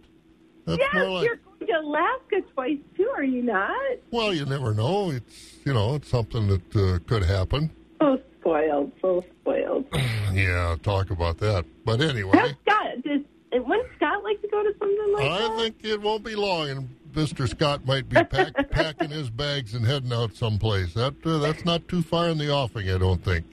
That's 0.65 0.79
yes, 0.79 0.93
more 0.93 1.09
like. 1.09 1.25
you're 1.25 1.37
going 1.37 1.67
to 1.67 1.79
Alaska 1.79 2.41
twice 2.53 2.77
too, 2.95 3.09
are 3.15 3.23
you 3.23 3.41
not? 3.41 3.97
Well, 4.11 4.33
you 4.33 4.45
never 4.45 4.73
know. 4.73 5.11
It's 5.11 5.55
you 5.63 5.73
know, 5.73 5.95
it's 5.95 6.09
something 6.09 6.47
that 6.47 6.75
uh, 6.75 6.99
could 7.07 7.23
happen. 7.23 7.71
So 8.01 8.19
spoiled, 8.39 8.91
so 9.01 9.23
spoiled. 9.41 9.85
Yeah, 10.33 10.75
talk 10.83 11.09
about 11.09 11.39
that. 11.39 11.65
But 11.83 11.99
anyway, 11.99 12.37
Scott, 12.37 13.01
does, 13.03 13.21
wouldn't 13.53 13.87
Scott 13.95 14.23
like 14.23 14.39
to 14.41 14.47
go 14.49 14.61
to 14.61 14.71
something 14.77 15.13
like 15.13 15.31
I 15.31 15.39
that? 15.39 15.57
think 15.57 15.75
it 15.83 15.99
won't 15.99 16.23
be 16.23 16.35
long, 16.35 16.69
and 16.69 16.89
Mister 17.15 17.47
Scott 17.47 17.85
might 17.85 18.07
be 18.09 18.23
pack, 18.23 18.69
packing 18.71 19.09
his 19.09 19.29
bags 19.29 19.73
and 19.73 19.85
heading 19.85 20.13
out 20.13 20.35
someplace. 20.35 20.93
That 20.93 21.15
uh, 21.25 21.37
that's 21.39 21.65
not 21.65 21.87
too 21.87 22.01
far 22.01 22.29
in 22.29 22.37
the 22.37 22.51
offing, 22.51 22.89
I 22.89 22.97
don't 22.97 23.23
think. 23.23 23.45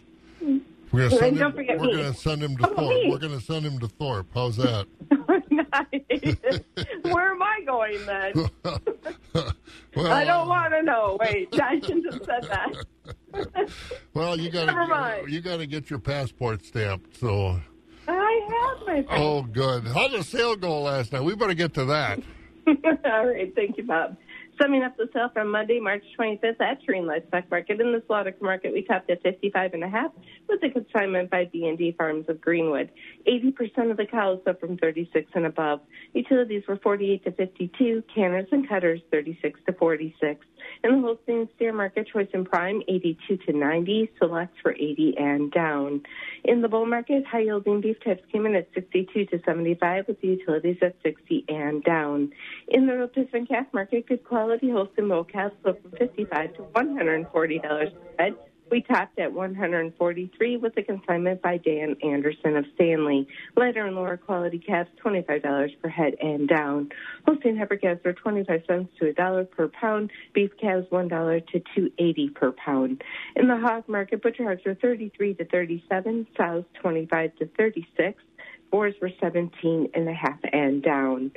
We're 0.93 1.09
gonna 1.09 1.19
send 1.21 1.39
him. 1.39 1.55
We're 1.57 1.77
gonna 1.97 2.15
send 2.15 2.43
him 2.43 2.57
to 2.59 2.65
about 2.65 2.77
Thorp. 2.77 2.95
me? 2.95 3.11
We're 3.11 3.19
gonna 3.19 3.41
send 3.41 3.67
him 3.67 3.79
to 3.81 3.89
Thorp. 3.89 4.27
How's 4.33 4.57
that? 4.57 4.87
Where 7.03 7.31
am 7.33 7.43
I 7.43 7.61
going 7.67 8.07
then? 8.07 8.51
Well, 9.97 10.13
I 10.13 10.25
don't 10.25 10.49
want 10.49 10.73
to 10.73 10.83
know. 10.83 11.17
Wait, 11.21 11.49
I 11.61 11.79
shouldn't 11.79 12.13
have 12.13 12.23
said 12.25 12.51
that. 12.51 13.71
Well, 14.13 14.39
you 14.39 14.51
gotta 14.51 15.25
you 15.29 15.41
gotta 15.41 15.67
get 15.67 15.89
your 15.89 16.01
passport 16.01 16.65
stamped. 16.65 17.17
So, 17.17 17.61
I 18.09 18.75
have 18.89 19.07
my. 19.07 19.17
oh, 19.17 19.43
good. 19.43 19.87
How 19.87 20.09
did 20.09 20.21
the 20.21 20.25
sale 20.25 20.57
go 20.57 20.83
last 20.83 21.13
night? 21.13 21.23
We 21.23 21.37
better 21.37 21.55
get 21.55 21.75
to 21.75 21.85
that. 21.87 22.21
All 23.05 23.27
right, 23.27 23.53
thank 23.55 23.77
you, 23.77 23.85
Bob. 23.85 24.17
Summing 24.61 24.85
up 24.85 24.97
the 24.97 25.09
sale 25.13 25.31
from 25.33 25.51
Monday, 25.51 25.81
March 25.81 26.05
25th 26.17 26.61
at 26.61 26.81
Terrain 26.85 27.07
Livestock 27.07 27.51
Market. 27.51 27.81
In 27.81 27.91
the 27.91 28.03
slaughter 28.07 28.33
market, 28.41 28.73
we 28.73 28.83
topped 28.83 29.11
at 29.11 29.21
55 29.23 29.75
and 29.75 29.83
a 29.83 29.89
half 29.89 30.13
with 30.49 30.63
a 30.63 30.71
consignment 30.71 31.29
by 31.29 31.47
B&D 31.47 31.97
Farms 31.99 32.27
of 32.29 32.41
Greenwood. 32.41 32.91
80% 33.27 33.91
of 33.91 33.97
the 33.97 34.07
cows 34.07 34.41
up 34.47 34.61
from 34.61 34.77
36 34.77 35.29
and 35.35 35.47
above. 35.47 35.81
Utilities 36.13 36.63
were 36.69 36.77
48 36.77 37.25
to 37.25 37.33
52, 37.33 38.05
canners 38.15 38.47
and 38.53 38.69
cutters 38.69 39.01
36 39.11 39.59
to 39.67 39.73
46. 39.73 40.47
In 40.85 40.93
the 40.93 41.01
Holstein 41.01 41.49
steer 41.57 41.73
market, 41.73 42.09
choice 42.13 42.29
and 42.33 42.49
prime 42.49 42.81
82 42.87 43.37
to 43.49 43.53
90, 43.53 44.11
selects 44.19 44.57
for 44.63 44.73
80 44.73 45.15
and 45.19 45.51
down. 45.51 46.03
In 46.45 46.63
the 46.63 46.69
bull 46.69 46.87
market, 46.87 47.27
high 47.27 47.41
yielding 47.41 47.81
beef 47.81 47.97
types 48.05 48.23
came 48.33 48.47
in 48.47 48.55
at 48.55 48.69
62 48.75 49.27
to 49.27 49.43
75, 49.45 50.07
with 50.07 50.21
the 50.21 50.29
utilities 50.29 50.79
at 50.81 50.95
60 51.03 51.45
and 51.49 51.83
down. 51.83 52.33
In 52.69 52.87
the 52.87 52.97
rotisserie 52.97 53.47
calf 53.47 53.67
market, 53.73 54.07
good 54.07 54.25
quality 54.25 54.44
Holstein 54.45 55.09
bull 55.09 55.25
calves 55.25 55.55
go 55.65 55.75
from 55.75 55.91
55 55.93 56.55
to 56.57 56.63
140 56.63 57.59
dollars 57.61 57.89
per 57.93 58.25
head. 58.25 58.35
We 58.71 58.83
topped 58.83 59.19
at 59.19 59.33
143 59.33 60.57
with 60.57 60.77
a 60.79 60.83
consignment 60.83 61.43
by 61.43 61.59
Dan 61.59 61.97
Anderson 62.03 62.57
of 62.57 62.65
Stanley. 62.75 63.29
Lighter 63.57 63.87
and 63.87 63.95
lower 63.95 64.17
quality 64.17 64.59
calves, 64.59 64.89
$25 65.05 65.81
per 65.83 65.89
head 65.89 66.15
and 66.21 66.49
down. 66.49 66.89
Holstein 67.27 67.57
heifer 67.57 67.77
calves 67.77 68.01
are 68.05 68.15
25 68.15 68.63
cents 68.67 68.91
to 68.99 69.09
a 69.09 69.13
dollar 69.13 69.45
per 69.45 69.69
pound. 69.69 70.11
Beef 70.33 70.51
calves, 70.61 70.87
$1 70.91 71.47
to 71.49 71.61
2.80 71.79 72.35
per 72.35 72.53
pound. 72.53 73.03
In 73.37 73.49
the 73.49 73.57
hog 73.59 73.87
market, 73.87 74.23
butcher 74.23 74.45
hogs 74.45 74.63
are 74.67 74.75
33 74.75 75.35
to 75.35 75.45
37, 75.45 76.27
sows 76.37 76.65
25 76.81 77.37
to 77.37 77.47
36. 77.57 78.23
Boars 78.71 78.95
were 79.01 79.11
17 79.21 79.91
and 79.95 80.09
a 80.09 80.15
half 80.15 80.41
and 80.53 80.83
down. 80.83 81.31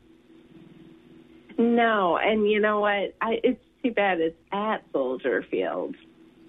No, 1.57 2.17
and 2.17 2.49
you 2.49 2.59
know 2.59 2.79
what? 2.81 3.15
I, 3.21 3.39
it's 3.43 3.61
too 3.83 3.91
bad 3.91 4.19
it's 4.19 4.35
at 4.51 4.83
Soldier 4.91 5.43
Field. 5.49 5.95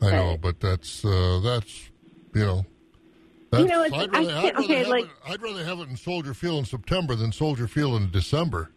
I 0.02 0.10
know, 0.10 0.36
but 0.40 0.60
that's 0.60 1.04
uh, 1.04 1.40
that's 1.42 1.90
you 2.34 2.44
know. 2.44 2.66
That's, 3.50 3.62
You 3.62 3.68
know, 3.68 3.84
it's- 3.84 4.02
I'd 4.02 4.14
I 4.14 4.18
rather, 4.18 4.32
I'd 4.32 4.44
rather 4.54 4.64
okay, 4.64 4.74
have 4.78 4.88
like- 4.88 5.04
it, 5.04 5.10
I'd 5.28 5.42
rather 5.42 5.64
have 5.64 5.78
it 5.78 5.88
in 5.88 5.96
Soldier 5.96 6.34
Field 6.34 6.58
in 6.58 6.64
September 6.64 7.14
than 7.14 7.30
Soldier 7.32 7.68
Field 7.68 8.02
in 8.02 8.10
December. 8.10 8.70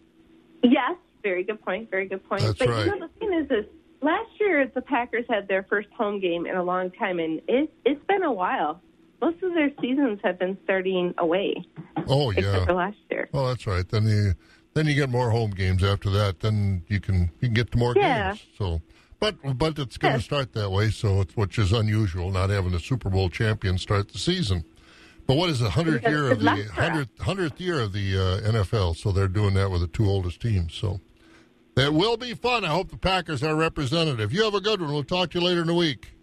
Yes, 0.63 0.95
very 1.23 1.43
good 1.43 1.59
point. 1.65 1.89
Very 1.89 2.07
good 2.07 2.23
point. 2.29 2.41
That's 2.43 2.59
but 2.59 2.69
right. 2.69 2.85
you 2.85 2.99
know, 2.99 3.07
the 3.07 3.13
thing 3.19 3.33
is, 3.33 3.51
is 3.51 3.65
last 4.01 4.29
year 4.39 4.69
the 4.73 4.81
Packers 4.81 5.25
had 5.29 5.47
their 5.47 5.63
first 5.63 5.89
home 5.97 6.19
game 6.19 6.45
in 6.45 6.55
a 6.55 6.63
long 6.63 6.91
time, 6.91 7.19
and 7.19 7.41
it, 7.47 7.71
it's 7.85 8.03
been 8.05 8.23
a 8.23 8.31
while. 8.31 8.81
most 9.21 9.41
of 9.43 9.53
their 9.53 9.71
seasons 9.81 10.19
have 10.23 10.39
been 10.39 10.57
starting 10.63 11.13
away. 11.17 11.55
Oh 12.07 12.31
yeah. 12.31 12.65
for 12.65 12.73
last 12.73 12.97
year. 13.11 13.29
Oh, 13.33 13.47
that's 13.47 13.67
right. 13.67 13.87
Then 13.87 14.07
you 14.07 14.33
then 14.73 14.85
you 14.87 14.95
get 14.95 15.09
more 15.09 15.29
home 15.31 15.51
games 15.51 15.83
after 15.83 16.09
that. 16.11 16.39
Then 16.39 16.83
you 16.87 16.99
can 16.99 17.31
you 17.41 17.47
can 17.49 17.53
get 17.53 17.71
to 17.71 17.77
more 17.77 17.93
Yeah. 17.97 18.29
games. 18.29 18.45
So, 18.57 18.81
but 19.19 19.35
but 19.57 19.77
it's 19.77 19.97
going 19.97 20.15
to 20.15 20.21
start 20.21 20.53
that 20.53 20.69
way. 20.71 20.89
So 20.91 21.21
it's 21.21 21.35
which 21.35 21.59
is 21.59 21.71
unusual, 21.73 22.31
not 22.31 22.49
having 22.49 22.73
a 22.73 22.79
Super 22.79 23.09
Bowl 23.09 23.29
champion 23.29 23.77
start 23.77 24.11
the 24.11 24.19
season. 24.19 24.63
But 25.27 25.35
what 25.37 25.49
is 25.51 25.59
the 25.59 25.69
hundredth 25.69 26.07
year 26.07 26.31
of 26.31 26.39
the 26.39 27.07
hundredth 27.19 27.61
year 27.61 27.79
of 27.81 27.93
the 27.93 28.17
uh, 28.17 28.51
NFL? 28.51 28.95
So 28.95 29.11
they're 29.11 29.27
doing 29.27 29.53
that 29.55 29.69
with 29.69 29.81
the 29.81 29.87
two 29.87 30.07
oldest 30.09 30.41
teams. 30.41 30.73
So 30.73 31.01
it 31.77 31.93
will 31.93 32.17
be 32.17 32.33
fun. 32.33 32.65
I 32.65 32.69
hope 32.69 32.89
the 32.89 32.97
Packers 32.97 33.43
are 33.43 33.55
representative. 33.55 34.33
You 34.33 34.43
have 34.43 34.53
a 34.53 34.61
good 34.61 34.81
one. 34.81 34.91
We'll 34.91 35.03
talk 35.03 35.31
to 35.31 35.39
you 35.39 35.45
later 35.45 35.61
in 35.61 35.67
the 35.67 35.73
week. 35.73 36.13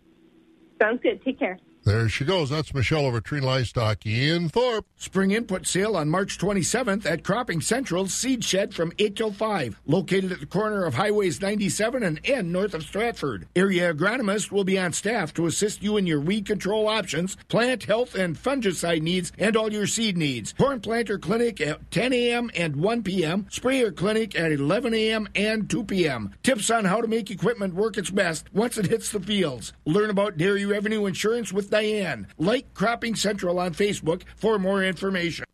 Sounds 0.81 1.01
good. 1.03 1.23
Take 1.25 1.39
care. 1.39 1.59
There 1.87 2.09
she 2.09 2.24
goes. 2.24 2.51
That's 2.51 2.74
Michelle 2.74 3.07
over 3.07 3.20
Tree 3.20 3.39
Livestock 3.39 4.05
in 4.05 4.49
Thorp. 4.49 4.87
Spring 4.97 5.30
input 5.30 5.68
sale 5.68 5.97
on 5.97 6.09
March 6.09 6.37
27th 6.37 7.07
at 7.07 7.22
Cropping 7.22 7.61
Central's 7.61 8.12
Seed 8.12 8.43
Shed 8.43 8.74
from 8.74 8.93
8 8.99 9.14
till 9.14 9.30
5, 9.30 9.80
located 9.87 10.32
at 10.32 10.41
the 10.41 10.47
corner 10.47 10.84
of 10.84 10.95
Highways 10.95 11.41
97 11.41 12.03
and 12.03 12.18
N 12.24 12.51
north 12.51 12.74
of 12.74 12.82
Stratford. 12.82 13.47
Area 13.55 13.95
agronomist 13.95 14.51
will 14.51 14.64
be 14.64 14.76
on 14.76 14.93
staff 14.93 15.32
to 15.34 15.47
assist 15.47 15.80
you 15.80 15.97
in 15.97 16.09
your 16.09 16.18
weed 16.18 16.45
control 16.45 16.89
options, 16.89 17.37
plant 17.47 17.84
health 17.84 18.16
and 18.16 18.37
fungicide 18.37 19.03
needs, 19.03 19.30
and 19.39 19.57
all 19.57 19.72
your 19.72 19.87
seed 19.87 20.16
needs. 20.16 20.55
Corn 20.55 20.80
planter 20.80 21.20
clinic 21.20 21.61
at 21.61 21.89
10 21.93 22.12
a.m. 22.12 22.51
and 22.57 22.74
1 22.74 23.05
p.m., 23.05 23.47
sprayer 23.49 23.93
clinic 23.93 24.34
at 24.34 24.51
11 24.51 24.93
a.m. 24.93 25.28
and 25.37 25.70
2 25.70 25.84
p.m. 25.84 26.34
Tips 26.43 26.68
on 26.68 26.84
how 26.84 27.01
to 27.01 27.07
make 27.07 27.30
equipment 27.30 27.74
work 27.74 27.97
its 27.97 28.11
best 28.11 28.53
once 28.53 28.76
it 28.76 28.87
hits 28.87 29.12
the 29.12 29.20
fields. 29.20 29.72
Learn 29.84 30.11
about 30.11 30.37
dairy 30.37 30.66
revenue 30.66 31.07
insurance 31.07 31.53
with 31.53 31.76
Diane. 31.77 32.27
Like 32.39 32.72
Cropping 32.72 33.14
Central 33.14 33.59
on 33.59 33.74
Facebook 33.74 34.22
for 34.37 34.59
more 34.59 34.83
information. 34.83 35.45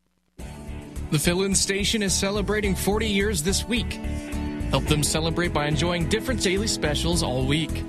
The 1.10 1.18
fill 1.18 1.42
in 1.42 1.52
station 1.56 2.00
is 2.00 2.14
celebrating 2.14 2.76
40 2.76 3.08
years 3.08 3.42
this 3.42 3.66
week. 3.66 3.94
Help 4.70 4.84
them 4.84 5.02
celebrate 5.02 5.52
by 5.52 5.66
enjoying 5.66 6.08
different 6.08 6.40
daily 6.40 6.68
specials 6.68 7.24
all 7.24 7.44
week. 7.44 7.82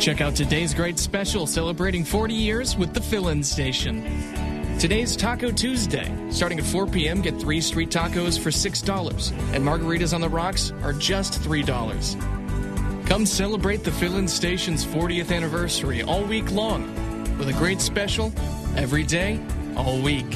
Check 0.00 0.22
out 0.22 0.36
today's 0.36 0.72
great 0.72 0.98
special 0.98 1.46
celebrating 1.46 2.02
40 2.02 2.32
years 2.32 2.78
with 2.78 2.94
the 2.94 3.00
fill 3.02 3.28
in 3.28 3.44
station. 3.44 4.78
Today's 4.78 5.14
Taco 5.14 5.52
Tuesday. 5.52 6.10
Starting 6.30 6.58
at 6.58 6.64
4 6.64 6.86
p.m., 6.86 7.20
get 7.20 7.38
three 7.38 7.60
street 7.60 7.90
tacos 7.90 8.38
for 8.38 8.48
$6, 8.48 9.32
and 9.52 9.62
margaritas 9.62 10.14
on 10.14 10.22
the 10.22 10.30
rocks 10.30 10.72
are 10.82 10.94
just 10.94 11.42
$3. 11.42 13.06
Come 13.06 13.26
celebrate 13.26 13.84
the 13.84 13.92
fill 13.92 14.16
in 14.16 14.26
station's 14.28 14.86
40th 14.86 15.30
anniversary 15.30 16.02
all 16.02 16.24
week 16.24 16.50
long 16.52 17.07
with 17.38 17.48
a 17.48 17.52
great 17.54 17.80
special 17.80 18.32
every 18.76 19.04
day, 19.04 19.40
all 19.76 20.00
week. 20.00 20.26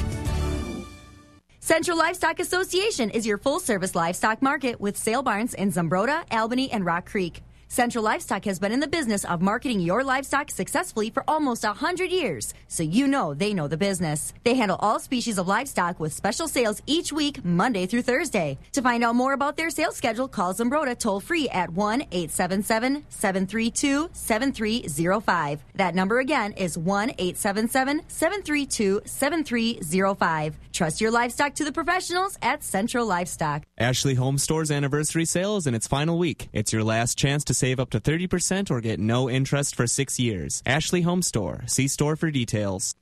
Central 1.59 1.97
Livestock 1.97 2.39
Association 2.39 3.09
is 3.09 3.25
your 3.25 3.37
full 3.37 3.59
service 3.59 3.95
livestock 3.95 4.41
market 4.41 4.81
with 4.81 4.97
sale 4.97 5.23
barns 5.23 5.53
in 5.53 5.71
Zumbrota, 5.71 6.23
Albany, 6.31 6.71
and 6.71 6.85
Rock 6.85 7.09
Creek. 7.09 7.41
Central 7.73 8.03
Livestock 8.03 8.45
has 8.45 8.59
been 8.59 8.71
in 8.71 8.79
the 8.79 8.87
business 8.87 9.25
of 9.25 9.41
marketing 9.41 9.79
your 9.79 10.03
livestock 10.03 10.51
successfully 10.51 11.09
for 11.09 11.23
almost 11.27 11.63
100 11.63 12.11
years, 12.11 12.53
so 12.67 12.83
you 12.83 13.07
know 13.07 13.33
they 13.33 13.51
know 13.51 13.67
the 13.67 13.75
business. 13.75 14.31
They 14.43 14.53
handle 14.53 14.77
all 14.79 14.99
species 14.99 15.39
of 15.39 15.47
livestock 15.47 15.99
with 15.99 16.13
special 16.13 16.47
sales 16.47 16.83
each 16.85 17.11
week, 17.11 17.43
Monday 17.43 17.87
through 17.87 18.03
Thursday. 18.03 18.59
To 18.73 18.83
find 18.83 19.03
out 19.03 19.15
more 19.15 19.33
about 19.33 19.57
their 19.57 19.71
sales 19.71 19.95
schedule, 19.95 20.27
call 20.27 20.53
Zumbrota 20.53 20.95
toll 20.95 21.19
free 21.19 21.49
at 21.49 21.71
1 21.71 22.01
877 22.11 23.05
732 23.09 24.09
7305. 24.13 25.63
That 25.73 25.95
number 25.95 26.19
again 26.19 26.51
is 26.51 26.77
1 26.77 27.09
877 27.17 28.03
732 28.07 29.01
7305. 29.03 30.57
Trust 30.73 31.01
your 31.01 31.09
livestock 31.09 31.55
to 31.55 31.63
the 31.63 31.71
professionals 31.71 32.37
at 32.43 32.63
Central 32.63 33.07
Livestock. 33.07 33.63
Ashley 33.79 34.13
Home 34.13 34.37
Store's 34.37 34.69
anniversary 34.69 35.25
sale 35.25 35.57
is 35.57 35.65
in 35.65 35.73
its 35.73 35.87
final 35.87 36.19
week. 36.19 36.49
It's 36.53 36.71
your 36.71 36.83
last 36.83 37.17
chance 37.17 37.43
to 37.45 37.62
save 37.63 37.79
up 37.79 37.89
to 37.89 37.99
30% 38.01 38.69
or 38.69 38.81
get 38.81 38.99
no 38.99 39.29
interest 39.29 39.73
for 39.73 39.87
six 39.87 40.19
years. 40.19 40.61
Ashley 40.65 41.03
Home 41.03 41.21
Store. 41.21 41.63
See 41.65 41.87
store 41.87 42.17
for 42.17 42.29
details. 42.29 42.93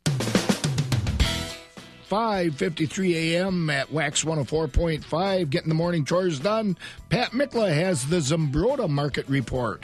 5:53 2.07 3.15
a.m. 3.15 3.71
at 3.71 3.91
Wax 3.91 4.23
104.5, 4.23 5.49
getting 5.49 5.69
the 5.69 5.73
morning 5.73 6.05
chores 6.05 6.39
done. 6.39 6.77
Pat 7.09 7.31
Mikla 7.31 7.73
has 7.73 8.05
the 8.05 8.17
Zumbrota 8.17 8.87
market 8.87 9.27
report. 9.27 9.83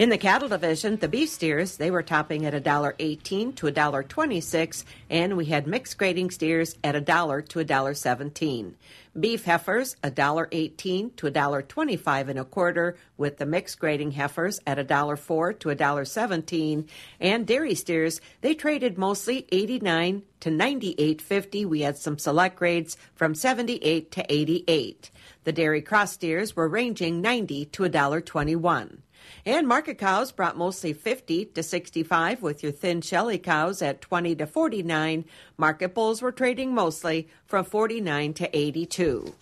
In 0.00 0.08
the 0.08 0.16
cattle 0.16 0.48
division, 0.48 0.96
the 0.96 1.08
beef 1.08 1.28
steers, 1.28 1.76
they 1.76 1.90
were 1.90 2.02
topping 2.02 2.46
at 2.46 2.54
$1.18 2.54 3.54
to 3.54 3.66
$1.26, 3.66 4.84
and 5.10 5.36
we 5.36 5.44
had 5.44 5.66
mixed 5.66 5.98
grading 5.98 6.30
steers 6.30 6.74
at 6.82 6.94
$1 6.94 7.48
to 7.48 7.58
$1.17. 7.58 8.72
Beef 9.20 9.44
heifers, 9.44 9.96
$1.18 10.02 11.16
to 11.16 11.30
$1.25 11.30 12.28
and 12.30 12.38
a 12.38 12.44
quarter, 12.46 12.96
with 13.18 13.36
the 13.36 13.44
mixed 13.44 13.78
grading 13.78 14.12
heifers 14.12 14.58
at 14.66 14.78
$1.04 14.78 15.58
to 15.58 15.68
$1.17. 15.68 16.88
And 17.20 17.46
dairy 17.46 17.74
steers, 17.74 18.22
they 18.40 18.54
traded 18.54 18.96
mostly 18.96 19.46
89 19.52 20.22
to 20.40 20.48
98.50. 20.48 21.66
We 21.66 21.82
had 21.82 21.98
some 21.98 22.16
select 22.16 22.56
grades 22.56 22.96
from 23.14 23.34
78 23.34 24.10
to 24.12 24.32
88. 24.32 25.10
The 25.44 25.52
dairy 25.52 25.82
cross 25.82 26.14
steers 26.14 26.56
were 26.56 26.68
ranging 26.68 27.20
90 27.20 27.66
to 27.66 27.82
$1.21. 27.82 28.96
And 29.44 29.66
market 29.66 29.98
cows 29.98 30.32
brought 30.32 30.56
mostly 30.56 30.92
50 30.92 31.46
to 31.46 31.62
65 31.62 32.42
with 32.42 32.62
your 32.62 32.72
thin 32.72 33.00
shelly 33.00 33.38
cows 33.38 33.82
at 33.82 34.00
20 34.00 34.36
to 34.36 34.46
49. 34.46 35.24
Market 35.56 35.94
bulls 35.94 36.22
were 36.22 36.32
trading 36.32 36.74
mostly 36.74 37.28
from 37.46 37.64
49 37.64 38.34
to 38.34 38.56
82. 38.56 39.34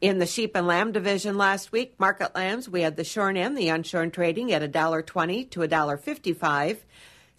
In 0.00 0.18
the 0.18 0.26
sheep 0.26 0.54
and 0.54 0.66
lamb 0.66 0.92
division 0.92 1.36
last 1.36 1.72
week, 1.72 1.94
market 1.98 2.34
lambs, 2.34 2.68
we 2.68 2.82
had 2.82 2.96
the 2.96 3.02
shorn 3.02 3.36
and 3.36 3.56
the 3.58 3.68
unshorn 3.68 4.12
trading 4.12 4.52
at 4.52 4.62
$1.20 4.62 5.50
to 5.50 5.60
$1.55. 5.60 6.78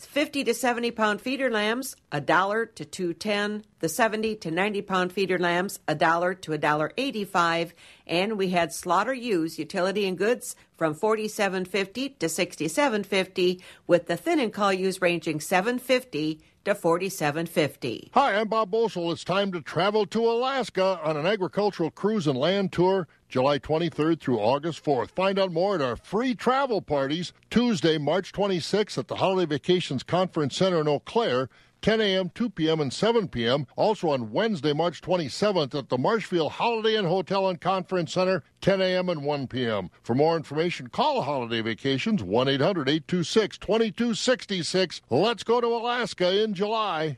50 0.06 0.45
to 0.45 0.54
70 0.54 0.91
pound 0.91 1.22
feeder 1.22 1.50
lambs, 1.50 1.95
a 2.12 2.22
dollar 2.22 2.66
to 2.66 2.86
210. 2.86 3.66
The 3.80 3.89
70 3.89 4.36
to 4.38 4.52
90 4.52 4.82
pound 4.82 5.12
feeder 5.12 5.38
lambs, 5.38 5.80
a 5.88 5.95
dollar 5.95 6.34
to 6.36 6.54
a 6.54 6.58
dollar 6.58 6.91
85. 6.97 7.74
And 8.08 8.38
we 8.38 8.50
had 8.50 8.74
slaughter 8.74 9.14
ewes, 9.14 9.60
utility 9.60 10.08
and 10.08 10.18
goods 10.18 10.56
from 10.78 10.95
47.50 10.95 12.18
to 12.20 12.26
67.50, 12.28 13.62
with 13.88 14.08
the 14.08 14.18
thin 14.18 14.39
and 14.39 14.54
cull 14.54 14.74
ewes 14.74 15.02
ranging 15.02 15.39
750 15.39 16.41
to 16.66 16.76
47.50. 16.76 18.10
Hi, 18.14 18.36
I'm 18.36 18.47
Bob 18.47 18.72
Bosold. 18.72 19.14
It's 19.14 19.24
time 19.24 19.52
to 19.52 19.62
travel 19.62 20.06
to 20.08 20.30
Alaska 20.30 21.00
on 21.04 21.18
an 21.18 21.26
agricultural 21.26 21.91
cruise 21.91 22.28
and 22.28 22.38
land 22.38 22.72
tour 22.72 23.08
July 23.30 23.60
23rd 23.60 24.20
through 24.20 24.40
August 24.40 24.84
4th. 24.84 25.12
Find 25.12 25.40
out 25.40 25.52
more 25.52 25.76
at 25.76 25.82
our 25.82 25.96
free 25.96 26.36
travel 26.36 26.82
parties 26.82 27.32
Tuesday, 27.50 27.98
March 27.98 28.34
26th 28.34 28.98
at 28.98 29.08
the 29.08 29.16
Holiday 29.18 29.46
Vacations 29.46 30.04
Conference 30.04 30.56
Center 30.56 30.82
in 30.82 30.88
Eau 30.88 31.00
Claire. 31.00 31.48
10 31.82 32.02
a.m., 32.02 32.30
2 32.36 32.50
p.m., 32.50 32.82
and 32.82 32.92
7 32.92 33.30
p.m. 33.30 33.66
Also 33.78 34.10
on 34.10 34.32
Wednesday, 34.32 34.74
March 34.74 35.02
27th 35.02 35.74
at 35.74 35.90
the 35.90 35.98
Marshfield 35.98 36.52
Holiday 36.52 36.98
Inn 36.98 37.06
Hotel 37.06 37.48
and 37.48 37.62
Conference 37.62 38.14
Center, 38.14 38.44
10 38.60 38.82
a.m. 38.82 39.08
and 39.08 39.24
1 39.24 39.48
p.m. 39.48 39.90
For 40.04 40.14
more 40.14 40.36
information, 40.36 40.88
call 40.88 41.22
Holiday 41.22 41.62
Vacations 41.62 42.22
1 42.22 42.48
800 42.50 42.90
826 42.90 43.58
2266. 43.60 45.02
Let's 45.10 45.44
go 45.44 45.62
to 45.62 45.68
Alaska 45.68 46.44
in 46.44 46.54
July. 46.54 47.18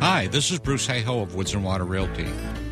Hi, 0.00 0.26
this 0.26 0.50
is 0.50 0.58
Bruce 0.58 0.86
Hayhoe 0.86 1.22
of 1.22 1.34
Woods 1.34 1.54
and 1.54 1.64
Water 1.64 1.84
Realty. 1.84 2.26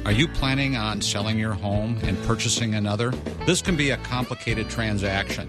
Are 0.05 0.13
you 0.13 0.29
planning 0.29 0.77
on 0.77 1.01
selling 1.01 1.39
your 1.39 1.55
home 1.55 1.99
and 2.03 2.23
purchasing 2.25 2.75
another? 2.75 3.11
This 3.47 3.63
can 3.63 3.75
be 3.75 3.91
a 3.91 3.97
complicated 3.97 4.69
transaction, 4.69 5.49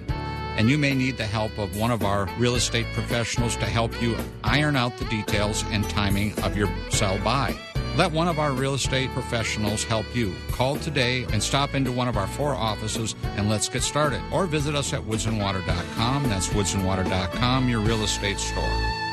and 0.56 0.70
you 0.70 0.78
may 0.78 0.93
need 0.93 1.18
the 1.18 1.26
help 1.26 1.58
of 1.58 1.78
one 1.78 1.91
of 1.91 2.03
our 2.03 2.30
real 2.38 2.56
estate 2.56 2.86
professionals 2.93 3.58
to 3.58 3.66
help 3.66 4.01
you 4.01 4.16
iron 4.45 4.78
out 4.78 4.97
the 4.97 5.03
details 5.06 5.66
and 5.72 5.84
timing 5.89 6.39
of 6.39 6.56
your 6.56 6.70
sell 6.89 7.20
by. 7.20 7.53
Let 7.97 8.14
one 8.14 8.30
of 8.30 8.39
our 8.39 8.53
real 8.53 8.76
estate 8.76 9.10
professionals 9.10 9.84
help 9.84 10.06
you. 10.16 10.34
Call 10.51 10.78
today 10.78 11.26
and 11.34 11.43
stop 11.43 11.76
into 11.76 11.91
one 11.91 12.08
of 12.08 12.16
our 12.16 12.28
four 12.28 12.56
offices 12.56 13.14
and 13.36 13.49
let's 13.49 13.68
get 13.68 13.84
started. 13.84 14.22
Or 14.32 14.45
visit 14.45 14.74
us 14.74 14.93
at 14.93 15.01
woodsandwater.com. 15.01 16.24
That's 16.24 16.47
woodsandwater.com, 16.47 17.68
your 17.68 17.82
real 17.82 18.03
estate 18.03 18.39
store. 18.39 19.05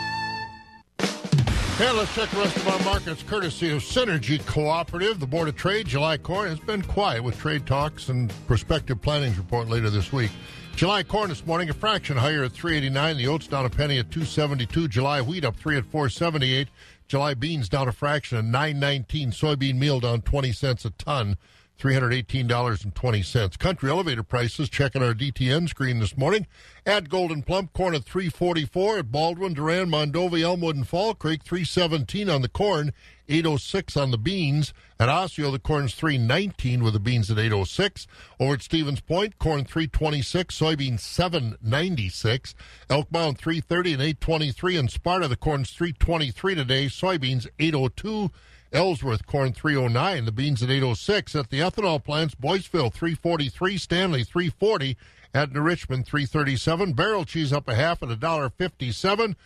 Okay, 1.75 1.91
let's 1.93 2.15
check 2.15 2.29
the 2.29 2.37
rest 2.37 2.55
of 2.59 2.69
our 2.69 2.79
markets 2.85 3.23
courtesy 3.23 3.71
of 3.71 3.81
Synergy 3.81 4.45
Cooperative. 4.45 5.19
The 5.19 5.27
Board 5.27 5.49
of 5.49 5.57
Trade, 5.57 5.87
July 5.87 6.19
corn 6.19 6.51
has 6.51 6.61
been 6.61 6.83
quiet 6.83 7.25
with 7.25 7.39
trade 7.39 7.67
talks 7.67 8.11
and 8.11 8.31
prospective 8.47 9.01
plannings 9.01 9.39
report 9.39 9.69
later 9.69 9.89
this 9.89 10.13
week. 10.13 10.31
July 10.77 11.03
corn 11.03 11.31
this 11.31 11.47
morning 11.47 11.71
a 11.71 11.73
fraction 11.73 12.19
higher 12.19 12.45
at 12.45 12.53
389. 12.53 13.17
The 13.17 13.27
oats 13.27 13.47
down 13.47 13.65
a 13.65 13.71
penny 13.71 13.99
at 13.99 14.11
272. 14.11 14.87
July 14.89 15.23
wheat 15.23 15.47
up 15.47 15.57
three 15.57 15.79
at 15.79 15.87
478. 15.87 16.69
July 17.09 17.33
beans 17.33 17.71
down 17.71 17.89
a 17.89 17.93
fraction 17.93 18.37
at 18.37 18.45
919. 18.45 19.31
Soybean 19.31 19.77
meal 19.77 19.99
down 19.99 20.21
20 20.21 20.53
cents 20.53 20.85
a 20.85 20.91
ton. 20.91 21.39
$318.20. 21.83 23.59
Country 23.59 23.91
elevator 23.91 24.23
prices, 24.23 24.69
checking 24.69 25.03
our 25.03 25.15
DTN 25.15 25.69
screen 25.69 25.99
this 25.99 26.17
morning. 26.17 26.47
At 26.87 27.09
Gold'n 27.09 27.45
Plump, 27.45 27.73
corn 27.73 27.97
at 27.97 28.05
344 28.05 28.99
At 28.99 29.11
Baldwin, 29.11 29.55
Durand, 29.55 29.91
Mondovi, 29.91 30.43
Elmwood, 30.43 30.77
and 30.77 30.87
Fall 30.87 31.15
Creek, 31.15 31.43
317 31.43 32.31
on 32.31 32.43
the 32.43 32.49
corn, 32.49 32.93
806 33.29 33.97
on 33.97 34.13
the 34.13 34.19
beans. 34.19 34.73
At 35.01 35.09
Osseo, 35.09 35.51
the 35.51 35.59
corn's 35.59 35.95
319 35.95 36.85
with 36.85 36.93
the 36.93 37.01
beans 37.01 37.29
at 37.33 37.39
806. 37.39 38.07
Over 38.39 38.55
at 38.55 38.63
Stevens 38.63 39.01
Point, 39.01 39.41
corn 39.41 39.65
326, 39.65 40.57
soybeans 40.57 41.01
796. 41.01 42.55
Elk 42.91 43.11
Mound 43.11 43.39
330 43.39 43.95
and 43.95 44.03
823. 44.03 44.77
In 44.77 44.89
Sparta, 44.89 45.27
the 45.27 45.37
corn's 45.37 45.71
323 45.73 46.55
today, 46.55 46.87
soybeans 46.87 47.49
802. 47.59 48.31
Ellsworth 48.73 49.27
corn 49.27 49.53
309, 49.53 50.25
the 50.25 50.33
beans 50.33 50.63
at 50.63 50.71
806 50.71 51.35
at 51.37 51.51
the 51.51 51.61
ethanol 51.61 52.03
plants 52.03 52.35
Boyceville 52.35 52.93
343, 52.93 53.77
Stanley 53.77 54.25
340 54.25 54.97
at 55.35 55.53
New 55.53 55.61
Richmond 55.61 56.07
337, 56.07 56.95
barrel 56.95 57.25
cheese 57.27 57.53
up 57.53 57.69
a 57.69 57.75
half 57.75 58.03
at 58.03 58.11
a 58.11 58.17
dollar 58.17 58.49
57. 58.49 59.37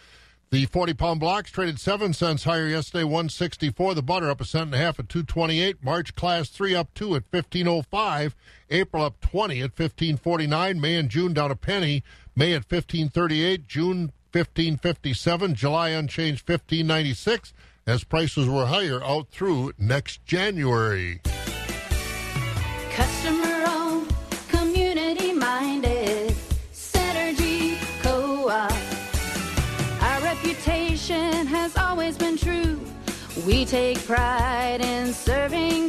The 0.50 0.66
40 0.66 0.94
pound 0.94 1.18
blocks 1.18 1.50
traded 1.50 1.80
7 1.80 2.12
cents 2.12 2.44
higher 2.44 2.68
yesterday, 2.68 3.02
164. 3.02 3.94
The 3.96 4.02
butter 4.02 4.30
up 4.30 4.40
a 4.40 4.44
cent 4.44 4.66
and 4.66 4.74
a 4.76 4.78
half 4.78 5.00
at 5.00 5.08
228. 5.08 5.82
March 5.82 6.14
class 6.14 6.48
3 6.48 6.72
up 6.76 6.94
2 6.94 7.16
at 7.16 7.24
1505. 7.28 8.36
April 8.70 9.02
up 9.02 9.20
20 9.20 9.56
at 9.58 9.70
1549. 9.70 10.80
May 10.80 10.94
and 10.94 11.08
June 11.08 11.32
down 11.32 11.50
a 11.50 11.56
penny. 11.56 12.04
May 12.36 12.52
at 12.52 12.70
1538. 12.70 13.66
June 13.66 14.12
1557. 14.32 15.56
July 15.56 15.88
unchanged 15.88 16.48
1596 16.48 17.52
as 17.86 18.02
prices 18.02 18.48
were 18.48 18.66
higher 18.66 19.02
out 19.04 19.28
through 19.30 19.72
next 19.78 20.24
January. 20.24 21.20
Customer 22.90 23.64
owned, 23.68 24.12
community 24.48 25.32
minded, 25.32 26.34
Synergy 26.72 27.78
Co 28.02 28.48
op. 28.48 28.72
Our 30.02 30.20
reputation 30.22 31.46
has 31.46 31.76
always 31.76 32.16
been 32.18 32.36
true. 32.36 32.80
We 33.46 33.64
take 33.64 34.04
pride 34.04 34.80
in 34.80 35.12
serving 35.12 35.85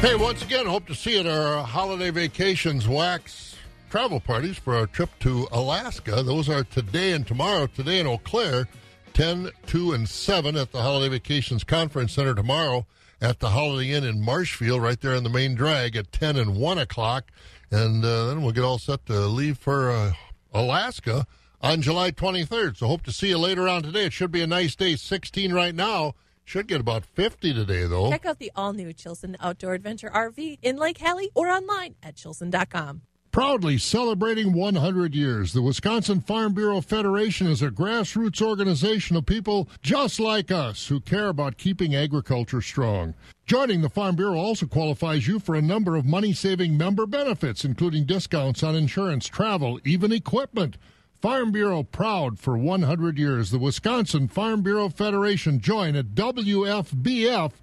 Hey, 0.00 0.14
once 0.14 0.44
again, 0.44 0.64
hope 0.64 0.86
to 0.86 0.94
see 0.94 1.14
you 1.14 1.20
at 1.20 1.26
our 1.26 1.64
holiday 1.64 2.10
vacations 2.10 2.86
wax 2.86 3.56
travel 3.90 4.20
parties 4.20 4.56
for 4.56 4.76
our 4.76 4.86
trip 4.86 5.10
to 5.18 5.48
Alaska. 5.50 6.22
Those 6.22 6.48
are 6.48 6.62
today 6.62 7.14
and 7.14 7.26
tomorrow. 7.26 7.66
Today 7.66 7.98
in 7.98 8.06
Eau 8.06 8.18
Claire, 8.18 8.68
10, 9.14 9.50
2, 9.66 9.92
and 9.94 10.08
7 10.08 10.56
at 10.56 10.70
the 10.70 10.80
Holiday 10.80 11.08
Vacations 11.08 11.64
Conference 11.64 12.12
Center 12.12 12.32
tomorrow 12.32 12.86
at 13.20 13.40
the 13.40 13.50
Holiday 13.50 13.90
Inn 13.90 14.04
in 14.04 14.22
Marshfield, 14.22 14.80
right 14.80 15.00
there 15.00 15.16
in 15.16 15.24
the 15.24 15.30
main 15.30 15.56
drag 15.56 15.96
at 15.96 16.12
10 16.12 16.36
and 16.36 16.54
1 16.54 16.78
o'clock. 16.78 17.32
And 17.72 18.04
uh, 18.04 18.28
then 18.28 18.42
we'll 18.42 18.52
get 18.52 18.62
all 18.62 18.78
set 18.78 19.04
to 19.06 19.26
leave 19.26 19.58
for 19.58 19.90
uh, 19.90 20.12
Alaska 20.54 21.26
on 21.60 21.82
July 21.82 22.12
23rd. 22.12 22.76
So 22.76 22.86
hope 22.86 23.02
to 23.02 23.12
see 23.12 23.30
you 23.30 23.38
later 23.38 23.66
on 23.66 23.82
today. 23.82 24.04
It 24.04 24.12
should 24.12 24.30
be 24.30 24.42
a 24.42 24.46
nice 24.46 24.76
day. 24.76 24.94
16 24.94 25.52
right 25.52 25.74
now. 25.74 26.14
Should 26.48 26.66
get 26.66 26.80
about 26.80 27.04
50 27.04 27.52
today, 27.52 27.84
though. 27.84 28.08
Check 28.08 28.24
out 28.24 28.38
the 28.38 28.50
all 28.56 28.72
new 28.72 28.94
Chilson 28.94 29.36
Outdoor 29.38 29.74
Adventure 29.74 30.08
RV 30.08 30.60
in 30.62 30.78
Lake 30.78 30.96
Hallie 30.96 31.30
or 31.34 31.48
online 31.48 31.94
at 32.02 32.16
chilson.com. 32.16 33.02
Proudly 33.30 33.76
celebrating 33.76 34.54
100 34.54 35.14
years, 35.14 35.52
the 35.52 35.60
Wisconsin 35.60 36.22
Farm 36.22 36.54
Bureau 36.54 36.80
Federation 36.80 37.48
is 37.48 37.60
a 37.60 37.68
grassroots 37.68 38.40
organization 38.40 39.14
of 39.14 39.26
people 39.26 39.68
just 39.82 40.18
like 40.18 40.50
us 40.50 40.86
who 40.86 41.00
care 41.00 41.28
about 41.28 41.58
keeping 41.58 41.94
agriculture 41.94 42.62
strong. 42.62 43.12
Joining 43.44 43.82
the 43.82 43.90
Farm 43.90 44.16
Bureau 44.16 44.38
also 44.38 44.64
qualifies 44.64 45.28
you 45.28 45.38
for 45.38 45.54
a 45.54 45.60
number 45.60 45.96
of 45.96 46.06
money 46.06 46.32
saving 46.32 46.78
member 46.78 47.04
benefits, 47.04 47.62
including 47.62 48.06
discounts 48.06 48.62
on 48.62 48.74
insurance, 48.74 49.26
travel, 49.26 49.78
even 49.84 50.12
equipment. 50.12 50.78
Farm 51.20 51.50
Bureau 51.50 51.82
proud 51.82 52.38
for 52.38 52.56
100 52.56 53.18
years. 53.18 53.50
The 53.50 53.58
Wisconsin 53.58 54.28
Farm 54.28 54.62
Bureau 54.62 54.88
Federation. 54.88 55.58
Join 55.60 55.96
at 55.96 56.14
WFBF.com. 56.14 57.58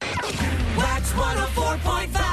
Wax 0.00 1.12
104.5. 1.12 2.29